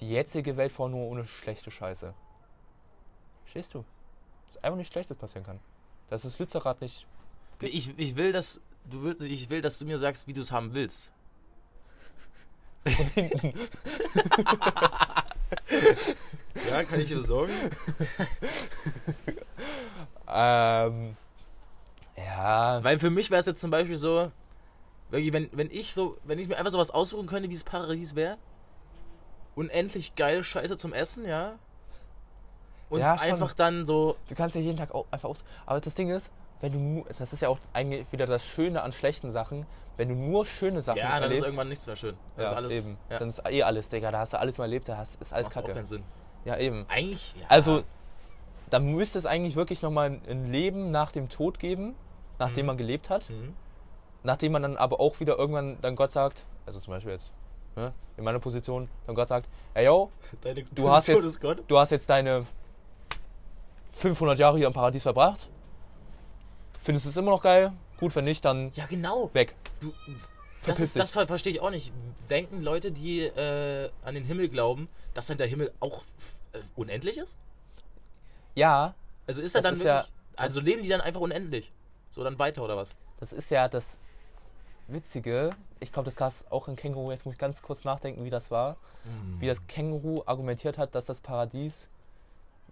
[0.00, 2.14] die jetzige Welt vor, nur ohne schlechte Scheiße.
[3.46, 3.84] Stehst du?
[4.46, 5.60] Dass einfach nichts Schlechtes passieren kann.
[6.08, 7.06] Dass das Lützerath nicht.
[7.60, 8.60] Ich, ich will, dass.
[8.90, 11.12] Du willst, ich will, dass du mir sagst, wie du es haben willst.
[16.68, 17.52] ja, kann ich dir besorgen?
[20.32, 21.16] Ähm.
[22.16, 22.82] Ja.
[22.82, 24.32] Weil für mich wäre es jetzt zum Beispiel so,
[25.10, 28.38] wenn, wenn ich so, wenn ich mir einfach sowas aussuchen könnte, wie das Paradies wäre,
[29.54, 31.58] unendlich geile Scheiße zum Essen, ja.
[32.92, 35.44] Und Ja, einfach dann so, Du kannst ja jeden Tag auch einfach aus.
[35.66, 36.30] Aber das Ding ist,
[36.60, 39.66] wenn du nur, das ist ja auch eigentlich wieder das Schöne an schlechten Sachen,
[39.96, 41.44] wenn du nur schöne Sachen ja, dann ist erlebst.
[41.46, 42.16] irgendwann nichts mehr schön.
[42.36, 42.98] Das ja, ist alles, eben.
[43.10, 44.10] Ja, Dann ist eh alles, Digga.
[44.10, 45.74] Da hast du alles mal erlebt, da hast, ist alles macht auch kacke.
[45.74, 46.02] keinen Sinn.
[46.44, 46.84] Ja, eben.
[46.88, 47.46] Eigentlich, ja.
[47.48, 47.82] Also,
[48.70, 51.94] dann müsste es eigentlich wirklich nochmal ein Leben nach dem Tod geben,
[52.38, 52.68] nachdem Mhm.
[52.68, 53.28] man gelebt hat.
[53.30, 53.54] Mhm.
[54.22, 57.32] Nachdem man dann aber auch wieder irgendwann dann Gott sagt, also zum Beispiel jetzt,
[57.76, 60.10] ne, in meiner Position, dann Gott sagt, ey yo,
[60.42, 61.62] Deine Du hast Position jetzt- ist Gott.
[61.66, 62.46] du hast jetzt deine
[63.92, 65.48] 500 Jahre hier im Paradies verbracht.
[66.80, 67.72] Findest du es immer noch geil?
[67.98, 69.30] Gut, wenn nicht, dann Ja, genau.
[69.32, 69.54] weg.
[69.80, 69.92] Du,
[70.66, 71.92] das ist, das verstehe ich auch nicht.
[72.30, 76.04] Denken Leute, die äh, an den Himmel glauben, dass dann der Himmel auch
[76.52, 77.36] äh, unendlich ist?
[78.54, 78.94] Ja,
[79.26, 80.06] Also ist er dann ist wirklich.
[80.08, 81.72] ja- also leben die dann einfach unendlich?
[82.12, 82.90] So dann weiter oder was?
[83.20, 83.98] das ist ja das
[84.88, 85.54] Witzige.
[85.78, 87.12] Ich glaube, das gab es auch in Känguru.
[87.12, 88.76] Jetzt muss ich ganz kurz nachdenken, wie das war.
[89.38, 91.88] Wie das Känguru argumentiert hat, dass das Paradies,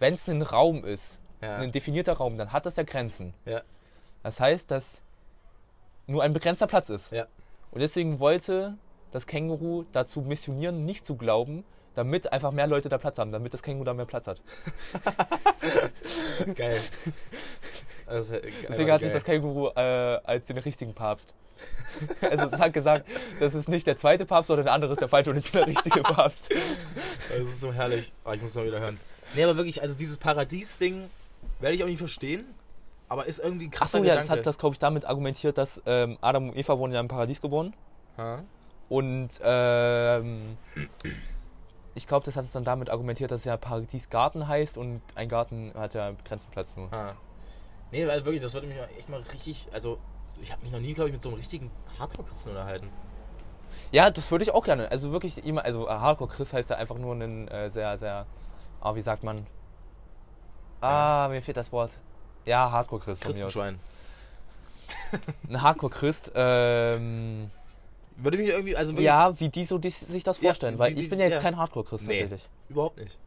[0.00, 1.56] wenn es ein Raum ist, Ja.
[1.56, 3.32] ein definierter Raum, dann hat das ja Grenzen.
[3.46, 3.62] Ja.
[4.22, 5.02] Das heißt, dass
[6.06, 7.12] nur ein begrenzter Platz ist.
[7.12, 7.26] Ja.
[7.70, 8.76] Und deswegen wollte
[9.12, 13.54] das Känguru dazu missionieren, nicht zu glauben, damit einfach mehr Leute da Platz haben, damit
[13.54, 14.40] das Känguru da mehr Platz hat.
[16.56, 16.80] Geil.
[18.06, 18.36] Also,
[18.68, 21.32] Deswegen hat sich das Känguru äh, als den richtigen Papst.
[22.22, 23.06] Also es hat gesagt,
[23.40, 25.60] das ist nicht der zweite Papst, sondern der andere ist der falsche und ich bin
[25.60, 26.48] der richtige Papst.
[27.28, 28.10] Das ist so herrlich.
[28.24, 28.98] Oh, ich muss noch wieder hören.
[29.34, 31.08] Nee, aber wirklich, also dieses Paradies-Ding
[31.60, 32.44] werde ich auch nicht verstehen.
[33.08, 35.58] Aber ist irgendwie ein Ach krasser so, ja, das hat das, glaube ich, damit argumentiert,
[35.58, 37.74] dass ähm, Adam und Eva wurden ja im Paradies geboren.
[38.16, 38.44] Ha?
[38.88, 40.56] Und ähm,
[41.94, 45.28] ich glaube, das hat es dann damit argumentiert, dass es ja Paradiesgarten heißt und ein
[45.28, 46.90] Garten hat ja begrenzten Platz nur.
[46.92, 47.16] Ha.
[47.90, 49.66] Nee, weil wirklich, das würde mich echt mal richtig.
[49.72, 49.98] Also,
[50.40, 52.88] ich habe mich noch nie, glaube ich, mit so einem richtigen Hardcore-Christen unterhalten.
[53.92, 54.90] Ja, das würde ich auch gerne.
[54.90, 58.26] Also wirklich immer, also äh, Hardcore Chris heißt ja einfach nur ein äh, sehr, sehr,
[58.80, 59.46] ah, wie sagt man?
[60.80, 61.98] Ah, mir fehlt das Wort.
[62.46, 63.22] Ja, Hardcore Christ.
[63.22, 63.52] von mir aus.
[63.52, 63.78] Christenschwein.
[65.48, 66.32] Ein Hardcore Christ.
[66.34, 67.50] Ähm,
[68.16, 70.78] Würde mich irgendwie, also wirklich, ja, wie die so die, sich das Ja, vorstellen.
[70.78, 71.40] weil wie ich die- bin ja jetzt ja.
[71.42, 72.20] kein Hardcore Christ Nee.
[72.20, 72.48] tatsächlich.
[72.68, 73.18] überhaupt nicht.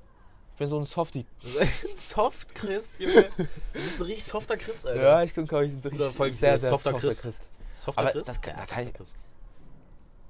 [0.54, 1.26] Ich bin so ein Softie.
[1.60, 3.24] ein Soft-Christ, Junge.
[3.38, 5.01] Du bist ein richtig softer Christ, Alter.
[5.01, 7.22] Ja, ich bin, glaube ich, ein richtig sehr, dir sehr softer softer Christ?
[7.24, 7.49] Christ.
[7.74, 8.30] Softer Aber Christ?
[8.30, 9.18] das kann- Ja, da kann softer ich- Christ.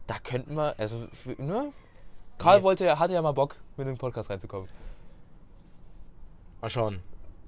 [0.07, 1.07] Da könnten wir, also,
[1.37, 1.71] ne?
[2.37, 2.63] Karl Nee.
[2.63, 4.67] wollte, ja- hatte ja mal Bock, mit in den Podcast reinzukommen.
[6.63, 6.99] Mal schauen.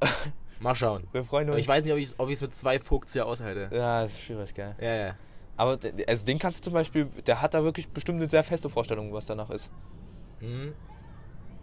[0.59, 1.07] Mal schauen.
[1.13, 1.57] Wir freuen uns.
[1.57, 3.69] Ich weiß nicht, ob ich es mit zwei Vogts hier aushalte.
[3.73, 4.75] Ja, das ist schwierig, gell?
[4.81, 5.15] Ja, ja.
[5.55, 8.69] Aber also den kannst du zum Beispiel, der hat da wirklich bestimmt eine sehr feste
[8.69, 9.71] Vorstellung, was danach ist.
[10.41, 10.73] Mhm.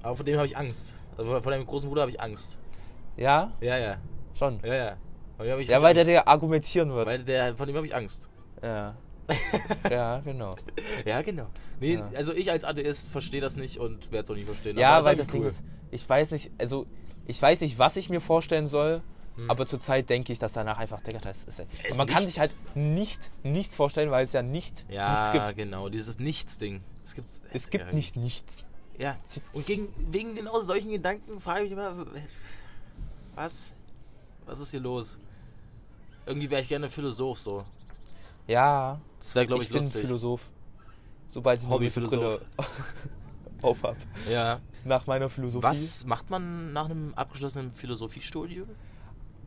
[0.03, 0.99] Aber vor dem habe ich Angst.
[1.19, 2.59] Also vor deinem großen Bruder habe ich Angst.
[3.19, 3.97] Ja, Ja, ja.
[4.35, 4.59] schon.
[4.65, 4.97] Ja, ja.
[5.45, 6.09] Ja, weil der Angst.
[6.09, 7.07] dir argumentieren wird.
[7.07, 8.31] Weil der, von dem habe ich Angst.
[8.63, 8.95] ja.
[9.91, 10.57] ja, genau.
[11.05, 11.49] Ja, genau.
[11.81, 12.11] Nee, Ja.
[12.15, 14.79] also ich als Atheist verstehe das nicht und werde es auch nicht verstehen.
[14.79, 16.87] Ja, weil das irgendwie Ding ist, ich weiß nicht, also
[17.27, 19.03] ich weiß nicht, was ich mir vorstellen soll,
[19.37, 19.51] Hm.
[19.51, 21.61] Aber zurzeit denke ich, dass danach einfach, das ist.
[21.61, 22.35] ist man kann nichts.
[22.35, 25.57] sich halt nicht, nichts vorstellen, weil es ja nicht, Ja, nichts gibt.
[25.57, 26.83] genau, dieses Nichts-Ding.
[27.05, 28.59] Es gibt, Es gibt ja, nicht nichts.
[28.99, 29.17] Ja,
[29.55, 32.07] und gegen, wegen genau solchen Gedanken frage ich mich immer,
[33.35, 33.73] was?
[34.45, 35.17] Was ist hier los?
[36.27, 37.65] Irgendwie wäre ich gerne Philosoph so.
[38.47, 40.03] Ja, Das wäre, glaube ich ich, bin lustig.
[40.03, 40.43] Philosoph.
[41.29, 42.41] Sobald ich Brille Hobbyphilosoph.
[43.63, 43.97] auf habe.
[44.31, 44.61] Ja.
[44.85, 45.65] Nach meiner Philosophie.
[45.65, 48.69] Was macht man nach einem abgeschlossenen Philosophiestudium?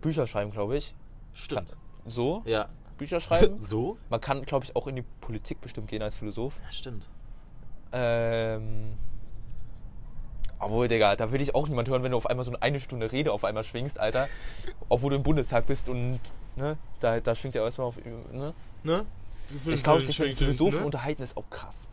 [0.01, 0.93] Bücher schreiben, glaube ich.
[1.33, 1.75] Stimmt.
[2.05, 2.69] So, Ja.
[2.97, 3.57] Bücher schreiben.
[3.61, 3.97] So?
[4.09, 6.53] Man kann, glaube ich, auch in die Politik bestimmt gehen als Philosoph.
[6.63, 7.07] Ja, stimmt.
[7.91, 8.93] Ähm.
[10.59, 12.79] Obwohl, Digga, da will ich auch niemand hören, wenn du auf einmal so eine eine
[12.79, 14.29] Stunde Rede auf einmal schwingst, Alter.
[14.89, 16.19] Obwohl du im Bundestag bist und,
[16.55, 17.97] ne, da, da schwingt ja erstmal auf,
[18.31, 18.53] ne?
[18.83, 19.05] Ne?
[19.67, 21.87] Ich glaube, sich mit Philosophen unterhalten ist auch krass.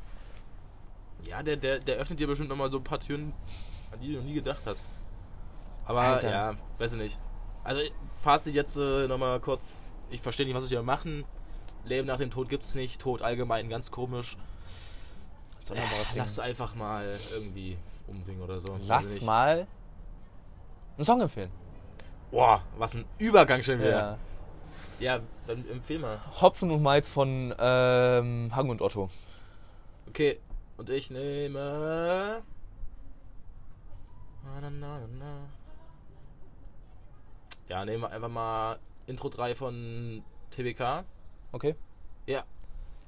[1.29, 3.33] Ja, der, der, der öffnet dir bestimmt nochmal so ein paar Türen,
[3.93, 4.85] an die du noch nie gedacht hast.
[5.85, 6.31] Aber Alter.
[6.31, 7.19] ja, weiß ich nicht.
[7.65, 7.81] Also,
[8.19, 9.83] Fazit jetzt äh, nochmal kurz.
[10.11, 11.25] Ich verstehe nicht, was wir hier machen.
[11.85, 13.01] Leben nach dem Tod gibt's nicht.
[13.01, 14.37] Tod allgemein ganz komisch.
[15.61, 18.77] Sonderbares Äh, lass einfach mal irgendwie umbringen oder so.
[18.87, 19.67] Lass mal
[20.97, 21.51] einen Song empfehlen.
[22.31, 23.91] Boah, was ein Übergang schon wieder.
[23.91, 24.19] Ja.
[25.01, 26.21] Ja, dann empfehl mal.
[26.41, 29.11] Hopfen und Malz von ähm, Hang und Otto.
[30.09, 30.39] Okay,
[30.77, 32.43] und ich nehme.
[37.69, 41.05] Ja, nehmen wir einfach mal Intro 3 von TBK.
[41.53, 41.75] Okay.
[42.27, 42.45] Ja.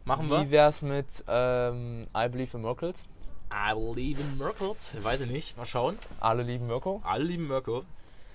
[0.04, 0.50] Machen Wie wir.
[0.50, 3.08] wär's mit ähm, I Believe in Miracles?
[3.52, 4.96] I believe in Miracles.
[5.02, 5.56] Weiß ich nicht.
[5.56, 5.98] Mal schauen.
[6.20, 7.00] Alle lieben Mirko.
[7.04, 7.84] Alle lieben Mirko.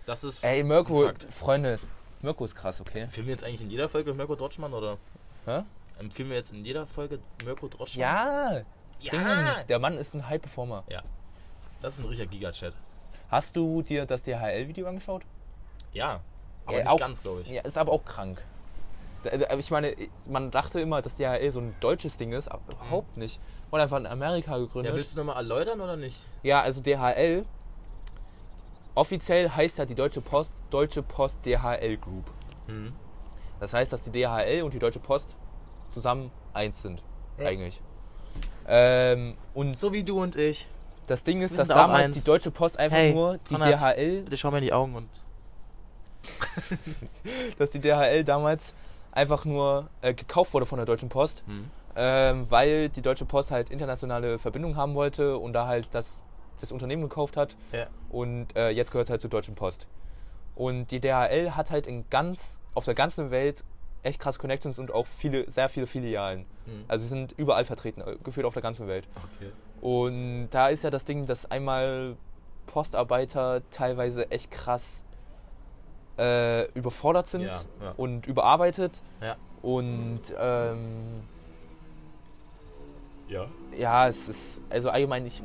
[0.06, 0.44] Das ist.
[0.44, 1.12] Ey, Mirko.
[1.32, 1.80] Freunde,
[2.22, 3.02] Mirko ist krass, okay?
[3.02, 4.98] Empfehlen wir jetzt eigentlich in jeder Folge Mirko Drotschmann oder?
[5.46, 5.64] Hä?
[6.00, 8.02] Empfehlen wir jetzt in jeder Folge Mirko Drotschmann?
[8.02, 8.62] Ja!
[9.00, 9.64] Ja!
[9.68, 10.84] Der Mann ist ein High-Performer.
[10.89, 11.02] Ja.
[11.82, 12.74] Das ist ein richtiger Giga-Chat.
[13.30, 15.24] Hast du dir das DHL-Video angeschaut?
[15.93, 16.20] Ja.
[16.66, 17.50] Aber Ja, nicht auch- ganz, glaube ich.
[17.50, 18.43] Ja, ist aber auch krank.
[19.58, 19.95] Ich meine,
[20.30, 23.39] man dachte immer, dass DHL so ein deutsches Ding ist, aber überhaupt nicht.
[23.70, 24.93] Wurde einfach in Amerika Ja, gegründet.
[24.95, 26.26] willst du nochmal erläutern oder nicht?
[26.43, 27.45] Ja, also DHL.
[28.95, 32.32] Offiziell heißt ja die Deutsche Post Deutsche Post DHL Group.
[32.68, 32.93] Hm.
[33.60, 35.38] Das heißt, dass die DHL und die Deutsche Post
[35.91, 37.04] zusammen eins sind,
[37.38, 37.47] Ja.
[37.47, 37.82] eigentlich.
[38.72, 40.67] Ähm, und So wie du und ich.
[41.07, 42.17] das Ding ist, dass damals eins.
[42.17, 43.80] die Deutsche Post einfach Hey, nur die Konrad.
[43.82, 45.09] DHL, Bitte schau mir in die Augen und.
[47.57, 48.74] dass die DHL damals
[49.11, 51.70] einfach nur äh, gekauft wurde von der Deutschen Post, Hm.
[51.95, 56.20] ähm, weil die Deutsche Post halt internationale Verbindungen haben wollte und da halt das,
[56.59, 57.88] das Unternehmen gekauft hat Ja.
[58.09, 59.88] und äh, jetzt gehört es halt zur Deutschen Post.
[60.55, 63.63] Und die DHL hat halt in ganz, auf der ganzen Welt
[64.04, 66.45] echt krass Connections und auch viele, sehr viele Filialen.
[66.66, 66.86] Hm.
[66.88, 69.08] Also sie sind überall vertreten, äh, gefühlt auf der ganzen Welt.
[69.38, 69.52] Okay.
[69.82, 72.16] Und da ist ja das Ding, dass einmal
[72.68, 75.04] Postarbeiter teilweise echt krass
[76.18, 77.93] äh, überfordert sind Ja, ja.
[77.97, 79.02] und überarbeitet.
[79.22, 79.38] Ja.
[79.62, 81.24] Und ähm,
[83.28, 83.47] Ja.
[83.78, 85.41] ja, es ist, also allgemein, ich,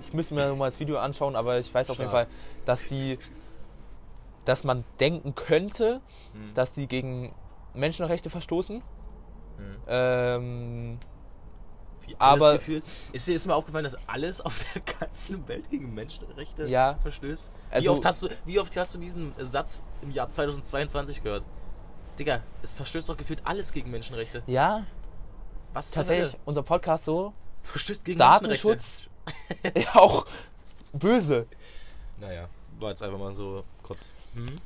[0.00, 2.28] ich müsste mir mal das Video anschauen, aber ich weiß auf jeden Stark.
[2.28, 2.34] Fall,
[2.64, 3.18] dass die,
[4.44, 6.00] dass man denken könnte,
[6.32, 6.54] Hm.
[6.54, 7.32] dass die gegen
[7.74, 8.82] Menschenrechte verstoßen.
[9.56, 9.76] Hm.
[9.86, 10.98] Ähm,
[12.06, 12.84] Wie aber- alles gefühlt.
[13.12, 16.96] Ist dir ist mir aufgefallen, dass alles auf der ganzen Welt gegen Menschenrechte Ja.
[17.02, 17.50] verstößt?
[17.70, 21.44] wie, Also- oft hast du, wie oft hast du diesen Satz im Jahr 2022 gehört?
[22.18, 24.42] Digga, es verstößt doch gefühlt alles gegen Menschenrechte.
[24.46, 24.84] ja,
[25.72, 29.06] Was tatsächlich, unser Podcast so, Verstößt gegen Datenschutz,
[29.76, 30.26] ja, auch
[30.92, 31.46] böse.
[31.46, 31.56] Menschenrechte.
[32.20, 32.48] Naja,
[32.78, 34.10] war jetzt einfach mal so kurz.
[34.34, 34.56] Hm?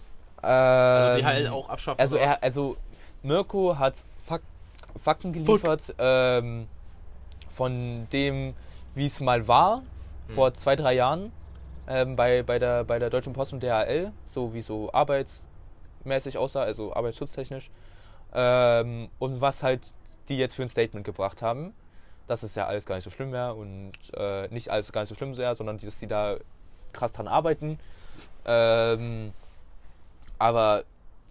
[0.43, 2.01] Also Also DHL auch abschaffen.
[2.01, 2.77] Also er, also
[3.23, 4.43] Mirko hat Fak
[5.03, 6.67] Fakten geliefert ähm,
[7.51, 8.55] von dem,
[8.95, 9.83] wie es mal war
[10.29, 11.33] vor zwei drei Jahren
[11.87, 16.63] ähm, bei, bei, der, bei der Deutschen Post und DHL, so wie so arbeitsmäßig aussah,
[16.63, 17.71] also arbeitsschutztechnisch
[18.33, 19.81] ähm, und was halt
[20.29, 21.73] die jetzt für ein Statement gebracht haben,
[22.27, 25.09] dass es ja alles gar nicht so schlimm wäre und äh, nicht alles gar nicht
[25.09, 26.37] so schlimm wäre, sondern dass die da
[26.93, 27.79] krass dran arbeiten.
[28.45, 29.33] Ähm,
[30.39, 30.85] aber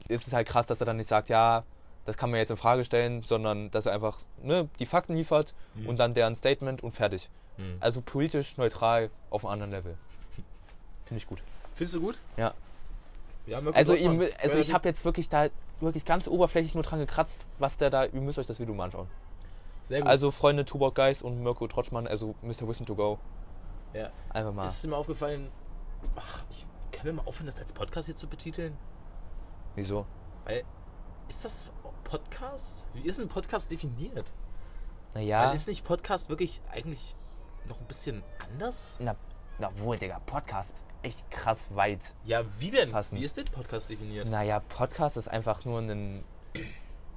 [0.09, 1.63] es ist halt krass, dass er dann nicht sagt, ja,
[2.07, 5.53] das kann man jetzt in Frage stellen, sondern dass er einfach ne, die Fakten liefert
[5.75, 5.89] Mhm.
[5.89, 7.29] und dann deren Statement und fertig.
[7.57, 7.77] Hm.
[7.79, 9.97] Also politisch neutral auf einem anderen Level.
[11.05, 11.43] Finde ich gut.
[11.75, 12.17] Findest du gut?
[12.37, 12.53] Ja.
[13.45, 15.47] Ja, Also, ihr, also ich habe jetzt wirklich da
[15.79, 18.85] wirklich ganz oberflächlich nur dran gekratzt, was der da, ihr müsst euch das Video mal
[18.85, 19.07] anschauen.
[19.83, 20.09] Sehr gut.
[20.09, 22.67] Also Freunde Tubok Guys und Mirko Trotschmann, also Mr.
[22.67, 23.19] Wisdom to go.
[23.93, 24.09] ja.
[24.29, 24.65] Einfach mal.
[24.65, 25.49] Ist mir aufgefallen,
[26.15, 28.75] ach, ich kann mir mal aufhören, das als Podcast hier zu betiteln?
[29.75, 30.05] Wieso?
[30.45, 30.63] Weil,
[31.29, 31.69] ist das
[32.07, 32.85] Podcast?
[32.93, 34.31] Wie ist ein Podcast definiert?
[35.13, 37.15] Naja, Weil ist nicht Podcast wirklich eigentlich
[37.67, 38.95] noch ein bisschen anders?
[38.99, 39.17] na,
[39.59, 42.15] Na wohl, Digga, Podcast ist echt krass weit.
[42.23, 42.87] Ja, wie denn?
[42.87, 43.17] Fassen.
[43.19, 44.29] Wie ist denn Podcast definiert?
[44.29, 46.23] Naja, Podcast ist einfach nur ein,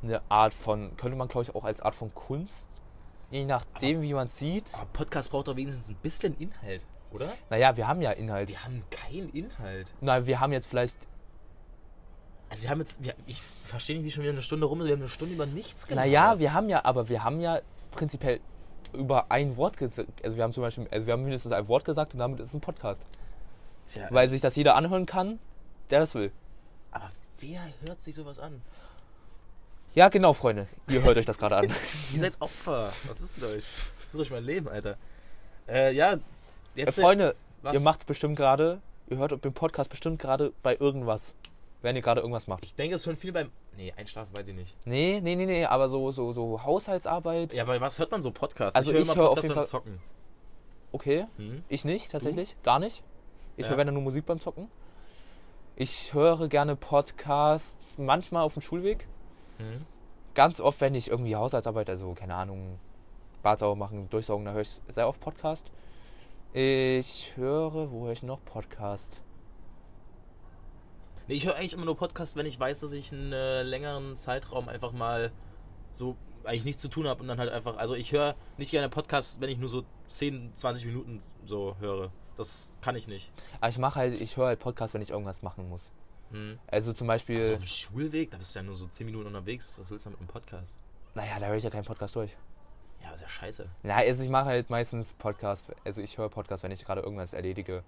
[0.03, 2.83] eine Art von, könnte man glaube ich auch als Art von Kunst,
[3.31, 4.75] je nachdem wie man es sieht.
[4.75, 7.33] Aber Podcast braucht doch wenigstens ein bisschen Inhalt, oder?
[7.49, 8.49] Naja, wir haben ja Inhalt.
[8.49, 9.95] Die haben keinen Inhalt.
[10.01, 11.07] Na, wir haben jetzt vielleicht,
[12.51, 14.87] Also wir haben jetzt, wir, ich verstehe nicht, wie schon wieder eine Stunde rum ist.
[14.87, 16.07] Wir haben eine Stunde über nichts gelabert.
[16.07, 17.61] naja, wir haben ja, aber wir haben ja
[17.93, 18.41] prinzipiell
[18.93, 21.85] über ein Wort gesagt, also wir haben zum Beispiel, also wir haben mindestens ein Wort
[21.85, 23.03] gesagt und damit ist es ein Podcast.
[23.87, 25.39] Tja, Weil sich das jeder anhören kann,
[25.91, 26.33] der das will.
[26.91, 28.61] aber wer hört sich sowas an?
[29.95, 30.67] Ja, genau, Freunde.
[30.89, 31.65] Ihr hört euch das gerade an.
[32.13, 32.93] Ihr seid Opfer.
[33.07, 33.65] Was ist mit euch?
[34.09, 34.97] Ich muss euch mal leben, Alter.
[35.69, 36.19] Äh, ja, Äh,
[36.75, 37.01] jetzt...
[37.01, 37.75] Freunde, was?
[37.75, 41.35] ihr macht bestimmt gerade, ihr hört den Podcast bestimmt gerade bei irgendwas.
[41.83, 42.63] Wenn ihr gerade irgendwas macht.
[42.65, 43.51] Ich denke, es hören viele beim...
[43.77, 44.77] Nee, einschlafen weiß ich nicht.
[44.85, 47.55] Nee, nee, nee, nee, aber so, so, so Haushaltsarbeit.
[47.55, 48.77] Ja, aber was hört man so Podcasts?
[48.77, 50.03] Also höre ich immer höre auf Podcasts jeden beim Zocken.
[50.93, 51.65] Okay, Hm?
[51.69, 52.55] ich nicht, tatsächlich.
[52.63, 53.03] Gar nicht.
[53.57, 53.71] Ich Ja.
[53.71, 54.69] höre wenn dann nur Musik beim Zocken.
[55.77, 59.07] Ich höre gerne Podcasts, manchmal auf dem Schulweg.
[59.59, 59.87] Hm?
[60.35, 62.79] Ganz oft, wenn ich irgendwie Haushaltsarbeit, also keine Ahnung,
[63.43, 65.71] Bad sauber machen, durchsaugen, da höre ich sehr oft Podcast.
[66.53, 69.23] Ich höre, wo höre ich noch Podcast?
[71.31, 74.17] Nee, ich höre eigentlich immer nur Podcasts, wenn ich weiß, dass ich einen äh, längeren
[74.17, 75.31] Zeitraum einfach mal
[75.93, 78.89] so eigentlich nichts zu tun habe und dann halt einfach, also ich höre nicht gerne
[78.89, 82.11] Podcasts, wenn ich nur so 10, 20 Minuten so höre.
[82.37, 83.31] Das kann ich nicht.
[83.61, 85.93] Aber ich mache halt, ich höre halt Podcast, wenn ich irgendwas machen muss.
[86.33, 86.59] Hm.
[86.67, 89.29] Also zum Beispiel, Also auf dem Schulweg, da bist du ja nur so 10 Minuten
[89.29, 89.73] unterwegs.
[89.79, 90.81] Was willst du mit einem Podcast?
[91.15, 92.37] naja, da höre ich ja keinen Podcast durch.
[93.03, 93.69] Ja, aber ist ja scheiße.
[93.85, 97.35] Na, also ich mache halt meistens Podcast, also ich höre Podcast, wenn ich gerade irgendwas
[97.35, 97.85] erledige,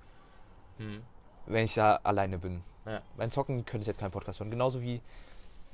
[0.79, 1.03] Hm.
[1.47, 2.63] Wenn ich da alleine bin.
[2.87, 3.01] Ja.
[3.17, 4.51] Beim Zocken könnte ich jetzt keinen Podcast hören.
[4.51, 5.01] Genauso wie,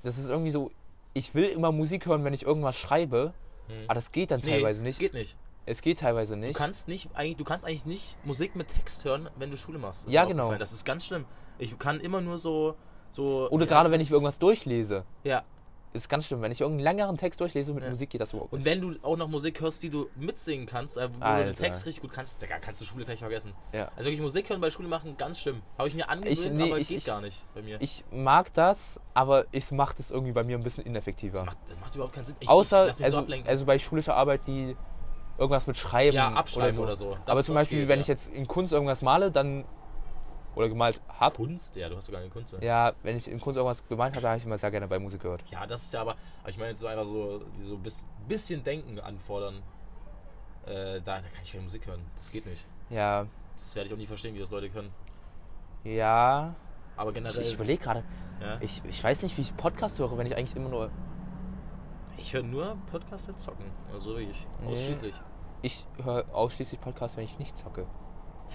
[0.02, 0.70] das ist irgendwie so,
[1.14, 3.32] ich will immer Musik hören, wenn ich irgendwas schreibe,
[3.68, 3.84] Hm.
[3.86, 4.98] aber das geht dann teilweise nicht.
[4.98, 5.36] Geht nicht.
[5.66, 6.56] Es geht teilweise Du nicht.
[6.56, 10.08] kannst nicht, eigentlich, du kannst eigentlich nicht Musik mit Text hören, wenn du Schule machst.
[10.08, 10.54] Ja, genau.
[10.54, 11.26] Das ist ganz schlimm.
[11.58, 12.74] Ich kann immer nur so,
[13.10, 13.50] so.
[13.50, 15.04] Oder gerade wenn ich irgendwas durchlese.
[15.24, 15.42] Ja.
[15.94, 16.42] Ist ganz schlimm.
[16.42, 17.88] Wenn ich irgendeinen längeren Text durchlese mit Ja.
[17.90, 18.66] Musik, geht das überhaupt Und nicht.
[18.66, 21.54] wenn du auch noch Musik hörst, die du mitsingen kannst, äh, wo du den Alter.
[21.54, 23.54] Text richtig gut kannst, Digga, kannst du Schule gleich vergessen.
[23.72, 23.86] Ja.
[23.96, 25.62] Also wirklich Musik hören bei Schule machen, ganz schlimm.
[25.78, 27.78] Habe ich mir angewöhnt, nee, aber ich- geht ich- gar nicht bei mir.
[27.80, 31.38] Ich mag das, aber es macht es irgendwie bei mir ein bisschen ineffektiver.
[31.38, 32.36] das, macht, das macht überhaupt keinen Sinn.
[32.40, 34.76] Ich, Außer, ich mich so also, also bei schulischer Arbeit, die
[35.38, 36.82] irgendwas mit Schreiben ja, oder abschreiben so.
[36.82, 37.16] oder so.
[37.26, 38.02] Aber zum Beispiel, schwierig, wenn ja.
[38.02, 39.64] ich jetzt in Kunst irgendwas male, dann.
[40.54, 41.36] Oder gemalt hab.
[41.36, 42.52] Kunst, ja, du hast sogar eine Kunst.
[42.52, 42.58] Ja.
[42.60, 45.22] Ja, wenn ich in Kunst irgendwas gemalt habe, habe ich immer sehr gerne bei Musik
[45.22, 45.42] gehört.
[45.50, 48.06] ja, das ist ja aber, aber ich meine jetzt so einfach so, so ein bis,
[48.26, 49.62] bisschen Denken anfordern.
[50.66, 52.00] Äh, da, da kann ich keine Musik hören.
[52.16, 52.66] Das geht nicht.
[52.90, 54.90] Ja, Das werde ich auch nie verstehen, wie das Leute können.
[55.84, 56.54] ja.
[56.96, 57.40] Aber Ich, generell.
[57.42, 58.02] ich überlege gerade.
[58.40, 58.58] ja.
[58.60, 60.90] Ich, ich weiß nicht, wie ich Podcast höre, wenn ich eigentlich immer nur.
[62.16, 63.66] Ich höre nur Podcasts mit Zocken.
[63.92, 64.44] Also wirklich.
[64.60, 64.72] Nee.
[64.72, 65.14] Ausschließlich.
[65.62, 67.86] Ich höre ausschließlich Podcasts, wenn ich nicht zocke.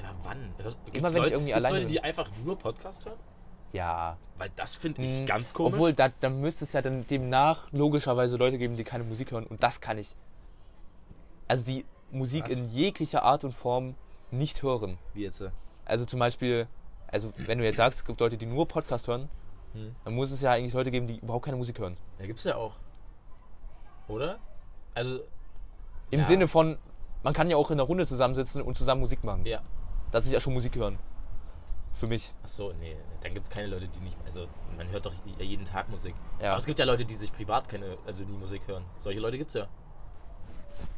[0.01, 0.53] Ja, aber wann?
[0.61, 1.93] Hörst- Immer wenn ich Leute, irgendwie gibt's alleine Leute, bin.
[1.93, 3.17] die einfach nur Podcast hören?
[3.73, 4.17] Ja.
[4.37, 5.73] Weil das finde ich Hm, ganz komisch.
[5.73, 9.45] Obwohl, da, dann müsste es ja dann demnach logischerweise Leute geben, die keine Musik hören.
[9.45, 10.15] Und das kann ich.
[11.47, 12.51] Also die Musik Was?
[12.51, 13.95] in jeglicher Art und Form
[14.31, 14.97] nicht hören.
[15.13, 15.41] Wie jetzt?
[15.41, 15.49] äh?
[15.85, 16.67] Also zum Beispiel,
[17.07, 19.29] also wenn du jetzt sagst, es gibt Leute, die nur Podcast hören,
[19.73, 19.95] Hm.
[20.05, 21.97] dann muss es ja eigentlich Leute geben, die überhaupt keine Musik hören.
[22.19, 22.73] Ja, gibt's ja auch.
[24.07, 24.37] Oder?
[24.93, 25.19] Also,
[26.11, 26.25] Im Ja.
[26.27, 26.77] Sinne von,
[27.23, 29.45] man kann ja auch in einer Runde zusammensitzen und zusammen Musik machen.
[29.47, 29.61] ja.
[30.13, 30.99] Das ist ja schon Musik hören.
[31.93, 32.31] Für mich.
[32.43, 34.17] Achso, nee, dann gibt's keine Leute, die nicht.
[34.25, 34.47] Also,
[34.77, 36.13] man hört doch jeden Tag Musik.
[36.39, 36.51] Ja.
[36.51, 38.85] Aber es gibt ja Leute, die sich privat keine, also nie Musik hören.
[38.97, 39.67] Solche Leute gibt's ja.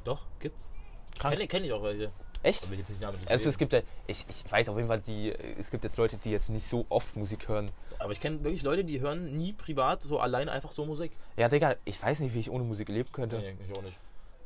[0.04, 0.72] Doch, gibt's.
[1.18, 2.12] Kenne kenn ich auch welche.
[2.44, 2.68] Echt?
[2.70, 5.98] Ich Also es gibt ja, ich, ich weiß auf jeden Fall, die, es gibt jetzt
[5.98, 7.72] Leute, die jetzt nicht so oft Musik hören.
[8.00, 11.14] Aber ich kenne wirklich Leute, die hören nie privat so allein einfach so Musik.
[11.38, 13.38] Ja, Digga, ich weiß nicht, wie ich ohne Musik leben könnte.
[13.38, 13.98] Nee, ich auch nicht.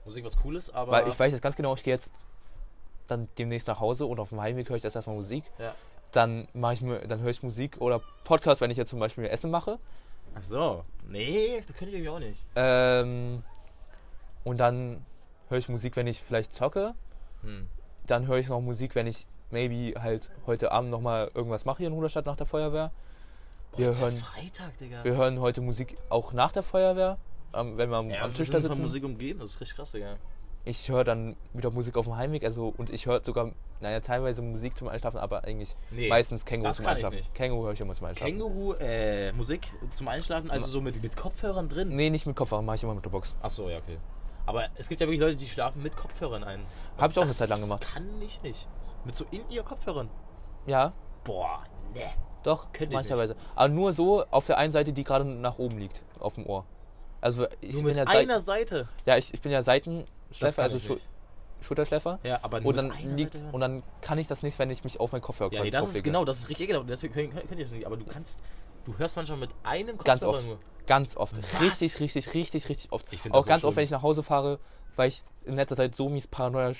[0.06, 0.92] Musik was Cooles, aber.
[0.92, 2.14] Weil ich weiß jetzt ganz genau, ich gehe jetzt
[3.12, 5.44] dann demnächst nach Hause und auf dem Heimweg höre ich erst erstmal Musik.
[5.58, 5.74] Ja.
[6.12, 9.26] Dann mache ich mir, dann höre ich Musik oder Podcast, wenn ich jetzt zum Beispiel
[9.26, 9.80] Essen mache.
[10.36, 10.84] Ach so.
[11.08, 12.44] Nee, das könnte ich irgendwie auch nicht.
[12.56, 13.44] Ähm,
[14.44, 15.06] und dann
[15.50, 16.94] höre ich Musik, wenn ich vielleicht zocke.
[17.42, 17.68] Hm.
[18.08, 21.88] Dann höre ich noch Musik, wenn ich maybe halt heute Abend nochmal irgendwas mache hier
[21.88, 22.92] in Ruderstadt nach der Feuerwehr.
[23.72, 25.04] Boah, Wir ja hören- Freitag, Digga.
[25.04, 27.18] Wir hören heute Musik auch nach der Feuerwehr,
[27.54, 28.82] ähm, wenn wir am, ja, am wir Tisch sind da von sitzen.
[28.82, 30.16] Musik umgeben, das ist richtig krass, Digga.
[30.66, 34.42] Ich höre dann wieder Musik auf dem Heimweg, also und ich höre sogar, naja, teilweise
[34.42, 37.20] Musik zum Einschlafen, aber eigentlich Nee, meistens Känguru zum Einschlafen.
[37.34, 38.32] Känguru höre ich immer zum Einschlafen.
[38.34, 41.90] Känguru, äh, Musik zum Einschlafen, also so mit, mit Kopfhörern drin?
[41.90, 43.36] Nee, nicht mit Kopfhörer, mache ich immer mit der Box.
[43.42, 43.98] Ach so, ja, okay.
[44.46, 46.62] Aber es gibt ja wirklich Leute, die schlafen mit Kopfhörern ein.
[46.98, 47.82] Hab ich auch eine Zeit lang gemacht.
[47.94, 48.68] kann ich nicht.
[49.06, 50.10] Mit so in ihr Kopfhörern.
[50.66, 50.92] Ja,
[51.24, 52.02] Boah, ne.
[52.44, 53.36] doch, Könnte ich mancherweise.
[53.56, 56.66] Aber nur so auf der einen Seite, die gerade nach oben liegt, auf dem Ohr.
[57.22, 58.88] Also ich Nur bin mit ja, einer Seite.
[59.06, 59.66] ja ich, ich bin ja Das
[60.40, 61.08] Kann also ich nicht.
[61.62, 62.20] Schulterschläfer.
[62.24, 65.12] Ja, aber Und dann, liegt, und dann kann ich das nicht, wenn ich mich auf
[65.12, 66.90] meinen Kopfhörer Ja, nee, das ist genau, das ist richtig ekelhaft.
[66.90, 67.86] Deswegen können, können, können die das nicht.
[67.86, 68.40] Aber du kannst,
[68.86, 70.46] du hörst manchmal mit einem Kopfhörer Ganz oft.
[70.48, 70.58] nur.
[70.88, 71.38] Ganz oft.
[71.38, 71.62] Was?
[71.62, 73.06] Richtig, richtig, richtig, richtig oft.
[73.12, 73.76] Ich Auch so ganz oft, schlimm.
[73.76, 74.60] wenn ich nach Hause fahre,
[74.96, 76.72] weil ich in letzter Zeit so mies Paranoia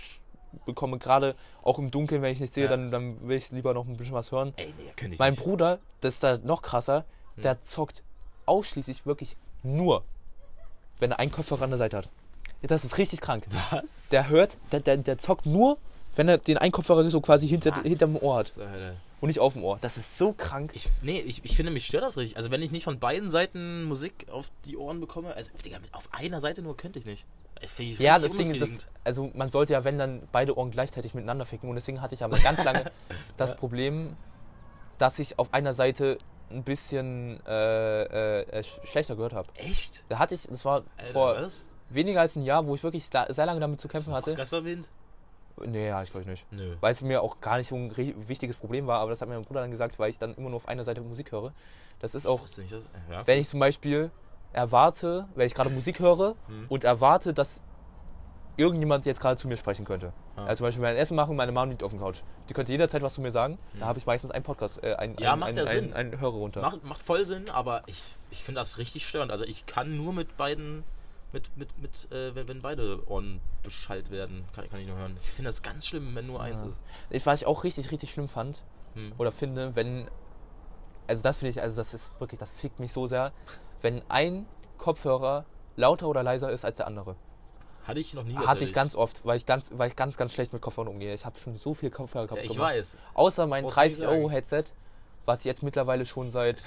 [0.66, 2.70] bekomme, gerade auch im Dunkeln, wenn ich nicht sehe, Ja.
[2.72, 4.54] dann, dann will ich lieber noch ein bisschen was hören.
[4.56, 5.44] Ey, nee, könnte ich Mein nicht.
[5.44, 7.44] Bruder, das ist da noch krasser, Hm.
[7.44, 8.02] der zockt
[8.46, 10.04] ausschließlich wirklich nur,
[11.00, 12.10] wenn er einen Kopfhörer an der Seite hat.
[12.62, 13.46] Ja, Das ist richtig krank.
[13.72, 14.10] Was?
[14.10, 15.78] Der hört, der, der, der zockt nur,
[16.16, 17.84] wenn er den einen Kopfhörer so quasi hinter, Was?
[17.84, 18.96] hinterm Ohr hat Alter.
[19.22, 19.78] und nicht auf dem Ohr.
[19.82, 20.72] Das ist so krank.
[20.74, 22.36] Ich, nee, ich, ich finde, mich stört das richtig.
[22.38, 26.10] Also, wenn ich nicht von beiden Seiten Musik auf die Ohren bekomme, also, Digga, auf
[26.14, 27.26] einer Seite nur könnte ich nicht.
[27.62, 28.88] Ich Ja, das Ding, unbefriedigend.
[29.04, 32.24] also man sollte ja, wenn dann beide Ohren gleichzeitig miteinander ficken und deswegen hatte ich
[32.24, 32.90] aber ganz lange
[33.38, 33.56] das Ja.
[33.58, 34.16] Problem,
[34.98, 36.18] dass ich auf einer Seite
[36.52, 39.50] ein bisschen äh, äh, sch- schlechter gehört habe.
[39.56, 40.04] Echt?
[40.08, 41.66] Da hatte ich, das war Alter, vor was?
[41.90, 44.38] Weniger als ein Jahr, wo ich wirklich sehr lange damit zu kämpfen Hast du hatte.
[44.38, 44.88] das erwähnt?
[45.66, 46.46] Nee, ja, ich glaube nicht.
[46.52, 46.76] Nö.
[46.80, 47.92] Weil es mir auch gar nicht so ein
[48.28, 50.50] wichtiges Problem war, aber das hat mir mein Bruder dann gesagt, weil ich dann immer
[50.50, 51.52] nur auf einer Seite Musik höre.
[52.00, 53.28] Das ist auch, wusste nicht, dass, ja.
[53.28, 54.10] wenn ich zum Beispiel
[54.54, 56.66] erwarte, wenn ich gerade Musik höre Hm.
[56.70, 57.62] und erwarte, dass
[58.58, 60.12] irgendjemand jetzt gerade zu mir sprechen könnte.
[60.36, 60.46] Ah.
[60.46, 62.22] Also zum Beispiel mein Essen machen, meine Mom liegt auf der Couch.
[62.50, 63.58] Die könnte jederzeit was zu mir sagen.
[63.80, 65.24] Da habe ich meistens einen Podcast, äh, einen, Hm.
[65.24, 65.94] Ja, einen, macht einen, ja einen, Sinn.
[65.94, 66.62] einen Hörer runter.
[66.62, 69.32] Macht, macht voll Sinn, aber ich, ich finde das richtig störend.
[69.32, 70.84] Also ich kann nur mit beiden,
[71.32, 75.16] mit, mit, mit, äh, wenn, wenn beide Ohren beschallt werden, kann, kann ich nur hören.
[75.22, 76.68] Ich finde das ganz schlimm, wenn nur eins Ja.
[76.68, 76.80] ist.
[77.10, 78.64] Ich, was ich auch richtig, richtig schlimm fand
[78.96, 79.14] Hm.
[79.18, 80.10] oder finde, wenn,
[81.08, 83.32] also das finde ich, also das ist wirklich, das fickt mich so sehr,
[83.82, 87.16] wenn ein Kopfhörer lauter oder leiser ist als der andere.
[87.84, 88.36] Hatte ich noch nie.
[88.36, 91.14] Hatte ich ganz oft, weil ich ganz, weil ich ganz, ganz schlecht mit Kopfhörern umgehe.
[91.14, 92.70] Ich habe schon so viel Kopfhörer Ja, kaputt ich gemacht.
[92.72, 92.98] weiß.
[93.14, 94.64] Außer mein Brauchst du nicht 30 Euro Headset,
[95.26, 96.66] was ich jetzt mittlerweile schon seit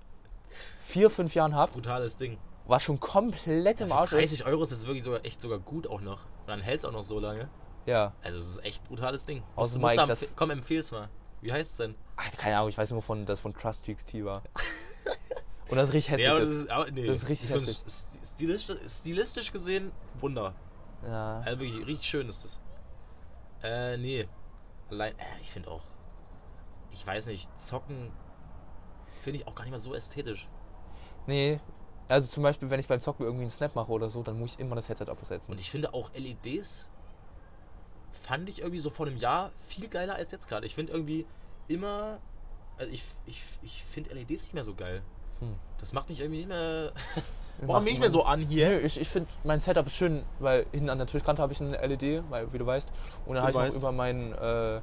[0.86, 2.38] vier, fünf Jahren habe, Brutales Ding.
[2.66, 4.18] Was schon komplett im Arsch ist.
[4.32, 6.24] 30 Euro ist das wirklich sogar echt sogar gut auch noch.
[6.40, 7.48] Und dann hält es auch noch so lange.
[7.86, 8.12] Ja.
[8.22, 9.42] Also es ist echt ein brutales Ding.
[9.54, 11.08] Außer Musst- musst Mike, das- empfe- Komm, empfehl's mal.
[11.40, 11.94] Wie heißt es denn?
[12.16, 14.42] Ach, keine Ahnung, ich weiß nur von, dass von Trust TXT war.
[15.68, 16.38] Und das richtig hässlich ist.
[16.40, 17.76] das ist, aber, nee, Das ist richtig hässlich.
[17.88, 20.54] sti- Stilistisch, stilistisch gesehen, Wunder.
[21.04, 21.40] Ja.
[21.40, 22.60] Also wirklich, richtig schön ist das.
[23.62, 24.28] Äh, nee.
[24.90, 25.82] Allein, äh, ich finde auch,
[26.92, 28.12] ich weiß nicht, zocken
[29.22, 30.48] finde ich auch gar nicht mal so ästhetisch.
[31.26, 31.60] Nee,
[32.08, 34.54] also zum Beispiel, wenn ich beim Zocken irgendwie einen Snap mache oder so, dann muss
[34.54, 35.52] ich immer das Headset absetzen.
[35.52, 36.90] Und ich finde auch LEDs
[38.22, 40.66] fand ich irgendwie so vor einem Jahr viel geiler als jetzt gerade.
[40.66, 41.26] Ich finde irgendwie
[41.68, 42.18] immer,
[42.78, 45.02] also ich, ich, ich finde LEDs nicht mehr so geil.
[45.40, 45.54] Hm.
[45.78, 46.92] Das macht mich irgendwie nicht mehr,
[47.60, 48.84] warum nicht mehr man- so an hier?
[48.84, 51.76] Ich, ich finde, mein Setup ist schön, weil hinten an der Tischkante habe ich eine
[51.86, 52.92] LED, weil, wie du weißt.
[53.26, 54.80] Und dann habe ich noch über meinen, äh,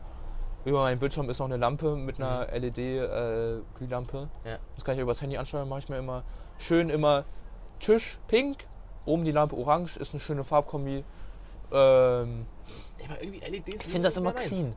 [0.65, 4.21] über meinen Bildschirm ist noch eine Lampe mit einer LED-Glühlampe.
[4.43, 4.49] Mhm.
[4.49, 4.57] Ja.
[4.75, 6.23] Das kann ich übers Handy ansteuern, mache ich mir immer
[6.57, 7.25] schön immer
[7.79, 8.65] Tisch pink,
[9.05, 11.03] oben die Lampe orange, ist eine schöne Farbkombi.
[11.71, 12.45] Ähm,
[13.21, 14.75] LEDs ich finde das immer clean.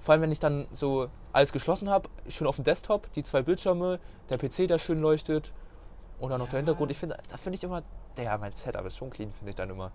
[0.00, 3.42] Vor allem, wenn ich dann so alles geschlossen habe, schön auf dem Desktop, die zwei
[3.42, 3.98] Bildschirme,
[4.28, 5.52] der PC, der schön leuchtet
[6.20, 6.50] und dann noch Ja.
[6.52, 6.90] der Hintergrund.
[6.90, 7.82] Ich finde, da finde ich immer,
[8.16, 9.90] ja, mein Setup ist schon clean, finde ich dann immer.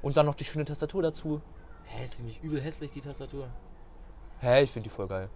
[0.00, 1.40] Und dann noch die schöne Tastatur dazu.
[1.84, 3.48] Hä, ist die nicht übel hässlich, die Tastatur?
[4.40, 5.28] Hä, ich finde die voll geil.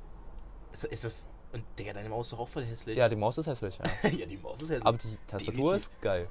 [0.72, 2.96] Ist, ist das, und Digga, deine Maus ist doch auch voll hässlich.
[2.96, 4.10] Ja, die Maus ist hässlich, ja.
[4.10, 4.86] ja, die Maus ist hässlich.
[4.86, 5.76] Aber die Tastatur Definitiv.
[5.76, 6.28] ist geil.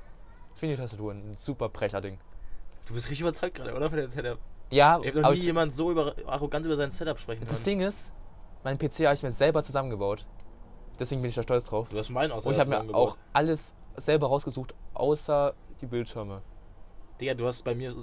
[0.54, 2.18] Ich finde die Tastatur ein super Brecher-Ding.
[2.86, 3.90] Du bist richtig überzeugt gerade, oder?
[3.90, 4.38] Von dem Setup.
[4.72, 7.58] Ja, Ich habe noch aber nie jemand so über, arrogant über sein Setup sprechen das
[7.60, 7.64] hören.
[7.66, 8.14] Ding ist,
[8.64, 10.26] mein PC habe ich mir selber zusammengebaut.
[11.00, 11.90] Deswegen bin ich da stolz drauf.
[11.90, 16.42] Du hast meinen aus Und ich habe mir auch alles selber rausgesucht, außer die Bildschirme.
[17.20, 17.94] Digga, du hast bei mir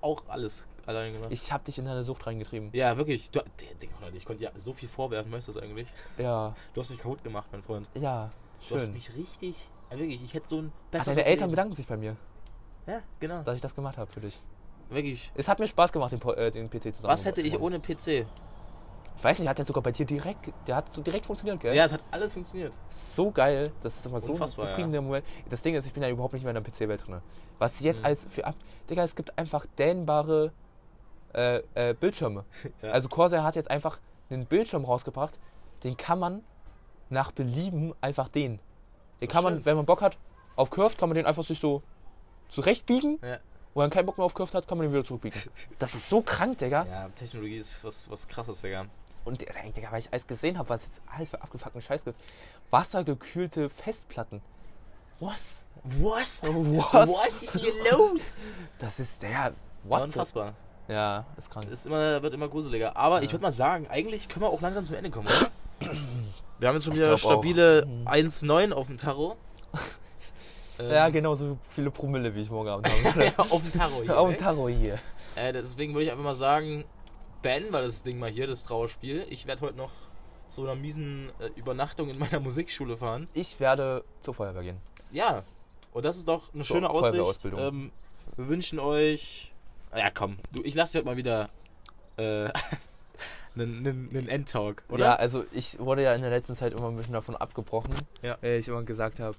[0.00, 1.30] auch alles alleine gemacht.
[1.30, 2.70] Ich habe dich in deine Sucht reingetrieben.
[2.72, 3.30] ja, wirklich.
[3.30, 3.40] Du,
[4.14, 5.88] ich konnte dir so viel vorwerfen, weißt du das eigentlich?
[6.18, 7.88] Ja, Du hast mich kaputt gemacht, mein Freund.
[7.94, 8.30] ja,
[8.68, 8.92] Du hast schön.
[8.92, 9.56] mich richtig.
[9.90, 12.16] Ja, wirklich, ich hätte so ein besseres deine Eltern bedanken sich bei mir,
[12.86, 13.42] Ja, genau.
[13.42, 14.40] dass ich das gemacht habe für dich.
[14.88, 15.30] Wirklich.
[15.34, 18.26] Es hat mir Spaß gemacht, den, äh, den PC zusammen Was hätte ich ohne PC?
[19.14, 21.74] Ich weiß nicht, hat der sogar bei dir direkt, der hat so direkt funktioniert, gell?
[21.76, 22.72] Ja, es hat alles funktioniert.
[22.88, 24.74] So geil, das ist immer so Unfassbar, ein ja.
[24.76, 25.24] befriedigender Moment.
[25.48, 27.20] Das Ding ist, ich bin ja überhaupt nicht mehr in der PC-Welt drin.
[27.58, 28.06] Was jetzt Mhm.
[28.06, 28.56] als für ab.
[28.90, 30.52] Digga, es gibt einfach dehnbare
[31.34, 32.44] äh, äh, Bildschirme.
[32.82, 32.90] Ja.
[32.90, 34.00] Also Corsair hat jetzt einfach
[34.30, 35.38] einen Bildschirm rausgebracht,
[35.84, 36.42] den kann man
[37.10, 38.58] nach Belieben einfach dehnen.
[39.20, 39.64] Den So kann man, schön.
[39.66, 40.18] wenn man Bock hat,
[40.56, 41.82] auf Curved kann man den einfach sich so
[42.48, 43.18] zurechtbiegen.
[43.22, 43.34] Ja.
[43.34, 43.40] Und
[43.74, 45.40] wenn man keinen Bock mehr auf Curved hat, kann man den wieder zurückbiegen.
[45.78, 46.84] Das ist so krank, Digga.
[46.86, 48.86] Ja, Technologie ist was, was krasses, Digga.
[49.24, 52.18] Und ey, Digga, weil ich alles gesehen habe, was jetzt alles für abgefuckten Scheiß gibt.
[52.70, 54.42] Wassergekühlte Festplatten.
[55.20, 55.64] Was?
[55.84, 56.42] Was?
[56.42, 57.08] Was?
[57.08, 58.36] Was ist hier los?
[58.80, 59.52] Das ist der.
[59.84, 60.02] What?
[60.02, 60.54] Unfassbar.
[60.88, 61.66] Ja, ist krank.
[61.70, 62.96] Ist immer, wird immer gruseliger.
[62.96, 63.32] Aber ich Ja.
[63.34, 65.90] würde mal sagen, eigentlich können wir auch langsam zum Ende kommen, oder?
[66.58, 68.06] Wir haben jetzt schon Ich wieder stabile Mhm.
[68.06, 69.36] 1,9 auf dem Tarot.
[70.78, 73.32] Ähm, Ja, genau, so viele Promille, wie ich morgen Abend habe.
[73.38, 74.18] auf dem Tarot hier.
[74.18, 74.36] Auf ne?
[74.36, 74.98] dem Tarot hier.
[75.36, 76.84] Äh, deswegen würde ich einfach mal sagen,
[77.42, 79.26] beenden wir das Ding mal hier, das Trauerspiel.
[79.28, 79.90] Ich werde heute noch
[80.48, 83.28] zu einer miesen äh, Übernachtung in meiner Musikschule fahren.
[83.34, 84.78] Ich werde zur Feuerwehr gehen.
[85.10, 85.42] Ja,
[85.92, 87.44] und das ist doch eine So, schöne Aussicht.
[87.54, 87.92] Ähm,
[88.36, 89.51] wir wünschen euch.
[89.94, 91.48] Ja, komm, du, ich lasse dir heute mal wieder
[92.16, 92.48] äh,
[93.54, 95.04] einen, einen, einen Endtalk, oder?
[95.04, 98.38] Ja, also ich wurde ja in der letzten Zeit immer ein bisschen davon abgebrochen, Ja.
[98.40, 99.36] weil ich immer gesagt habe,